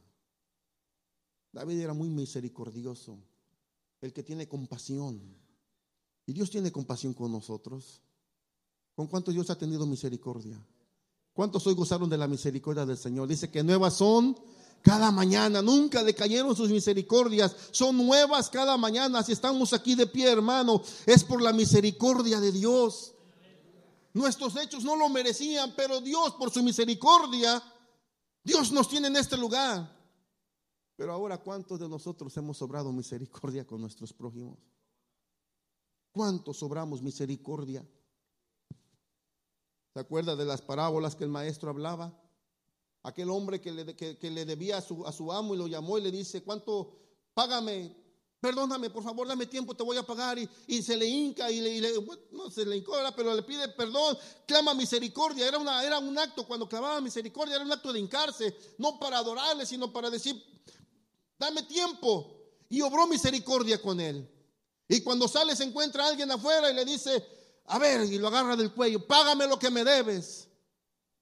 David 1.56 1.80
era 1.80 1.94
muy 1.94 2.10
misericordioso, 2.10 3.16
el 4.02 4.12
que 4.12 4.22
tiene 4.22 4.46
compasión. 4.46 5.22
Y 6.26 6.34
Dios 6.34 6.50
tiene 6.50 6.70
compasión 6.70 7.14
con 7.14 7.32
nosotros. 7.32 8.02
¿Con 8.94 9.06
cuántos 9.06 9.32
Dios 9.32 9.48
ha 9.48 9.56
tenido 9.56 9.86
misericordia? 9.86 10.62
¿Cuántos 11.32 11.66
hoy 11.66 11.72
gozaron 11.72 12.10
de 12.10 12.18
la 12.18 12.28
misericordia 12.28 12.84
del 12.84 12.98
Señor? 12.98 13.26
Dice 13.26 13.50
que 13.50 13.62
nuevas 13.62 13.94
son 13.94 14.38
cada 14.82 15.10
mañana, 15.10 15.62
nunca 15.62 16.02
le 16.02 16.14
cayeron 16.14 16.54
sus 16.54 16.68
misericordias, 16.68 17.56
son 17.70 17.96
nuevas 17.96 18.50
cada 18.50 18.76
mañana. 18.76 19.22
Si 19.22 19.32
estamos 19.32 19.72
aquí 19.72 19.94
de 19.94 20.06
pie, 20.06 20.30
hermano, 20.30 20.82
es 21.06 21.24
por 21.24 21.40
la 21.40 21.54
misericordia 21.54 22.38
de 22.38 22.52
Dios. 22.52 23.14
Nuestros 24.12 24.56
hechos 24.56 24.84
no 24.84 24.94
lo 24.94 25.08
merecían, 25.08 25.72
pero 25.74 26.02
Dios, 26.02 26.34
por 26.34 26.50
su 26.50 26.62
misericordia, 26.62 27.62
Dios 28.44 28.72
nos 28.72 28.90
tiene 28.90 29.08
en 29.08 29.16
este 29.16 29.38
lugar. 29.38 29.95
Pero 30.96 31.12
ahora, 31.12 31.38
¿cuántos 31.38 31.78
de 31.78 31.88
nosotros 31.88 32.34
hemos 32.38 32.56
sobrado 32.56 32.90
misericordia 32.90 33.66
con 33.66 33.82
nuestros 33.82 34.14
prójimos? 34.14 34.58
¿Cuántos 36.10 36.56
sobramos 36.56 37.02
misericordia? 37.02 37.86
¿Se 39.92 40.00
acuerda 40.00 40.34
de 40.34 40.46
las 40.46 40.62
parábolas 40.62 41.14
que 41.14 41.24
el 41.24 41.30
maestro 41.30 41.68
hablaba? 41.68 42.18
Aquel 43.02 43.28
hombre 43.28 43.60
que 43.60 43.72
le, 43.72 43.94
que, 43.94 44.30
le 44.30 44.46
debía 44.46 44.78
a 44.78 44.80
su, 44.80 45.06
a 45.06 45.12
su, 45.12 45.30
amo 45.30 45.54
y 45.54 45.58
lo 45.58 45.66
llamó 45.66 45.98
y 45.98 46.02
le 46.02 46.10
dice, 46.10 46.42
¿cuánto? 46.42 46.96
Págame, 47.34 47.94
perdóname, 48.40 48.88
por 48.88 49.02
favor, 49.02 49.28
dame 49.28 49.44
tiempo, 49.44 49.76
te 49.76 49.82
voy 49.82 49.98
a 49.98 50.02
pagar. 50.02 50.38
Y, 50.38 50.82
se 50.82 50.96
le 50.96 51.06
hinca 51.06 51.50
y 51.50 51.60
le, 51.60 51.92
no 52.32 52.50
se 52.50 52.64
le 52.64 52.82
pero 53.14 53.34
le 53.34 53.42
pide 53.42 53.68
perdón, 53.68 54.16
clama 54.46 54.72
misericordia. 54.72 55.46
Era, 55.46 55.58
una, 55.58 55.84
era 55.84 55.98
un 55.98 56.18
acto, 56.18 56.46
cuando 56.46 56.66
clamaba 56.66 57.02
misericordia, 57.02 57.56
era 57.56 57.64
un 57.64 57.72
acto 57.72 57.92
de 57.92 58.00
hincarse, 58.00 58.56
no 58.78 58.98
para 58.98 59.18
adorarle, 59.18 59.66
sino 59.66 59.92
para 59.92 60.08
decir, 60.08 60.55
dame 61.38 61.62
tiempo. 61.64 62.32
Y 62.68 62.80
obró 62.80 63.06
misericordia 63.06 63.80
con 63.80 64.00
él. 64.00 64.28
Y 64.88 65.00
cuando 65.02 65.28
sale 65.28 65.54
se 65.56 65.64
encuentra 65.64 66.06
alguien 66.06 66.30
afuera 66.30 66.70
y 66.70 66.74
le 66.74 66.84
dice, 66.84 67.24
a 67.66 67.78
ver, 67.78 68.04
y 68.12 68.18
lo 68.18 68.28
agarra 68.28 68.56
del 68.56 68.72
cuello, 68.72 69.06
págame 69.06 69.46
lo 69.46 69.58
que 69.58 69.70
me 69.70 69.84
debes. 69.84 70.48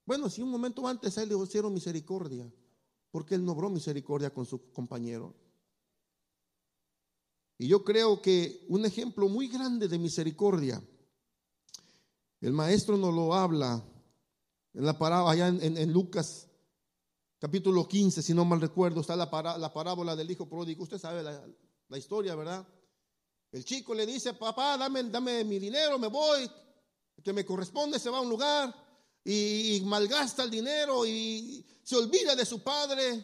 Bueno, 0.05 0.29
si 0.29 0.43
un 0.43 0.51
momento 0.51 0.87
antes 0.87 1.17
a 1.17 1.23
él 1.23 1.31
le 1.31 1.39
hicieron 1.39 1.73
misericordia, 1.73 2.51
porque 3.11 3.35
él 3.35 3.45
no 3.45 3.53
obró 3.53 3.71
misericordia 3.71 4.31
con 4.31 4.45
su 4.45 4.71
compañero. 4.73 5.35
Y 7.57 7.69
yo 7.69 7.85
creo 7.85 8.21
que 8.21 8.67
un 8.69 8.85
ejemplo 8.85 9.29
muy 9.29 9.49
grande 9.49 9.89
de 9.89 9.99
misericordia, 9.99 10.83
el 12.41 12.53
maestro 12.53 12.97
nos 12.97 13.15
lo 13.15 13.33
habla 13.33 13.83
en 14.75 14.85
la 14.85 14.99
parábola, 14.99 15.31
allá 15.31 15.49
en 15.49 15.93
Lucas 15.93 16.49
capítulo 17.45 17.87
15, 17.87 18.23
si 18.23 18.33
no 18.33 18.47
mal 18.47 18.59
recuerdo, 18.59 19.03
está 19.03 19.15
la, 19.15 19.29
la 19.59 19.71
parábola 19.71 20.17
del 20.17 20.31
hijo 20.31 20.49
pródigo. 20.49 20.85
Usted 20.85 20.99
sabe 20.99 21.23
la, 21.23 21.99
historia, 21.99 22.35
¿verdad? 22.35 22.67
El 23.53 23.67
chico 23.67 23.95
le 23.95 24.07
dice, 24.07 24.33
papá, 24.33 24.79
dame, 24.79 25.03
dame 25.03 25.45
mi 25.45 25.59
dinero, 25.59 25.99
me 25.99 26.07
voy, 26.07 26.51
que 27.23 27.35
me 27.35 27.45
corresponde, 27.45 27.99
se 27.99 28.09
va 28.09 28.17
a 28.17 28.23
un 28.23 28.31
lugar 28.31 28.75
y, 29.23 29.83
malgasta 29.85 30.45
el 30.45 30.51
dinero 30.51 31.05
y 31.05 31.63
se 31.83 31.97
olvida 31.97 32.35
de 32.35 32.47
su 32.47 32.63
padre, 32.63 33.23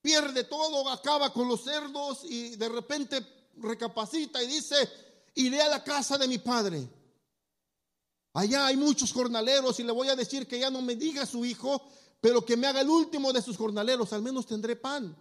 pierde 0.00 0.44
todo, 0.44 0.88
acaba 0.88 1.32
con 1.32 1.48
los 1.48 1.64
cerdos 1.64 2.20
y 2.22 2.54
de 2.54 2.68
repente 2.68 3.26
recapacita 3.56 4.40
y 4.44 4.46
dice, 4.46 4.76
iré 5.34 5.60
a 5.60 5.68
la 5.68 5.82
casa 5.82 6.18
de 6.18 6.28
mi 6.28 6.38
padre. 6.38 6.88
Allá 8.34 8.66
hay 8.66 8.76
muchos 8.76 9.12
jornaleros 9.12 9.80
y 9.80 9.82
le 9.82 9.90
voy 9.90 10.06
a 10.06 10.14
decir 10.14 10.46
que 10.46 10.60
ya 10.60 10.70
no 10.70 10.82
me 10.82 10.94
diga 10.94 11.26
su 11.26 11.44
hijo 11.44 11.82
pero 12.20 12.44
que 12.44 12.56
me 12.56 12.66
haga 12.66 12.80
el 12.80 12.88
último 12.88 13.32
de 13.32 13.42
sus 13.42 13.56
jornaleros, 13.56 14.12
al 14.12 14.22
menos 14.22 14.46
tendré 14.46 14.76
pan. 14.76 15.16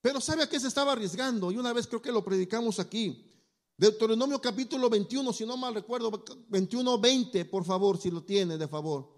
Pero 0.00 0.20
¿sabe 0.20 0.42
a 0.42 0.48
qué 0.48 0.58
se 0.58 0.68
estaba 0.68 0.92
arriesgando? 0.92 1.50
Y 1.50 1.56
una 1.56 1.72
vez 1.72 1.86
creo 1.86 2.02
que 2.02 2.12
lo 2.12 2.24
predicamos 2.24 2.78
aquí. 2.78 3.28
Deuteronomio 3.76 4.40
capítulo 4.40 4.90
21, 4.90 5.32
si 5.32 5.46
no 5.46 5.56
mal 5.56 5.74
recuerdo, 5.74 6.22
21, 6.48 6.98
20, 6.98 7.44
por 7.46 7.64
favor, 7.64 7.98
si 7.98 8.10
lo 8.10 8.22
tiene, 8.22 8.58
de 8.58 8.68
favor. 8.68 9.08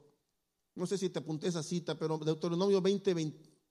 No 0.74 0.86
sé 0.86 0.98
si 0.98 1.10
te 1.10 1.18
apunté 1.18 1.48
esa 1.48 1.62
cita, 1.62 1.98
pero 1.98 2.18
Deuteronomio 2.18 2.80
20, 2.80 3.14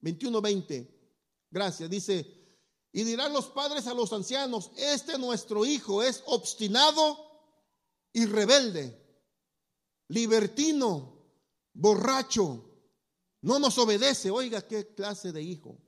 21, 0.01 0.41
20. 0.41 1.03
Gracias. 1.51 1.89
Dice, 1.89 2.43
y 2.91 3.03
dirán 3.03 3.31
los 3.31 3.47
padres 3.47 3.87
a 3.87 3.93
los 3.93 4.11
ancianos, 4.11 4.71
este 4.75 5.17
nuestro 5.17 5.65
hijo 5.65 6.03
es 6.03 6.23
obstinado 6.25 7.17
y 8.11 8.25
rebelde, 8.25 8.99
libertino 10.09 11.12
borracho, 11.73 12.63
no 13.41 13.59
nos 13.59 13.77
obedece. 13.77 14.31
Oiga, 14.31 14.61
qué 14.67 14.93
clase 14.93 15.31
de 15.31 15.41
hijo. 15.41 15.69
Un 15.69 15.79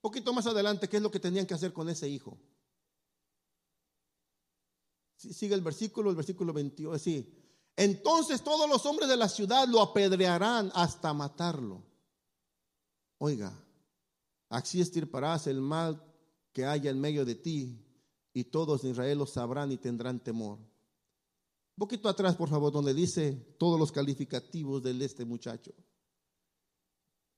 poquito 0.00 0.32
más 0.32 0.46
adelante, 0.46 0.88
¿qué 0.88 0.96
es 0.96 1.02
lo 1.02 1.10
que 1.10 1.20
tenían 1.20 1.46
que 1.46 1.54
hacer 1.54 1.72
con 1.72 1.88
ese 1.88 2.08
hijo? 2.08 2.38
Sigue 5.16 5.54
el 5.54 5.62
versículo, 5.62 6.10
el 6.10 6.16
versículo 6.16 6.52
21. 6.52 6.98
Sí. 6.98 7.34
Entonces 7.76 8.42
todos 8.42 8.68
los 8.68 8.86
hombres 8.86 9.08
de 9.08 9.16
la 9.16 9.28
ciudad 9.28 9.66
lo 9.68 9.80
apedrearán 9.80 10.70
hasta 10.74 11.12
matarlo. 11.12 11.84
Oiga, 13.18 13.52
así 14.48 14.80
estirparás 14.80 15.48
el 15.48 15.60
mal 15.60 16.04
que 16.52 16.64
haya 16.64 16.90
en 16.90 17.00
medio 17.00 17.24
de 17.24 17.34
ti, 17.34 17.84
y 18.32 18.44
todos 18.44 18.84
en 18.84 18.90
Israel 18.90 19.18
lo 19.18 19.26
sabrán 19.26 19.72
y 19.72 19.76
tendrán 19.78 20.20
temor. 20.20 20.58
Un 21.78 21.86
poquito 21.86 22.08
atrás, 22.08 22.34
por 22.34 22.48
favor, 22.48 22.72
donde 22.72 22.92
dice 22.92 23.54
todos 23.56 23.78
los 23.78 23.92
calificativos 23.92 24.82
de 24.82 25.04
este 25.04 25.24
muchacho. 25.24 25.72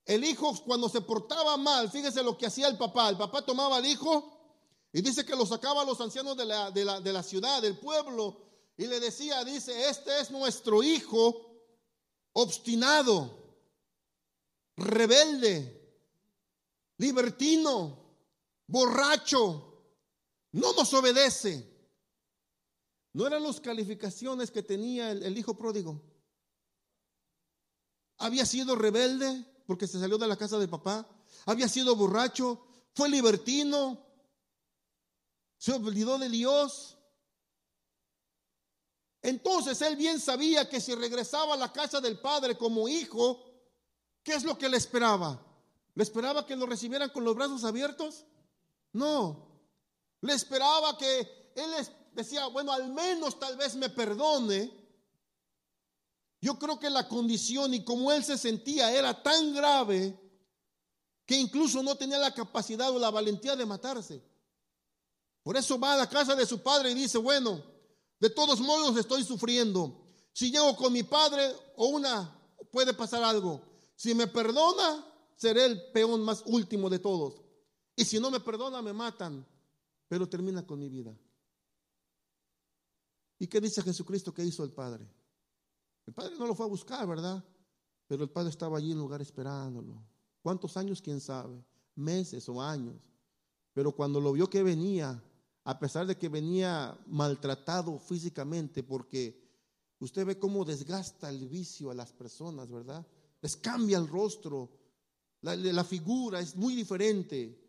El 0.03 0.23
hijo 0.23 0.51
cuando 0.65 0.89
se 0.89 1.01
portaba 1.01 1.57
mal, 1.57 1.91
fíjese 1.91 2.23
lo 2.23 2.35
que 2.35 2.47
hacía 2.47 2.67
el 2.67 2.75
papá. 2.75 3.09
El 3.09 3.17
papá 3.17 3.45
tomaba 3.45 3.77
al 3.77 3.85
hijo 3.85 4.87
y 4.91 5.03
dice 5.03 5.23
que 5.23 5.35
lo 5.35 5.45
sacaba 5.45 5.83
a 5.83 5.85
los 5.85 6.01
ancianos 6.01 6.35
de 6.35 6.45
la, 6.45 6.71
de 6.71 6.83
la, 6.83 6.99
de 6.99 7.13
la 7.13 7.21
ciudad, 7.21 7.61
del 7.61 7.77
pueblo, 7.77 8.41
y 8.77 8.87
le 8.87 8.99
decía, 8.99 9.45
dice, 9.45 9.87
este 9.87 10.19
es 10.19 10.31
nuestro 10.31 10.81
hijo 10.81 11.61
obstinado, 12.33 13.29
rebelde, 14.75 16.01
libertino, 16.97 17.95
borracho, 18.65 19.83
no 20.53 20.73
nos 20.73 20.91
obedece. 20.95 21.70
¿No 23.13 23.27
eran 23.27 23.43
las 23.43 23.59
calificaciones 23.59 24.51
que 24.51 24.63
tenía 24.63 25.11
el, 25.11 25.37
hijo 25.37 25.55
pródigo? 25.55 26.01
Había 28.17 28.45
sido 28.45 28.75
rebelde 28.75 29.45
porque 29.65 29.87
se 29.87 29.99
salió 29.99 30.17
de 30.17 30.27
la 30.27 30.37
casa 30.37 30.57
del 30.57 30.69
papá. 30.69 31.07
Había 31.45 31.67
sido 31.67 31.95
borracho, 31.95 32.65
fue 32.93 33.09
libertino, 33.09 34.05
se 35.57 35.73
olvidó 35.73 36.17
de 36.17 36.29
Dios. 36.29 36.97
Entonces 39.21 39.81
él 39.81 39.95
bien 39.97 40.19
sabía 40.19 40.69
que 40.69 40.79
si 40.79 40.95
regresaba 40.95 41.55
a 41.55 41.57
la 41.57 41.71
casa 41.71 41.99
del 41.99 42.19
padre 42.19 42.57
como 42.57 42.87
hijo, 42.87 43.43
¿qué 44.23 44.33
es 44.35 44.43
lo 44.43 44.57
que 44.57 44.69
le 44.69 44.77
esperaba? 44.77 45.45
¿Le 45.95 46.03
esperaba 46.03 46.45
que 46.45 46.55
lo 46.55 46.65
recibieran 46.65 47.09
con 47.09 47.23
los 47.23 47.35
brazos 47.35 47.63
abiertos? 47.65 48.25
No. 48.93 49.51
Le 50.21 50.33
esperaba 50.33 50.97
que 50.97 51.51
él 51.55 51.73
decía, 52.13 52.47
bueno, 52.47 52.71
al 52.71 52.91
menos 52.91 53.39
tal 53.39 53.57
vez 53.57 53.75
me 53.75 53.89
perdone. 53.89 54.71
Yo 56.41 56.57
creo 56.57 56.79
que 56.79 56.89
la 56.89 57.07
condición 57.07 57.73
y 57.73 57.83
como 57.83 58.11
él 58.11 58.23
se 58.23 58.37
sentía 58.37 58.91
era 58.91 59.21
tan 59.21 59.53
grave 59.53 60.19
que 61.25 61.37
incluso 61.37 61.83
no 61.83 61.95
tenía 61.95 62.17
la 62.17 62.33
capacidad 62.33 62.89
o 62.89 62.99
la 62.99 63.11
valentía 63.11 63.55
de 63.55 63.65
matarse. 63.65 64.23
Por 65.43 65.55
eso 65.57 65.79
va 65.79 65.93
a 65.93 65.97
la 65.97 66.09
casa 66.09 66.35
de 66.35 66.45
su 66.45 66.61
padre 66.61 66.91
y 66.91 66.95
dice, 66.95 67.17
bueno, 67.17 67.63
de 68.19 68.29
todos 68.29 68.59
modos 68.59 68.97
estoy 68.97 69.23
sufriendo. 69.23 70.03
Si 70.33 70.51
llego 70.51 70.75
con 70.75 70.93
mi 70.93 71.03
padre 71.03 71.55
o 71.75 71.87
una, 71.87 72.37
puede 72.71 72.93
pasar 72.93 73.23
algo. 73.23 73.61
Si 73.95 74.13
me 74.13 74.27
perdona, 74.27 75.05
seré 75.35 75.65
el 75.65 75.91
peón 75.91 76.21
más 76.21 76.43
último 76.45 76.89
de 76.89 76.99
todos. 76.99 77.41
Y 77.95 78.05
si 78.05 78.19
no 78.19 78.31
me 78.31 78.39
perdona, 78.39 78.81
me 78.81 78.93
matan. 78.93 79.45
Pero 80.07 80.27
termina 80.27 80.65
con 80.65 80.79
mi 80.79 80.89
vida. 80.89 81.15
¿Y 83.41 83.47
qué 83.47 83.59
dice 83.59 83.81
Jesucristo 83.81 84.31
que 84.31 84.45
hizo 84.45 84.63
el 84.63 84.69
Padre? 84.69 85.03
El 86.05 86.13
Padre 86.13 86.35
no 86.37 86.45
lo 86.45 86.53
fue 86.53 86.67
a 86.67 86.69
buscar, 86.69 87.07
¿verdad? 87.07 87.43
Pero 88.05 88.23
el 88.23 88.29
Padre 88.29 88.51
estaba 88.51 88.77
allí 88.77 88.91
en 88.91 88.99
lugar 88.99 89.19
esperándolo. 89.19 89.99
¿Cuántos 90.43 90.77
años? 90.77 91.01
¿Quién 91.01 91.19
sabe? 91.19 91.65
Meses 91.95 92.47
o 92.49 92.61
años. 92.61 93.01
Pero 93.73 93.93
cuando 93.93 94.21
lo 94.21 94.33
vio 94.33 94.47
que 94.47 94.61
venía, 94.61 95.19
a 95.63 95.79
pesar 95.79 96.05
de 96.05 96.19
que 96.19 96.29
venía 96.29 96.95
maltratado 97.07 97.97
físicamente, 97.97 98.83
porque 98.83 99.43
usted 99.97 100.23
ve 100.23 100.37
cómo 100.37 100.63
desgasta 100.63 101.27
el 101.31 101.47
vicio 101.47 101.89
a 101.89 101.95
las 101.95 102.13
personas, 102.13 102.69
¿verdad? 102.69 103.03
Les 103.41 103.57
cambia 103.57 103.97
el 103.97 104.07
rostro, 104.07 104.69
la, 105.41 105.83
figura 105.83 106.41
es 106.41 106.55
muy 106.55 106.75
diferente. 106.75 107.59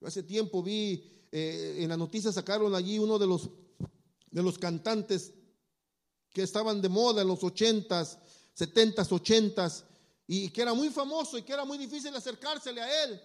Hace 0.00 0.22
tiempo 0.22 0.62
vi 0.62 1.26
eh, 1.30 1.76
en 1.80 1.90
la 1.90 1.98
noticia 1.98 2.32
sacaron 2.32 2.74
allí 2.74 2.98
uno 2.98 3.18
de 3.18 3.26
los, 3.26 3.50
de 4.32 4.42
los 4.42 4.58
cantantes 4.58 5.32
que 6.32 6.42
estaban 6.42 6.82
de 6.82 6.88
moda 6.88 7.22
en 7.22 7.28
los 7.28 7.44
ochentas, 7.44 8.18
setentas, 8.54 9.12
ochentas, 9.12 9.84
y 10.26 10.50
que 10.50 10.62
era 10.62 10.74
muy 10.74 10.90
famoso 10.90 11.38
y 11.38 11.42
que 11.42 11.52
era 11.52 11.64
muy 11.64 11.78
difícil 11.78 12.12
acercársele 12.16 12.80
a 12.80 13.04
él. 13.04 13.22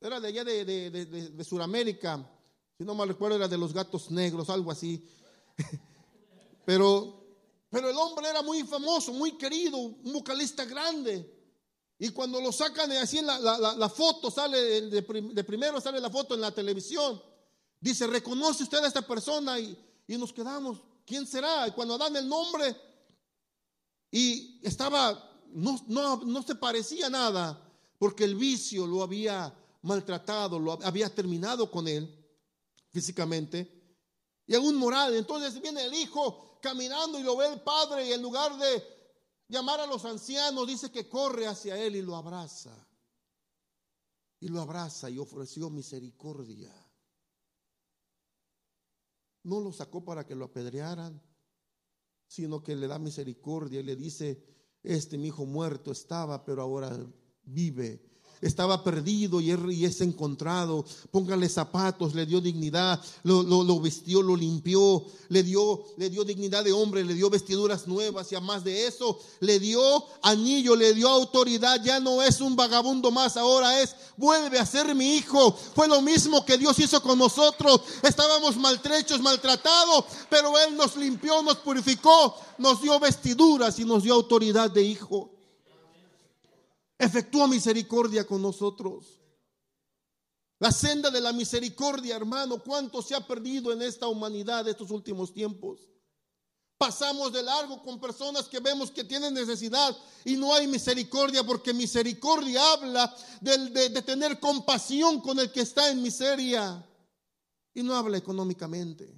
Era 0.00 0.20
de 0.20 0.28
allá 0.28 0.44
de, 0.44 0.64
de, 0.64 0.90
de, 0.90 1.06
de 1.06 1.44
Sudamérica 1.44 2.24
si 2.80 2.86
no 2.86 2.94
mal 2.94 3.08
recuerdo 3.08 3.36
era 3.36 3.46
de 3.46 3.58
los 3.58 3.74
gatos 3.74 4.10
negros, 4.10 4.48
algo 4.48 4.70
así. 4.70 5.06
Pero, 6.64 7.26
pero 7.68 7.90
el 7.90 7.96
hombre 7.96 8.28
era 8.28 8.42
muy 8.42 8.62
famoso, 8.62 9.12
muy 9.12 9.32
querido, 9.36 9.76
un 9.76 10.12
vocalista 10.12 10.64
grande. 10.64 11.28
Y 11.98 12.10
cuando 12.10 12.40
lo 12.40 12.52
sacan 12.52 12.92
así 12.92 13.18
en 13.18 13.26
la, 13.26 13.38
la, 13.38 13.88
foto, 13.88 14.30
sale 14.30 14.82
de, 14.82 15.02
primero 15.42 15.80
sale 15.80 16.00
la 16.00 16.08
foto 16.08 16.34
en 16.34 16.42
la 16.42 16.52
televisión. 16.52 17.20
Dice, 17.80 18.06
reconoce 18.06 18.62
usted 18.62 18.78
a 18.78 18.86
esta 18.86 19.02
persona 19.02 19.58
y, 19.58 19.76
y 20.10 20.18
nos 20.18 20.32
quedamos. 20.32 20.82
¿Quién 21.06 21.24
será? 21.24 21.68
Y 21.68 21.70
cuando 21.70 21.96
dan 21.96 22.16
el 22.16 22.28
nombre 22.28 22.76
y 24.10 24.60
estaba, 24.66 25.40
no, 25.52 25.80
no, 25.86 26.16
no 26.24 26.42
se 26.42 26.56
parecía 26.56 27.08
nada, 27.08 27.64
porque 27.96 28.24
el 28.24 28.34
vicio 28.34 28.88
lo 28.88 29.04
había 29.04 29.54
maltratado, 29.82 30.58
lo 30.58 30.72
había 30.84 31.14
terminado 31.14 31.70
con 31.70 31.86
él 31.86 32.12
físicamente, 32.88 34.02
y 34.48 34.56
aún 34.56 34.74
moral. 34.74 35.14
Entonces 35.14 35.60
viene 35.62 35.84
el 35.84 35.94
hijo 35.94 36.58
caminando 36.60 37.16
y 37.16 37.22
lo 37.22 37.36
ve 37.36 37.46
el 37.46 37.60
padre 37.60 38.08
y 38.08 38.12
en 38.12 38.20
lugar 38.20 38.58
de 38.58 38.82
llamar 39.46 39.78
a 39.78 39.86
los 39.86 40.04
ancianos, 40.04 40.66
dice 40.66 40.90
que 40.90 41.08
corre 41.08 41.46
hacia 41.46 41.78
él 41.78 41.94
y 41.94 42.02
lo 42.02 42.16
abraza. 42.16 42.74
Y 44.40 44.48
lo 44.48 44.60
abraza 44.60 45.08
y 45.08 45.18
ofreció 45.18 45.70
misericordia. 45.70 46.74
No 49.42 49.60
lo 49.60 49.72
sacó 49.72 50.04
para 50.04 50.26
que 50.26 50.34
lo 50.34 50.46
apedrearan, 50.46 51.22
sino 52.26 52.62
que 52.62 52.76
le 52.76 52.86
da 52.86 52.98
misericordia 52.98 53.80
y 53.80 53.84
le 53.84 53.96
dice, 53.96 54.44
este 54.82 55.18
mi 55.18 55.28
hijo 55.28 55.46
muerto 55.46 55.90
estaba, 55.92 56.44
pero 56.44 56.62
ahora 56.62 56.96
vive 57.42 58.09
estaba 58.40 58.82
perdido 58.82 59.40
y 59.40 59.84
es 59.84 60.00
encontrado. 60.00 60.84
Póngale 61.10 61.48
zapatos, 61.48 62.14
le 62.14 62.26
dio 62.26 62.40
dignidad, 62.40 63.00
lo, 63.22 63.42
lo, 63.42 63.80
vistió, 63.80 64.22
lo 64.22 64.36
limpió, 64.36 65.04
le 65.28 65.42
dio, 65.42 65.84
le 65.96 66.10
dio 66.10 66.24
dignidad 66.24 66.64
de 66.64 66.72
hombre, 66.72 67.04
le 67.04 67.14
dio 67.14 67.28
vestiduras 67.28 67.86
nuevas 67.86 68.30
y 68.32 68.34
además 68.34 68.64
de 68.64 68.86
eso, 68.86 69.18
le 69.40 69.58
dio 69.58 70.04
anillo, 70.22 70.74
le 70.74 70.94
dio 70.94 71.08
autoridad. 71.08 71.82
Ya 71.82 72.00
no 72.00 72.22
es 72.22 72.40
un 72.40 72.56
vagabundo 72.56 73.10
más, 73.10 73.36
ahora 73.36 73.80
es, 73.80 73.94
vuelve 74.16 74.58
a 74.58 74.66
ser 74.66 74.94
mi 74.94 75.16
hijo. 75.16 75.52
Fue 75.74 75.88
lo 75.88 76.00
mismo 76.00 76.44
que 76.44 76.58
Dios 76.58 76.78
hizo 76.78 77.02
con 77.02 77.18
nosotros. 77.18 77.82
Estábamos 78.02 78.56
maltrechos, 78.56 79.20
maltratados, 79.20 80.04
pero 80.28 80.58
Él 80.58 80.76
nos 80.76 80.96
limpió, 80.96 81.42
nos 81.42 81.56
purificó, 81.56 82.34
nos 82.58 82.80
dio 82.80 82.98
vestiduras 82.98 83.78
y 83.78 83.84
nos 83.84 84.02
dio 84.02 84.14
autoridad 84.14 84.70
de 84.70 84.82
hijo 84.82 85.39
efectúa 87.00 87.48
misericordia 87.48 88.26
con 88.26 88.42
nosotros. 88.42 89.18
La 90.58 90.70
senda 90.70 91.10
de 91.10 91.22
la 91.22 91.32
misericordia, 91.32 92.14
hermano, 92.14 92.62
cuánto 92.62 93.00
se 93.00 93.14
ha 93.14 93.26
perdido 93.26 93.72
en 93.72 93.80
esta 93.80 94.06
humanidad 94.06 94.68
estos 94.68 94.90
últimos 94.90 95.32
tiempos. 95.32 95.80
Pasamos 96.76 97.32
de 97.32 97.42
largo 97.42 97.82
con 97.82 97.98
personas 97.98 98.48
que 98.48 98.60
vemos 98.60 98.90
que 98.90 99.04
tienen 99.04 99.32
necesidad 99.32 99.96
y 100.24 100.36
no 100.36 100.54
hay 100.54 100.66
misericordia 100.66 101.42
porque 101.42 101.72
misericordia 101.72 102.60
habla 102.72 103.16
de, 103.40 103.88
de 103.88 104.02
tener 104.02 104.38
compasión 104.38 105.20
con 105.20 105.38
el 105.38 105.50
que 105.50 105.62
está 105.62 105.90
en 105.90 106.02
miseria 106.02 106.86
y 107.72 107.82
no 107.82 107.94
habla 107.94 108.18
económicamente. 108.18 109.14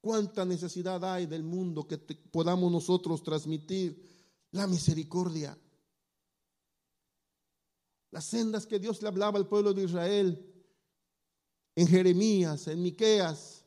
Cuánta 0.00 0.44
necesidad 0.44 1.04
hay 1.04 1.26
del 1.26 1.42
mundo 1.42 1.88
que 1.88 1.98
podamos 1.98 2.70
nosotros 2.70 3.24
transmitir 3.24 4.46
la 4.52 4.68
misericordia 4.68 5.58
las 8.14 8.26
sendas 8.26 8.64
que 8.64 8.78
Dios 8.78 9.02
le 9.02 9.08
hablaba 9.08 9.40
al 9.40 9.48
pueblo 9.48 9.74
de 9.74 9.82
Israel 9.82 10.40
en 11.74 11.88
Jeremías, 11.88 12.68
en 12.68 12.80
Miqueas, 12.80 13.64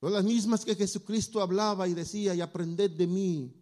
son 0.00 0.12
las 0.12 0.24
mismas 0.24 0.64
que 0.64 0.74
Jesucristo 0.74 1.40
hablaba 1.40 1.86
y 1.86 1.94
decía, 1.94 2.34
y 2.34 2.40
aprended 2.40 2.90
de 2.90 3.06
mí. 3.06 3.54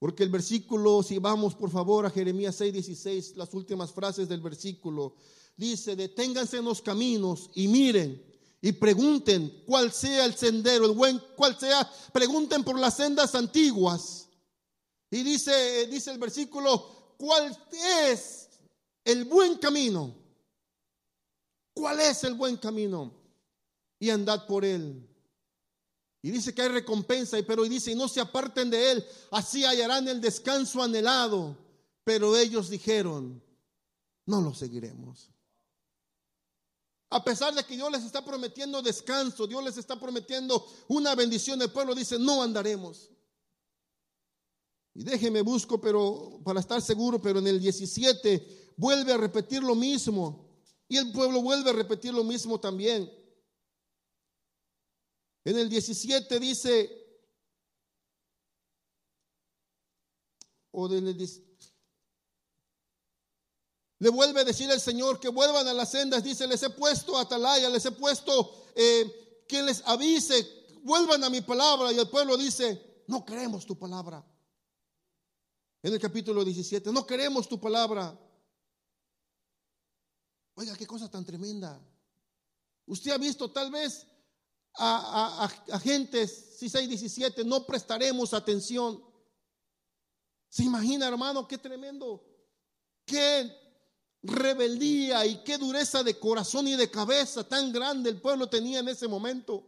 Porque 0.00 0.24
el 0.24 0.30
versículo, 0.30 1.04
si 1.04 1.18
vamos 1.18 1.54
por 1.54 1.70
favor 1.70 2.06
a 2.06 2.10
Jeremías 2.10 2.60
6:16, 2.60 3.36
las 3.36 3.54
últimas 3.54 3.92
frases 3.92 4.28
del 4.28 4.40
versículo, 4.40 5.14
dice, 5.56 5.94
deténganse 5.94 6.56
en 6.56 6.64
los 6.64 6.82
caminos 6.82 7.50
y 7.54 7.68
miren 7.68 8.20
y 8.60 8.72
pregunten 8.72 9.62
cuál 9.64 9.92
sea 9.92 10.24
el 10.24 10.34
sendero, 10.34 10.86
el 10.86 10.96
buen, 10.96 11.22
cuál 11.36 11.56
sea, 11.56 11.88
pregunten 12.12 12.64
por 12.64 12.80
las 12.80 12.96
sendas 12.96 13.32
antiguas. 13.36 14.28
Y 15.08 15.22
dice, 15.22 15.86
dice 15.86 16.10
el 16.10 16.18
versículo, 16.18 17.03
cuál 17.16 17.56
es 17.72 18.48
el 19.04 19.24
buen 19.24 19.58
camino. 19.58 20.14
¿Cuál 21.74 22.00
es 22.00 22.24
el 22.24 22.34
buen 22.34 22.56
camino? 22.56 23.12
Y 23.98 24.10
andad 24.10 24.46
por 24.46 24.64
él. 24.64 25.08
Y 26.22 26.30
dice 26.30 26.54
que 26.54 26.62
hay 26.62 26.68
recompensa, 26.68 27.36
pero 27.46 27.64
dice, 27.64 27.90
y 27.90 27.94
no 27.94 28.08
se 28.08 28.20
aparten 28.20 28.70
de 28.70 28.92
él, 28.92 29.06
así 29.30 29.64
hallarán 29.64 30.08
el 30.08 30.20
descanso 30.20 30.82
anhelado. 30.82 31.56
Pero 32.04 32.36
ellos 32.36 32.70
dijeron, 32.70 33.42
no 34.24 34.40
lo 34.40 34.54
seguiremos. 34.54 35.30
A 37.10 37.22
pesar 37.22 37.54
de 37.54 37.62
que 37.64 37.76
Dios 37.76 37.92
les 37.92 38.04
está 38.04 38.24
prometiendo 38.24 38.80
descanso, 38.82 39.46
Dios 39.46 39.62
les 39.62 39.76
está 39.76 40.00
prometiendo 40.00 40.66
una 40.88 41.14
bendición, 41.14 41.60
el 41.60 41.70
pueblo 41.70 41.94
dice, 41.94 42.18
no 42.18 42.42
andaremos. 42.42 43.10
Y 44.94 45.02
déjeme 45.02 45.42
busco, 45.42 45.80
pero 45.80 46.40
para 46.44 46.60
estar 46.60 46.80
seguro, 46.80 47.20
pero 47.20 47.40
en 47.40 47.46
el 47.48 47.60
17 47.60 48.72
vuelve 48.76 49.12
a 49.12 49.16
repetir 49.16 49.62
lo 49.62 49.74
mismo. 49.74 50.48
Y 50.88 50.96
el 50.96 51.10
pueblo 51.12 51.42
vuelve 51.42 51.70
a 51.70 51.72
repetir 51.72 52.14
lo 52.14 52.22
mismo 52.22 52.60
también. 52.60 53.10
En 55.44 55.58
el 55.58 55.68
17 55.68 56.38
dice, 56.38 57.04
o 60.70 60.88
del 60.88 61.16
le 63.98 64.10
vuelve 64.10 64.40
a 64.40 64.44
decir 64.44 64.70
el 64.70 64.80
Señor 64.80 65.18
que 65.18 65.28
vuelvan 65.28 65.66
a 65.66 65.72
las 65.72 65.90
sendas. 65.92 66.22
Dice, 66.22 66.46
les 66.46 66.62
he 66.62 66.70
puesto 66.70 67.16
atalaya, 67.16 67.70
les 67.70 67.86
he 67.86 67.92
puesto 67.92 68.66
eh, 68.74 69.44
que 69.48 69.62
les 69.62 69.82
avise, 69.86 70.46
vuelvan 70.82 71.24
a 71.24 71.30
mi 71.30 71.40
palabra. 71.40 71.92
Y 71.92 71.98
el 71.98 72.10
pueblo 72.10 72.36
dice, 72.36 73.04
no 73.06 73.24
queremos 73.24 73.64
tu 73.64 73.78
palabra. 73.78 74.24
En 75.84 75.92
el 75.92 76.00
capítulo 76.00 76.42
17, 76.42 76.90
no 76.90 77.06
queremos 77.06 77.46
tu 77.46 77.60
palabra. 77.60 78.18
Oiga, 80.54 80.74
qué 80.78 80.86
cosa 80.86 81.10
tan 81.10 81.26
tremenda. 81.26 81.78
Usted 82.86 83.10
ha 83.10 83.18
visto 83.18 83.50
tal 83.50 83.70
vez 83.70 84.06
a, 84.76 85.44
a, 85.44 85.74
a, 85.74 85.78
gentes, 85.80 86.56
si 86.58 86.70
17, 86.70 87.44
no 87.44 87.66
prestaremos 87.66 88.32
atención. 88.32 89.04
¿Se 90.48 90.64
imagina, 90.64 91.06
hermano, 91.06 91.46
qué 91.46 91.58
tremendo? 91.58 92.24
Qué 93.04 93.54
rebeldía 94.22 95.26
y 95.26 95.44
qué 95.44 95.58
dureza 95.58 96.02
de 96.02 96.18
corazón 96.18 96.66
y 96.66 96.76
de 96.76 96.90
cabeza 96.90 97.46
tan 97.46 97.70
grande 97.70 98.08
el 98.08 98.22
pueblo 98.22 98.48
tenía 98.48 98.78
en 98.78 98.88
ese 98.88 99.06
momento. 99.06 99.66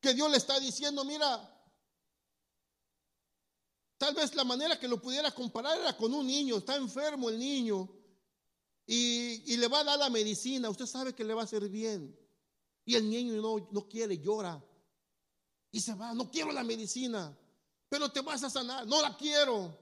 Que 0.00 0.14
Dios 0.14 0.30
le 0.30 0.38
está 0.38 0.58
diciendo, 0.58 1.04
mira, 1.04 1.53
tal 4.04 4.14
vez 4.14 4.34
la 4.34 4.44
manera 4.44 4.78
que 4.78 4.86
lo 4.86 5.00
pudiera 5.00 5.30
comparar 5.30 5.80
era 5.80 5.96
con 5.96 6.12
un 6.12 6.26
niño, 6.26 6.58
está 6.58 6.76
enfermo 6.76 7.30
el 7.30 7.38
niño 7.38 7.88
y, 8.86 9.56
le 9.56 9.66
va 9.66 9.80
a 9.80 9.84
dar 9.84 9.98
la 9.98 10.10
medicina, 10.10 10.68
usted 10.68 10.84
sabe 10.84 11.14
que 11.14 11.24
le 11.24 11.32
va 11.32 11.40
a 11.40 11.44
hacer 11.44 11.66
bien. 11.70 12.14
Y 12.84 12.96
el 12.96 13.08
niño 13.08 13.40
no, 13.40 13.66
no 13.70 13.88
quiere, 13.88 14.18
llora. 14.18 14.62
Y 15.70 15.80
se 15.80 15.94
va, 15.94 16.12
no 16.12 16.30
quiero 16.30 16.52
la 16.52 16.62
medicina, 16.62 17.34
pero 17.88 18.12
te 18.12 18.20
vas 18.20 18.44
a 18.44 18.50
sanar, 18.50 18.86
no 18.86 19.00
la 19.00 19.16
quiero. 19.16 19.74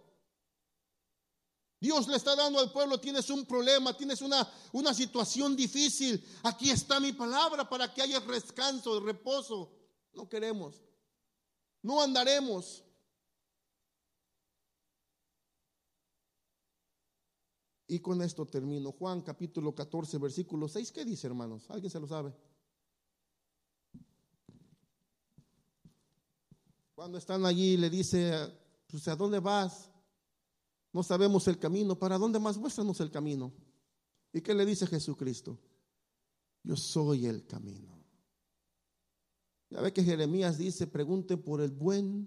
Dios 1.81 2.07
le 2.07 2.17
está 2.17 2.37
dando 2.37 2.61
al 2.61 2.71
pueblo, 2.71 3.01
tienes 3.01 3.29
un 3.29 3.45
problema, 3.45 3.97
tienes 3.97 4.23
una, 4.23 4.49
una 4.71 4.95
situación 4.95 5.57
difícil. 5.57 6.25
Aquí 6.45 6.71
está 6.71 7.01
mi 7.01 7.13
palabra 7.13 7.69
para 7.69 7.93
que 7.93 8.03
haya 8.03 8.21
descanso, 8.21 9.01
reposo. 9.01 9.73
No 10.13 10.29
queremos. 10.29 10.81
No 11.83 12.01
andaremos. 12.01 12.85
Y 17.93 18.01
con 18.01 18.23
esto 18.23 18.47
termino. 18.47 18.91
Juan 18.93 19.21
capítulo 19.21 19.75
14, 19.75 20.17
versículo 20.17 20.67
6. 20.67 20.93
¿Qué 20.93 21.05
dice, 21.05 21.27
hermanos? 21.27 21.69
¿Alguien 21.69 21.91
se 21.91 22.01
lo 22.01 22.07
sabe? 22.07 22.33
Cuando 26.95 27.19
están 27.19 27.45
allí 27.45 27.77
le 27.77 27.91
dice, 27.91 28.33
pues, 28.87 29.07
¿a 29.09 29.15
dónde 29.15 29.41
vas? 29.41 29.91
No 30.91 31.03
sabemos 31.03 31.47
el 31.49 31.59
camino. 31.59 31.99
¿Para 31.99 32.17
dónde 32.17 32.39
más? 32.39 32.57
Muéstranos 32.57 32.99
el 33.01 33.11
camino. 33.11 33.53
¿Y 34.33 34.41
qué 34.41 34.55
le 34.55 34.65
dice 34.65 34.87
Jesucristo? 34.87 35.59
Yo 36.63 36.77
soy 36.77 37.27
el 37.27 37.47
camino. 37.47 38.03
Ya 39.69 39.83
ve 39.83 39.93
que 39.93 40.03
Jeremías 40.03 40.57
dice, 40.57 40.87
pregunte 40.87 41.37
por 41.37 41.61
el 41.61 41.73
buen 41.73 42.27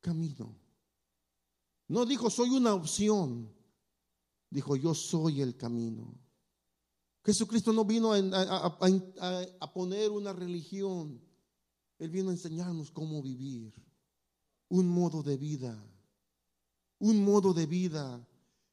camino. 0.00 0.56
No 1.88 2.06
dijo, 2.06 2.30
soy 2.30 2.50
una 2.50 2.74
opción. 2.74 3.63
Dijo, 4.54 4.76
yo 4.76 4.94
soy 4.94 5.42
el 5.42 5.56
camino. 5.56 6.14
Jesucristo 7.24 7.72
no 7.72 7.84
vino 7.84 8.12
a, 8.12 8.78
a, 9.60 9.72
poner 9.72 10.10
una 10.10 10.32
religión. 10.32 11.20
Él 11.98 12.10
vino 12.10 12.30
a 12.30 12.32
enseñarnos 12.32 12.90
cómo 12.90 13.20
vivir. 13.20 13.74
Un 14.68 14.86
modo 14.88 15.22
de 15.22 15.36
vida 15.36 15.84
un 17.04 17.22
modo 17.22 17.52
de 17.52 17.66
vida. 17.66 18.26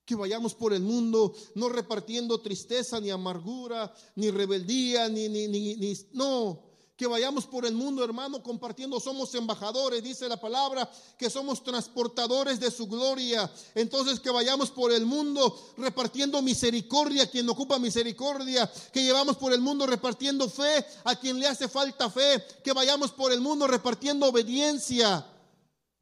Que 0.05 0.15
vayamos 0.15 0.55
por 0.55 0.73
el 0.73 0.81
mundo 0.81 1.33
no 1.55 1.69
repartiendo 1.69 2.41
tristeza, 2.41 2.99
ni 2.99 3.09
amargura, 3.11 3.93
ni 4.15 4.31
rebeldía, 4.31 5.07
ni, 5.09 5.29
ni, 5.29 5.47
ni, 5.47 5.75
ni 5.75 5.93
no. 6.13 6.70
Que 7.01 7.07
vayamos 7.07 7.47
por 7.47 7.65
el 7.65 7.73
mundo, 7.73 8.03
hermano, 8.03 8.43
compartiendo. 8.43 8.99
Somos 8.99 9.33
embajadores, 9.33 10.03
dice 10.03 10.29
la 10.29 10.39
palabra, 10.39 10.87
que 11.17 11.31
somos 11.31 11.63
transportadores 11.63 12.59
de 12.59 12.69
su 12.69 12.85
gloria. 12.85 13.51
Entonces, 13.73 14.19
que 14.19 14.29
vayamos 14.29 14.69
por 14.69 14.91
el 14.91 15.07
mundo 15.07 15.59
repartiendo 15.77 16.39
misericordia 16.43 17.23
a 17.23 17.25
quien 17.25 17.49
ocupa 17.49 17.79
misericordia. 17.79 18.71
Que 18.93 19.01
llevamos 19.01 19.35
por 19.37 19.51
el 19.51 19.61
mundo 19.61 19.87
repartiendo 19.87 20.47
fe 20.47 20.85
a 21.03 21.15
quien 21.15 21.39
le 21.39 21.47
hace 21.47 21.67
falta 21.67 22.07
fe. 22.07 22.39
Que 22.63 22.71
vayamos 22.71 23.09
por 23.09 23.31
el 23.31 23.41
mundo 23.41 23.65
repartiendo 23.65 24.27
obediencia, 24.27 25.25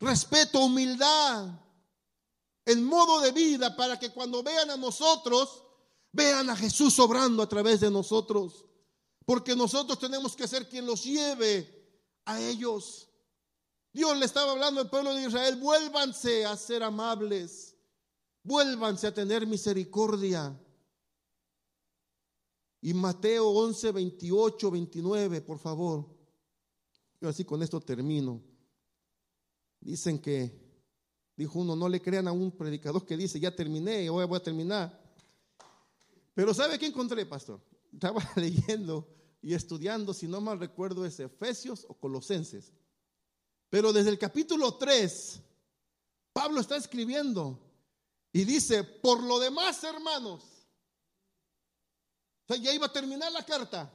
respeto, 0.02 0.60
humildad 0.60 1.48
el 2.66 2.82
modo 2.82 3.22
de 3.22 3.32
vida 3.32 3.74
para 3.78 3.98
que 3.98 4.10
cuando 4.10 4.44
vean 4.44 4.70
a 4.70 4.76
nosotros, 4.76 5.64
vean 6.12 6.50
a 6.50 6.58
Jesús 6.58 7.00
obrando 7.00 7.42
a 7.42 7.48
través 7.48 7.80
de 7.80 7.90
nosotros. 7.90 8.66
Porque 9.30 9.56
nosotros 9.56 10.00
tenemos 10.00 10.36
que 10.36 10.48
ser 10.48 10.68
quien 10.68 10.88
los 10.88 11.04
lleve 11.04 11.72
a 12.26 12.42
ellos. 12.42 13.08
Dios 13.94 14.18
le 14.18 14.26
estaba 14.26 14.54
hablando 14.54 14.82
al 14.82 14.90
pueblo 14.90 15.14
de 15.14 15.28
Israel, 15.28 15.56
vuélvanse 15.58 16.48
a 16.48 16.58
ser 16.58 16.82
amables, 16.82 17.76
vuélvanse 18.42 19.06
a 19.06 19.14
tener 19.14 19.46
misericordia. 19.46 20.60
Y 22.82 22.92
Mateo 22.96 23.50
11, 23.50 23.92
28, 23.92 24.72
29, 24.72 25.42
por 25.42 25.60
favor. 25.60 26.10
Yo 27.22 27.30
así 27.30 27.46
con 27.46 27.62
esto 27.62 27.80
termino. 27.80 28.42
Dicen 29.80 30.18
que 30.18 30.60
Dijo 31.38 31.60
uno, 31.60 31.76
no 31.76 31.88
le 31.88 32.02
crean 32.02 32.28
a 32.28 32.32
un 32.32 32.52
predicador 32.52 33.06
que 33.06 33.16
dice, 33.16 33.40
ya 33.40 33.56
terminé, 33.56 34.10
hoy 34.10 34.26
voy 34.26 34.38
a 34.38 34.44
terminar. 34.44 35.00
Pero 36.34 36.52
¿sabe 36.52 36.80
qué 36.80 36.88
encontré, 36.88 37.28
pastor? 37.28 37.62
Estaba 37.94 38.28
leyendo 38.36 39.19
y 39.42 39.54
estudiando, 39.54 40.14
si 40.14 40.28
no 40.28 40.42
mal 40.42 40.60
recuerdo, 40.60 41.06
es 41.06 41.20
Efesios 41.20 41.86
o 41.88 41.94
Colosenses. 41.94 42.74
Pero 43.70 43.94
desde 43.94 44.10
el 44.10 44.20
capítulo 44.20 44.76
3, 44.76 45.42
Pablo 46.34 46.60
está 46.60 46.76
escribiendo 46.76 47.60
y 48.32 48.44
dice, 48.44 48.84
por 48.84 49.24
lo 49.24 49.40
demás, 49.40 49.84
hermanos, 49.84 50.44
o 52.46 52.54
sea, 52.54 52.58
ya 52.58 52.74
iba 52.74 52.88
a 52.88 52.94
terminar 52.94 53.32
la 53.32 53.46
carta. 53.46 53.92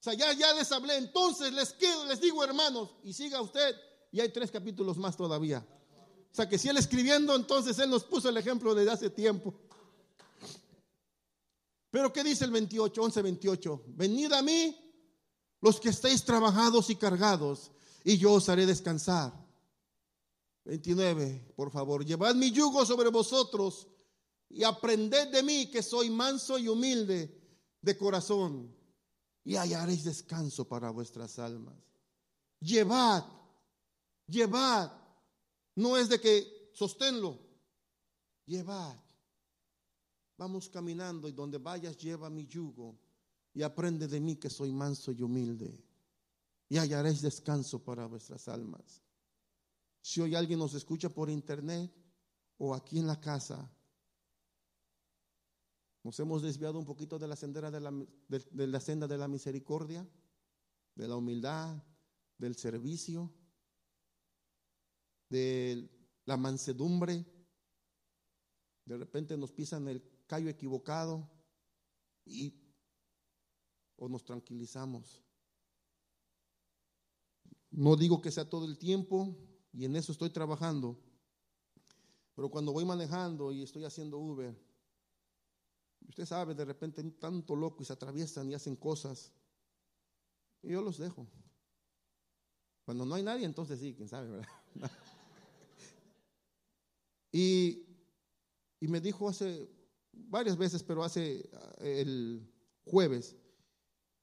O 0.00 0.02
sea, 0.02 0.14
ya, 0.14 0.32
ya 0.32 0.52
les 0.54 0.70
hablé. 0.70 0.96
Entonces 0.96 1.52
les 1.52 1.72
quedo, 1.72 2.04
les 2.04 2.20
digo, 2.20 2.44
hermanos, 2.44 2.90
y 3.02 3.12
siga 3.12 3.40
usted, 3.40 3.74
y 4.12 4.20
hay 4.20 4.28
tres 4.28 4.50
capítulos 4.50 4.96
más 4.96 5.16
todavía. 5.16 5.66
O 6.30 6.34
sea 6.34 6.48
que 6.48 6.58
si 6.58 6.68
él 6.68 6.76
escribiendo, 6.76 7.34
entonces 7.34 7.78
él 7.78 7.90
nos 7.90 8.04
puso 8.04 8.28
el 8.28 8.36
ejemplo 8.36 8.74
desde 8.74 8.90
hace 8.90 9.10
tiempo. 9.10 9.54
Pero 11.90 12.12
¿qué 12.12 12.22
dice 12.22 12.44
el 12.44 12.50
28, 12.50 13.02
11, 13.02 13.22
28? 13.22 13.84
Venid 13.88 14.32
a 14.32 14.42
mí 14.42 14.76
los 15.60 15.80
que 15.80 15.88
estéis 15.88 16.24
trabajados 16.24 16.90
y 16.90 16.96
cargados, 16.96 17.72
y 18.04 18.18
yo 18.18 18.34
os 18.34 18.48
haré 18.48 18.66
descansar. 18.66 19.32
29, 20.64 21.52
por 21.56 21.70
favor, 21.70 22.04
llevad 22.04 22.34
mi 22.34 22.50
yugo 22.50 22.84
sobre 22.84 23.08
vosotros 23.08 23.88
y 24.50 24.64
aprended 24.64 25.28
de 25.28 25.42
mí 25.42 25.70
que 25.70 25.82
soy 25.82 26.10
manso 26.10 26.58
y 26.58 26.68
humilde 26.68 27.34
de 27.80 27.96
corazón, 27.96 28.74
y 29.44 29.56
hallaréis 29.56 30.04
descanso 30.04 30.68
para 30.68 30.90
vuestras 30.90 31.38
almas. 31.38 31.74
Llevad, 32.60 33.24
llevad 34.26 34.92
no 35.74 35.96
es 35.96 36.08
de 36.08 36.20
que 36.20 36.70
sosténlo, 36.74 37.38
llevad. 38.44 38.98
Vamos 40.38 40.68
caminando 40.68 41.28
y 41.28 41.32
donde 41.32 41.58
vayas 41.58 41.98
lleva 41.98 42.30
mi 42.30 42.46
yugo 42.46 42.96
y 43.52 43.62
aprende 43.62 44.06
de 44.06 44.20
mí 44.20 44.36
que 44.36 44.48
soy 44.48 44.70
manso 44.72 45.10
y 45.10 45.20
humilde 45.20 45.84
y 46.68 46.78
hallaréis 46.78 47.20
descanso 47.22 47.82
para 47.82 48.06
vuestras 48.06 48.46
almas. 48.46 49.02
Si 50.00 50.20
hoy 50.20 50.36
alguien 50.36 50.60
nos 50.60 50.74
escucha 50.74 51.08
por 51.08 51.28
internet 51.28 51.92
o 52.56 52.72
aquí 52.72 52.98
en 53.00 53.08
la 53.08 53.20
casa, 53.20 53.68
nos 56.04 56.18
hemos 56.20 56.40
desviado 56.42 56.78
un 56.78 56.84
poquito 56.84 57.18
de 57.18 57.26
la, 57.26 57.34
sendera 57.34 57.70
de, 57.70 57.80
la, 58.66 58.80
senda 58.80 59.08
de 59.08 59.18
la 59.18 59.26
misericordia, 59.26 60.08
de 60.94 61.08
la 61.08 61.16
humildad, 61.16 61.82
del 62.38 62.54
servicio. 62.56 63.32
de 65.28 65.90
la 66.24 66.36
mansedumbre. 66.36 67.26
De 68.84 68.96
repente 68.96 69.36
nos 69.36 69.52
pisan 69.52 69.88
el 69.88 70.02
callo 70.28 70.48
equivocado 70.48 71.28
y 72.24 72.54
o 73.96 74.08
nos 74.08 74.24
tranquilizamos. 74.24 75.24
No 77.70 77.96
digo 77.96 78.20
que 78.20 78.30
sea 78.30 78.48
todo 78.48 78.64
el 78.66 78.78
tiempo 78.78 79.36
y 79.72 79.84
en 79.84 79.96
eso 79.96 80.12
estoy 80.12 80.30
trabajando, 80.30 80.96
pero 82.34 82.50
cuando 82.50 82.72
voy 82.72 82.84
manejando 82.84 83.50
y 83.52 83.62
estoy 83.62 83.84
haciendo 83.84 84.18
Uber, 84.18 84.56
usted 86.08 86.26
sabe, 86.26 86.54
de 86.54 86.64
repente 86.64 87.02
tanto 87.12 87.56
loco 87.56 87.82
y 87.82 87.86
se 87.86 87.92
atraviesan 87.92 88.50
y 88.50 88.54
hacen 88.54 88.76
cosas, 88.76 89.32
y 90.62 90.70
yo 90.70 90.82
los 90.82 90.98
dejo. 90.98 91.26
Cuando 92.84 93.04
no 93.04 93.14
hay 93.14 93.22
nadie, 93.22 93.44
entonces 93.44 93.80
sí, 93.80 93.94
quién 93.94 94.08
sabe, 94.08 94.30
¿verdad? 94.30 94.48
y, 97.32 97.86
y 98.80 98.88
me 98.88 99.00
dijo 99.00 99.28
hace 99.28 99.77
varias 100.28 100.56
veces, 100.56 100.82
pero 100.82 101.04
hace 101.04 101.48
el 101.80 102.50
jueves, 102.84 103.36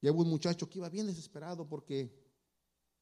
Llevo 0.05 0.21
un 0.21 0.29
muchacho 0.29 0.69
que 0.69 0.77
iba 0.77 0.87
bien 0.87 1.07
desesperado 1.07 1.67
porque 1.67 2.15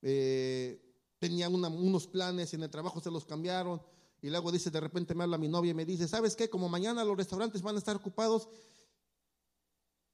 eh, 0.01 0.81
tenía 1.19 1.49
unos 1.49 2.07
planes 2.07 2.53
en 2.53 2.63
el 2.63 2.69
trabajo 2.69 3.01
se 3.01 3.11
los 3.11 3.25
cambiaron. 3.25 3.81
Y 4.21 4.29
luego 4.29 4.53
dice, 4.53 4.71
de 4.71 4.79
repente 4.79 5.13
me 5.13 5.23
habla 5.23 5.37
mi 5.37 5.49
novia 5.49 5.71
y 5.71 5.73
me 5.73 5.83
dice, 5.83 6.07
¿sabes 6.07 6.33
qué? 6.33 6.49
Como 6.49 6.69
mañana 6.69 7.03
los 7.03 7.17
restaurantes 7.17 7.61
van 7.61 7.75
a 7.75 7.79
estar 7.79 7.97
ocupados, 7.97 8.47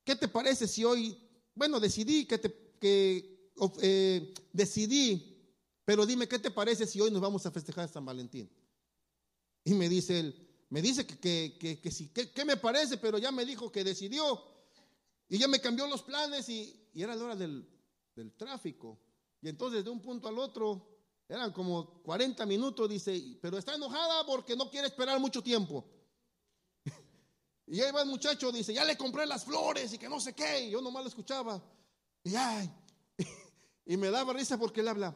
¿qué 0.03 0.15
te 0.15 0.27
parece 0.27 0.67
si 0.67 0.83
hoy, 0.83 1.15
bueno, 1.53 1.79
decidí 1.79 2.25
que 2.25 2.39
te, 2.39 2.51
que, 2.79 3.51
eh, 3.83 4.33
decidí, 4.51 5.53
pero 5.85 6.07
dime, 6.07 6.27
¿qué 6.27 6.39
te 6.39 6.49
parece 6.49 6.87
si 6.87 6.99
hoy 6.99 7.11
nos 7.11 7.21
vamos 7.21 7.45
a 7.45 7.51
festejar 7.51 7.87
San 7.87 8.03
Valentín? 8.03 8.49
Y 9.63 9.75
me 9.75 9.87
dice 9.87 10.21
él, 10.21 10.48
me 10.69 10.81
dice 10.81 11.05
que, 11.05 11.57
que, 11.57 11.79
que, 11.81 11.91
sí, 11.91 12.09
¿qué 12.09 12.45
me 12.45 12.57
parece? 12.57 12.97
Pero 12.97 13.17
ya 13.17 13.31
me 13.31 13.45
dijo 13.45 13.71
que 13.71 13.83
decidió. 13.83 14.43
Y 15.29 15.37
ya 15.37 15.47
me 15.47 15.61
cambió 15.61 15.85
los 15.87 16.01
planes 16.01 16.49
y, 16.49 16.75
era 16.95 17.15
la 17.15 17.23
hora 17.23 17.35
del, 17.35 17.65
tráfico. 18.35 18.99
Y 19.41 19.47
entonces 19.47 19.83
de 19.85 19.89
un 19.89 20.01
punto 20.01 20.27
al 20.27 20.37
otro 20.37 20.99
eran 21.29 21.53
como 21.53 22.01
40 22.01 22.45
minutos, 22.47 22.89
dice, 22.89 23.37
pero 23.39 23.57
está 23.57 23.75
enojada 23.75 24.25
porque 24.25 24.55
no 24.55 24.69
quiere 24.69 24.87
esperar 24.87 25.19
mucho 25.19 25.41
tiempo. 25.41 25.85
y 27.67 27.79
ahí 27.79 27.91
va 27.91 28.01
el 28.01 28.09
muchacho, 28.09 28.51
dice, 28.51 28.73
ya 28.73 28.83
le 28.83 28.97
compré 28.97 29.25
las 29.27 29.45
flores 29.45 29.93
y 29.93 29.99
que 29.99 30.09
no 30.09 30.19
sé 30.19 30.33
qué. 30.33 30.65
Y 30.65 30.71
yo 30.71 30.81
nomás 30.81 31.03
lo 31.03 31.09
escuchaba. 31.09 31.63
Y, 32.23 32.35
ay, 32.35 32.69
y 33.85 33.95
me 33.95 34.09
daba 34.09 34.33
risa 34.33 34.57
porque 34.57 34.81
él 34.81 34.87
habla. 34.87 35.15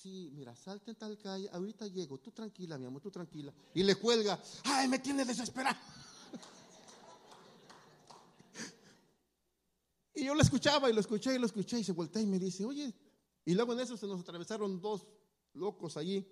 Sí, 0.00 0.30
mira, 0.32 0.56
salte 0.56 0.92
en 0.92 0.96
tal 0.96 1.18
calle, 1.18 1.50
ahorita 1.52 1.86
llego, 1.86 2.16
tú 2.16 2.30
tranquila, 2.30 2.78
mi 2.78 2.86
amor, 2.86 3.02
tú 3.02 3.10
tranquila. 3.10 3.52
Y 3.74 3.82
le 3.82 3.96
cuelga, 3.96 4.40
ay, 4.64 4.88
me 4.88 4.98
tiene 4.98 5.24
desesperado. 5.24 5.78
Y 10.12 10.24
yo 10.24 10.34
lo 10.34 10.42
escuchaba 10.42 10.90
y 10.90 10.92
lo 10.92 11.00
escuché 11.00 11.34
y 11.34 11.38
lo 11.38 11.46
escuché 11.46 11.78
y 11.78 11.84
se 11.84 11.92
voltea 11.92 12.20
y 12.20 12.26
me 12.26 12.38
dice, 12.38 12.64
oye, 12.64 12.94
y 13.44 13.54
luego 13.54 13.72
en 13.72 13.80
eso 13.80 13.96
se 13.96 14.06
nos 14.06 14.20
atravesaron 14.20 14.78
dos 14.78 15.06
locos 15.54 15.96
allí. 15.96 16.28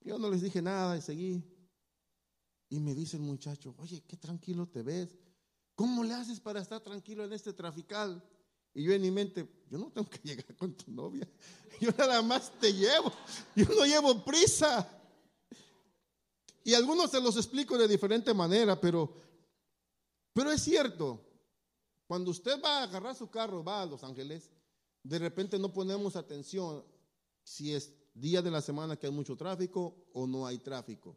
Yo 0.00 0.18
no 0.18 0.30
les 0.30 0.42
dije 0.42 0.62
nada 0.62 0.96
y 0.96 1.00
seguí. 1.00 1.42
Y 2.68 2.78
me 2.78 2.94
dice 2.94 3.16
el 3.16 3.22
muchacho, 3.22 3.74
oye, 3.78 4.04
qué 4.06 4.16
tranquilo 4.16 4.68
te 4.68 4.82
ves. 4.82 5.18
¿Cómo 5.74 6.04
le 6.04 6.14
haces 6.14 6.38
para 6.38 6.60
estar 6.60 6.80
tranquilo 6.80 7.24
en 7.24 7.32
este 7.32 7.52
trafical? 7.52 8.22
Y 8.74 8.84
yo 8.84 8.92
en 8.92 9.02
mi 9.02 9.10
mente, 9.10 9.46
yo 9.70 9.78
no 9.78 9.90
tengo 9.90 10.08
que 10.08 10.18
llegar 10.24 10.56
con 10.56 10.74
tu 10.74 10.90
novia. 10.90 11.28
Yo 11.80 11.90
nada 11.96 12.22
más 12.22 12.50
te 12.60 12.72
llevo. 12.72 13.12
Yo 13.56 13.66
no 13.66 13.84
llevo 13.84 14.24
prisa. 14.24 14.88
Y 16.64 16.74
algunos 16.74 17.10
se 17.10 17.20
los 17.20 17.36
explico 17.36 17.76
de 17.76 17.88
diferente 17.88 18.32
manera, 18.32 18.80
pero, 18.80 19.12
pero 20.32 20.50
es 20.52 20.62
cierto. 20.62 21.20
Cuando 22.06 22.30
usted 22.30 22.62
va 22.62 22.78
a 22.78 22.82
agarrar 22.84 23.16
su 23.16 23.30
carro, 23.30 23.64
va 23.64 23.82
a 23.82 23.86
Los 23.86 24.04
Ángeles, 24.04 24.50
de 25.02 25.18
repente 25.18 25.58
no 25.58 25.72
ponemos 25.72 26.14
atención 26.14 26.84
si 27.42 27.74
es 27.74 27.92
día 28.14 28.42
de 28.42 28.50
la 28.50 28.60
semana 28.60 28.96
que 28.96 29.06
hay 29.06 29.12
mucho 29.12 29.36
tráfico 29.36 30.06
o 30.12 30.26
no 30.26 30.46
hay 30.46 30.58
tráfico. 30.58 31.16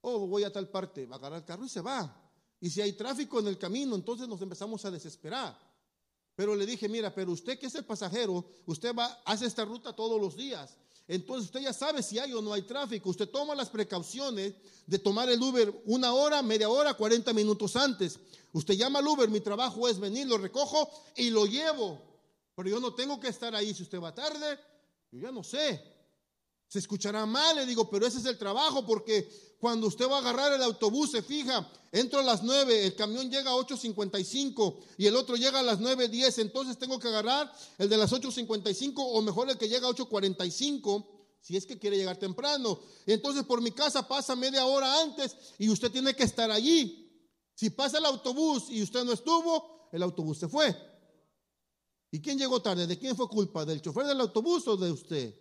O 0.00 0.26
voy 0.26 0.44
a 0.44 0.52
tal 0.52 0.68
parte, 0.70 1.04
va 1.04 1.16
a 1.16 1.18
agarrar 1.18 1.40
el 1.40 1.44
carro 1.44 1.64
y 1.64 1.68
se 1.68 1.82
va. 1.82 2.16
Y 2.60 2.70
si 2.70 2.80
hay 2.80 2.92
tráfico 2.94 3.40
en 3.40 3.48
el 3.48 3.58
camino, 3.58 3.94
entonces 3.94 4.28
nos 4.28 4.40
empezamos 4.40 4.84
a 4.84 4.90
desesperar. 4.90 5.58
Pero 6.40 6.56
le 6.56 6.64
dije, 6.64 6.88
mira, 6.88 7.14
pero 7.14 7.32
usted 7.32 7.58
que 7.58 7.66
es 7.66 7.74
el 7.74 7.84
pasajero, 7.84 8.42
usted 8.64 8.94
va, 8.94 9.20
hace 9.26 9.44
esta 9.44 9.62
ruta 9.62 9.92
todos 9.92 10.18
los 10.18 10.38
días. 10.38 10.74
Entonces 11.06 11.44
usted 11.44 11.60
ya 11.60 11.74
sabe 11.74 12.02
si 12.02 12.18
hay 12.18 12.32
o 12.32 12.40
no 12.40 12.54
hay 12.54 12.62
tráfico. 12.62 13.10
Usted 13.10 13.28
toma 13.28 13.54
las 13.54 13.68
precauciones 13.68 14.54
de 14.86 14.98
tomar 14.98 15.28
el 15.28 15.42
Uber 15.42 15.82
una 15.84 16.14
hora, 16.14 16.40
media 16.40 16.70
hora, 16.70 16.94
40 16.94 17.34
minutos 17.34 17.76
antes. 17.76 18.18
Usted 18.54 18.72
llama 18.72 19.00
al 19.00 19.06
Uber, 19.06 19.28
mi 19.28 19.40
trabajo 19.40 19.86
es 19.86 20.00
venir, 20.00 20.28
lo 20.28 20.38
recojo 20.38 20.88
y 21.14 21.28
lo 21.28 21.44
llevo. 21.44 22.00
Pero 22.56 22.70
yo 22.70 22.80
no 22.80 22.94
tengo 22.94 23.20
que 23.20 23.28
estar 23.28 23.54
ahí. 23.54 23.74
Si 23.74 23.82
usted 23.82 24.00
va 24.00 24.14
tarde, 24.14 24.58
yo 25.12 25.20
ya 25.20 25.30
no 25.30 25.44
sé. 25.44 25.89
Se 26.70 26.78
escuchará 26.78 27.26
mal, 27.26 27.56
le 27.56 27.66
digo, 27.66 27.90
pero 27.90 28.06
ese 28.06 28.18
es 28.18 28.26
el 28.26 28.38
trabajo, 28.38 28.86
porque 28.86 29.28
cuando 29.58 29.88
usted 29.88 30.08
va 30.08 30.18
a 30.18 30.20
agarrar 30.20 30.52
el 30.52 30.62
autobús, 30.62 31.10
se 31.10 31.20
fija, 31.20 31.68
entro 31.90 32.20
a 32.20 32.22
las 32.22 32.44
9, 32.44 32.86
el 32.86 32.94
camión 32.94 33.28
llega 33.28 33.50
a 33.50 33.56
8.55 33.56 34.76
y 34.96 35.06
el 35.06 35.16
otro 35.16 35.34
llega 35.34 35.58
a 35.58 35.64
las 35.64 35.80
9.10, 35.80 36.40
entonces 36.40 36.78
tengo 36.78 37.00
que 37.00 37.08
agarrar 37.08 37.52
el 37.76 37.88
de 37.88 37.96
las 37.96 38.12
8.55 38.12 38.92
o 38.98 39.20
mejor 39.20 39.50
el 39.50 39.58
que 39.58 39.68
llega 39.68 39.88
a 39.88 39.90
8.45, 39.90 41.04
si 41.40 41.56
es 41.56 41.66
que 41.66 41.76
quiere 41.76 41.96
llegar 41.96 42.18
temprano. 42.18 42.78
Entonces 43.04 43.42
por 43.42 43.60
mi 43.60 43.72
casa 43.72 44.06
pasa 44.06 44.36
media 44.36 44.64
hora 44.64 45.02
antes 45.02 45.36
y 45.58 45.70
usted 45.70 45.90
tiene 45.90 46.14
que 46.14 46.22
estar 46.22 46.52
allí. 46.52 47.10
Si 47.56 47.70
pasa 47.70 47.98
el 47.98 48.04
autobús 48.04 48.66
y 48.70 48.80
usted 48.80 49.02
no 49.02 49.12
estuvo, 49.12 49.88
el 49.90 50.04
autobús 50.04 50.38
se 50.38 50.46
fue. 50.46 50.72
¿Y 52.12 52.20
quién 52.20 52.38
llegó 52.38 52.62
tarde? 52.62 52.86
¿De 52.86 52.96
quién 52.96 53.16
fue 53.16 53.28
culpa? 53.28 53.64
¿Del 53.64 53.82
chofer 53.82 54.06
del 54.06 54.20
autobús 54.20 54.68
o 54.68 54.76
de 54.76 54.92
usted? 54.92 55.39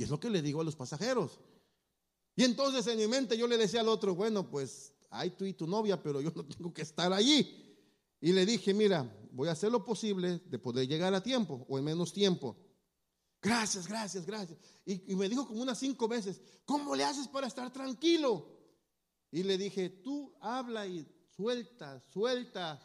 Y 0.00 0.04
es 0.04 0.08
lo 0.08 0.18
que 0.18 0.30
le 0.30 0.40
digo 0.40 0.62
a 0.62 0.64
los 0.64 0.76
pasajeros. 0.76 1.38
Y 2.34 2.42
entonces 2.42 2.86
en 2.86 2.96
mi 2.96 3.06
mente 3.06 3.36
yo 3.36 3.46
le 3.46 3.58
decía 3.58 3.82
al 3.82 3.88
otro, 3.88 4.14
bueno, 4.14 4.48
pues 4.48 4.94
hay 5.10 5.28
tú 5.28 5.44
y 5.44 5.52
tu 5.52 5.66
novia, 5.66 6.02
pero 6.02 6.22
yo 6.22 6.32
no 6.34 6.42
tengo 6.42 6.72
que 6.72 6.80
estar 6.80 7.12
allí. 7.12 7.76
Y 8.18 8.32
le 8.32 8.46
dije, 8.46 8.72
mira, 8.72 9.14
voy 9.30 9.48
a 9.48 9.52
hacer 9.52 9.70
lo 9.70 9.84
posible 9.84 10.38
de 10.46 10.58
poder 10.58 10.88
llegar 10.88 11.12
a 11.12 11.22
tiempo 11.22 11.66
o 11.68 11.78
en 11.78 11.84
menos 11.84 12.14
tiempo. 12.14 12.56
Gracias, 13.42 13.86
gracias, 13.86 14.24
gracias. 14.24 14.58
Y, 14.86 15.14
me 15.16 15.28
dijo 15.28 15.46
como 15.46 15.60
unas 15.60 15.78
cinco 15.78 16.08
veces, 16.08 16.40
¿cómo 16.64 16.96
le 16.96 17.04
haces 17.04 17.28
para 17.28 17.46
estar 17.46 17.70
tranquilo? 17.70 18.56
Y 19.30 19.42
le 19.42 19.58
dije, 19.58 19.90
tú 19.90 20.32
habla 20.40 20.86
y 20.86 21.06
suelta, 21.36 22.02
suelta, 22.10 22.80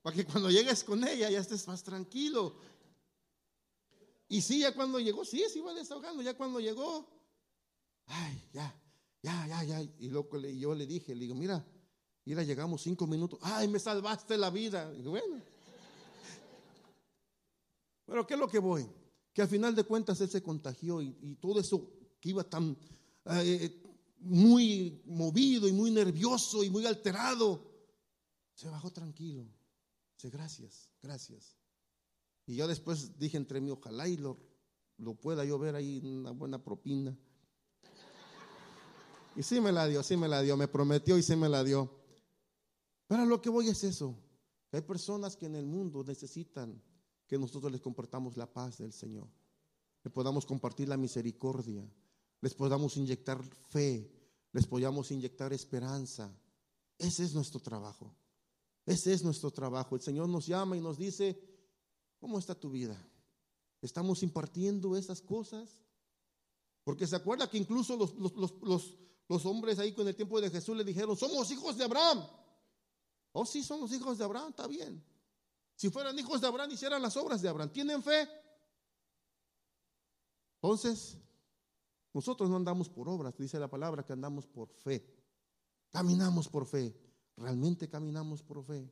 para 0.00 0.14
que 0.14 0.24
cuando 0.24 0.48
llegues 0.48 0.84
con 0.84 1.02
ella 1.08 1.28
ya 1.28 1.40
estés 1.40 1.66
más 1.66 1.82
tranquilo. 1.82 2.60
Y 4.28 4.40
sí, 4.40 4.60
ya 4.60 4.74
cuando 4.74 4.98
llegó, 4.98 5.24
sí, 5.24 5.44
se 5.48 5.58
iba 5.58 5.72
desahogando. 5.72 6.22
Ya 6.22 6.34
cuando 6.34 6.60
llegó, 6.60 7.08
ay, 8.06 8.42
ya, 8.52 8.74
ya, 9.22 9.46
ya, 9.46 9.64
ya. 9.64 9.82
Y 9.82 10.08
loco, 10.08 10.38
yo 10.38 10.74
le 10.74 10.86
dije, 10.86 11.14
le 11.14 11.22
digo, 11.22 11.34
mira, 11.34 11.64
mira, 12.24 12.42
llegamos 12.42 12.82
cinco 12.82 13.06
minutos. 13.06 13.38
Ay, 13.42 13.68
me 13.68 13.78
salvaste 13.78 14.36
la 14.36 14.50
vida. 14.50 14.92
Y 14.94 15.02
bueno. 15.02 15.42
Pero 18.06 18.26
¿qué 18.26 18.34
es 18.34 18.40
lo 18.40 18.48
que 18.48 18.58
voy? 18.58 18.88
Que 19.32 19.42
al 19.42 19.48
final 19.48 19.74
de 19.74 19.84
cuentas 19.84 20.20
él 20.20 20.30
se 20.30 20.42
contagió 20.42 21.02
y, 21.02 21.36
todo 21.40 21.60
eso 21.60 21.90
que 22.20 22.30
iba 22.30 22.44
tan 22.44 22.76
eh, 23.26 23.82
muy 24.20 25.02
movido 25.04 25.68
y 25.68 25.72
muy 25.72 25.90
nervioso 25.90 26.64
y 26.64 26.70
muy 26.70 26.86
alterado, 26.86 27.60
se 28.54 28.68
bajó 28.68 28.90
tranquilo. 28.92 29.46
Dice, 30.14 30.30
gracias, 30.30 30.88
gracias. 31.02 31.55
Y 32.46 32.56
yo 32.56 32.68
después 32.68 33.18
dije 33.18 33.36
entre 33.36 33.60
mí, 33.60 33.70
ojalá 33.70 34.08
y 34.08 34.16
lo, 34.16 34.38
lo 34.98 35.14
pueda 35.14 35.44
yo 35.44 35.58
ver 35.58 35.74
ahí 35.74 36.00
una 36.02 36.30
buena 36.30 36.62
propina. 36.62 37.16
Y 39.34 39.42
sí 39.42 39.60
me 39.60 39.72
la 39.72 39.86
dio, 39.86 40.02
sí 40.02 40.16
me 40.16 40.28
la 40.28 40.40
dio, 40.40 40.56
me 40.56 40.68
prometió 40.68 41.18
y 41.18 41.22
sí 41.22 41.36
me 41.36 41.48
la 41.48 41.62
dio. 41.62 41.90
Pero 43.06 43.26
lo 43.26 43.42
que 43.42 43.50
voy 43.50 43.68
es 43.68 43.84
eso. 43.84 44.16
Hay 44.72 44.80
personas 44.82 45.36
que 45.36 45.46
en 45.46 45.56
el 45.56 45.66
mundo 45.66 46.04
necesitan 46.04 46.82
que 47.26 47.38
nosotros 47.38 47.70
les 47.72 47.80
compartamos 47.80 48.36
la 48.36 48.52
paz 48.52 48.78
del 48.78 48.92
Señor. 48.92 49.28
Les 50.02 50.12
podamos 50.12 50.46
compartir 50.46 50.88
la 50.88 50.96
misericordia. 50.96 51.84
Les 52.40 52.54
podamos 52.54 52.96
inyectar 52.96 53.42
fe. 53.68 54.10
Les 54.52 54.66
podamos 54.66 55.10
inyectar 55.10 55.52
esperanza. 55.52 56.34
Ese 56.98 57.24
es 57.24 57.34
nuestro 57.34 57.60
trabajo. 57.60 58.14
Ese 58.86 59.12
es 59.12 59.22
nuestro 59.24 59.50
trabajo. 59.50 59.96
El 59.96 60.02
Señor 60.02 60.28
nos 60.28 60.46
llama 60.46 60.76
y 60.76 60.80
nos 60.80 60.96
dice, 60.96 61.38
¿Cómo 62.18 62.38
está 62.38 62.54
tu 62.54 62.70
vida? 62.70 62.96
¿Estamos 63.82 64.22
impartiendo 64.22 64.96
esas 64.96 65.20
cosas? 65.20 65.82
Porque 66.84 67.06
se 67.06 67.16
acuerda 67.16 67.50
que 67.50 67.58
incluso 67.58 67.96
los, 67.96 69.44
hombres 69.44 69.78
ahí 69.78 69.92
con 69.92 70.06
el 70.06 70.14
tiempo 70.14 70.40
de 70.40 70.50
Jesús 70.50 70.76
le 70.76 70.84
dijeron, 70.84 71.16
somos 71.16 71.50
hijos 71.50 71.76
de 71.76 71.84
Abraham. 71.84 72.26
Oh, 73.32 73.44
sí, 73.44 73.62
somos 73.62 73.92
hijos 73.92 74.18
de 74.18 74.24
Abraham, 74.24 74.50
está 74.50 74.66
bien. 74.66 75.04
Si 75.74 75.90
fueran 75.90 76.18
hijos 76.18 76.40
de 76.40 76.46
Abraham, 76.46 76.70
hicieran 76.70 77.02
las 77.02 77.16
obras 77.16 77.42
de 77.42 77.48
Abraham. 77.48 77.70
¿Tienen 77.70 78.02
fe? 78.02 78.28
Entonces, 80.54 81.18
Nosotros 82.14 82.48
no 82.48 82.56
andamos 82.56 82.88
por 82.88 83.10
obras, 83.10 83.36
dice 83.36 83.58
la 83.58 83.68
palabra 83.68 84.02
que 84.02 84.14
andamos 84.14 84.46
por 84.46 84.70
fe. 84.70 85.06
Caminamos 85.90 86.48
por 86.48 86.64
fe. 86.64 86.96
Realmente 87.36 87.90
caminamos 87.90 88.42
por 88.42 88.64
fe. 88.64 88.90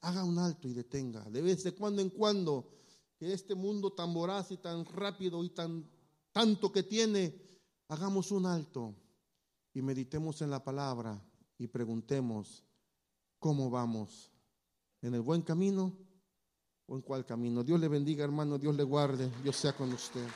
Haga 0.00 0.24
un 0.24 0.38
alto 0.38 0.68
y 0.68 0.74
detenga. 0.74 1.24
De 1.24 1.42
vez 1.42 1.64
de 1.64 1.72
cuando 1.72 2.02
en 2.02 2.10
cuando, 2.10 2.68
que 3.18 3.32
este 3.32 3.54
mundo 3.54 3.92
tan 3.92 4.12
voraz 4.12 4.50
y 4.52 4.58
tan 4.58 4.84
rápido 4.84 5.42
y 5.42 5.50
tan 5.50 5.88
tanto 6.32 6.70
que 6.70 6.82
tiene, 6.82 7.34
hagamos 7.88 8.30
un 8.30 8.46
alto 8.46 8.94
y 9.72 9.80
meditemos 9.80 10.42
en 10.42 10.50
la 10.50 10.62
palabra 10.62 11.22
y 11.58 11.66
preguntemos 11.66 12.62
cómo 13.38 13.70
vamos. 13.70 14.30
¿En 15.02 15.14
el 15.14 15.20
buen 15.20 15.42
camino 15.42 15.96
o 16.86 16.96
en 16.96 17.02
cuál 17.02 17.24
camino? 17.24 17.62
Dios 17.62 17.80
le 17.80 17.88
bendiga, 17.88 18.24
hermano. 18.24 18.58
Dios 18.58 18.74
le 18.74 18.82
guarde. 18.82 19.30
Dios 19.42 19.56
sea 19.56 19.72
con 19.72 19.92
usted. 19.92 20.26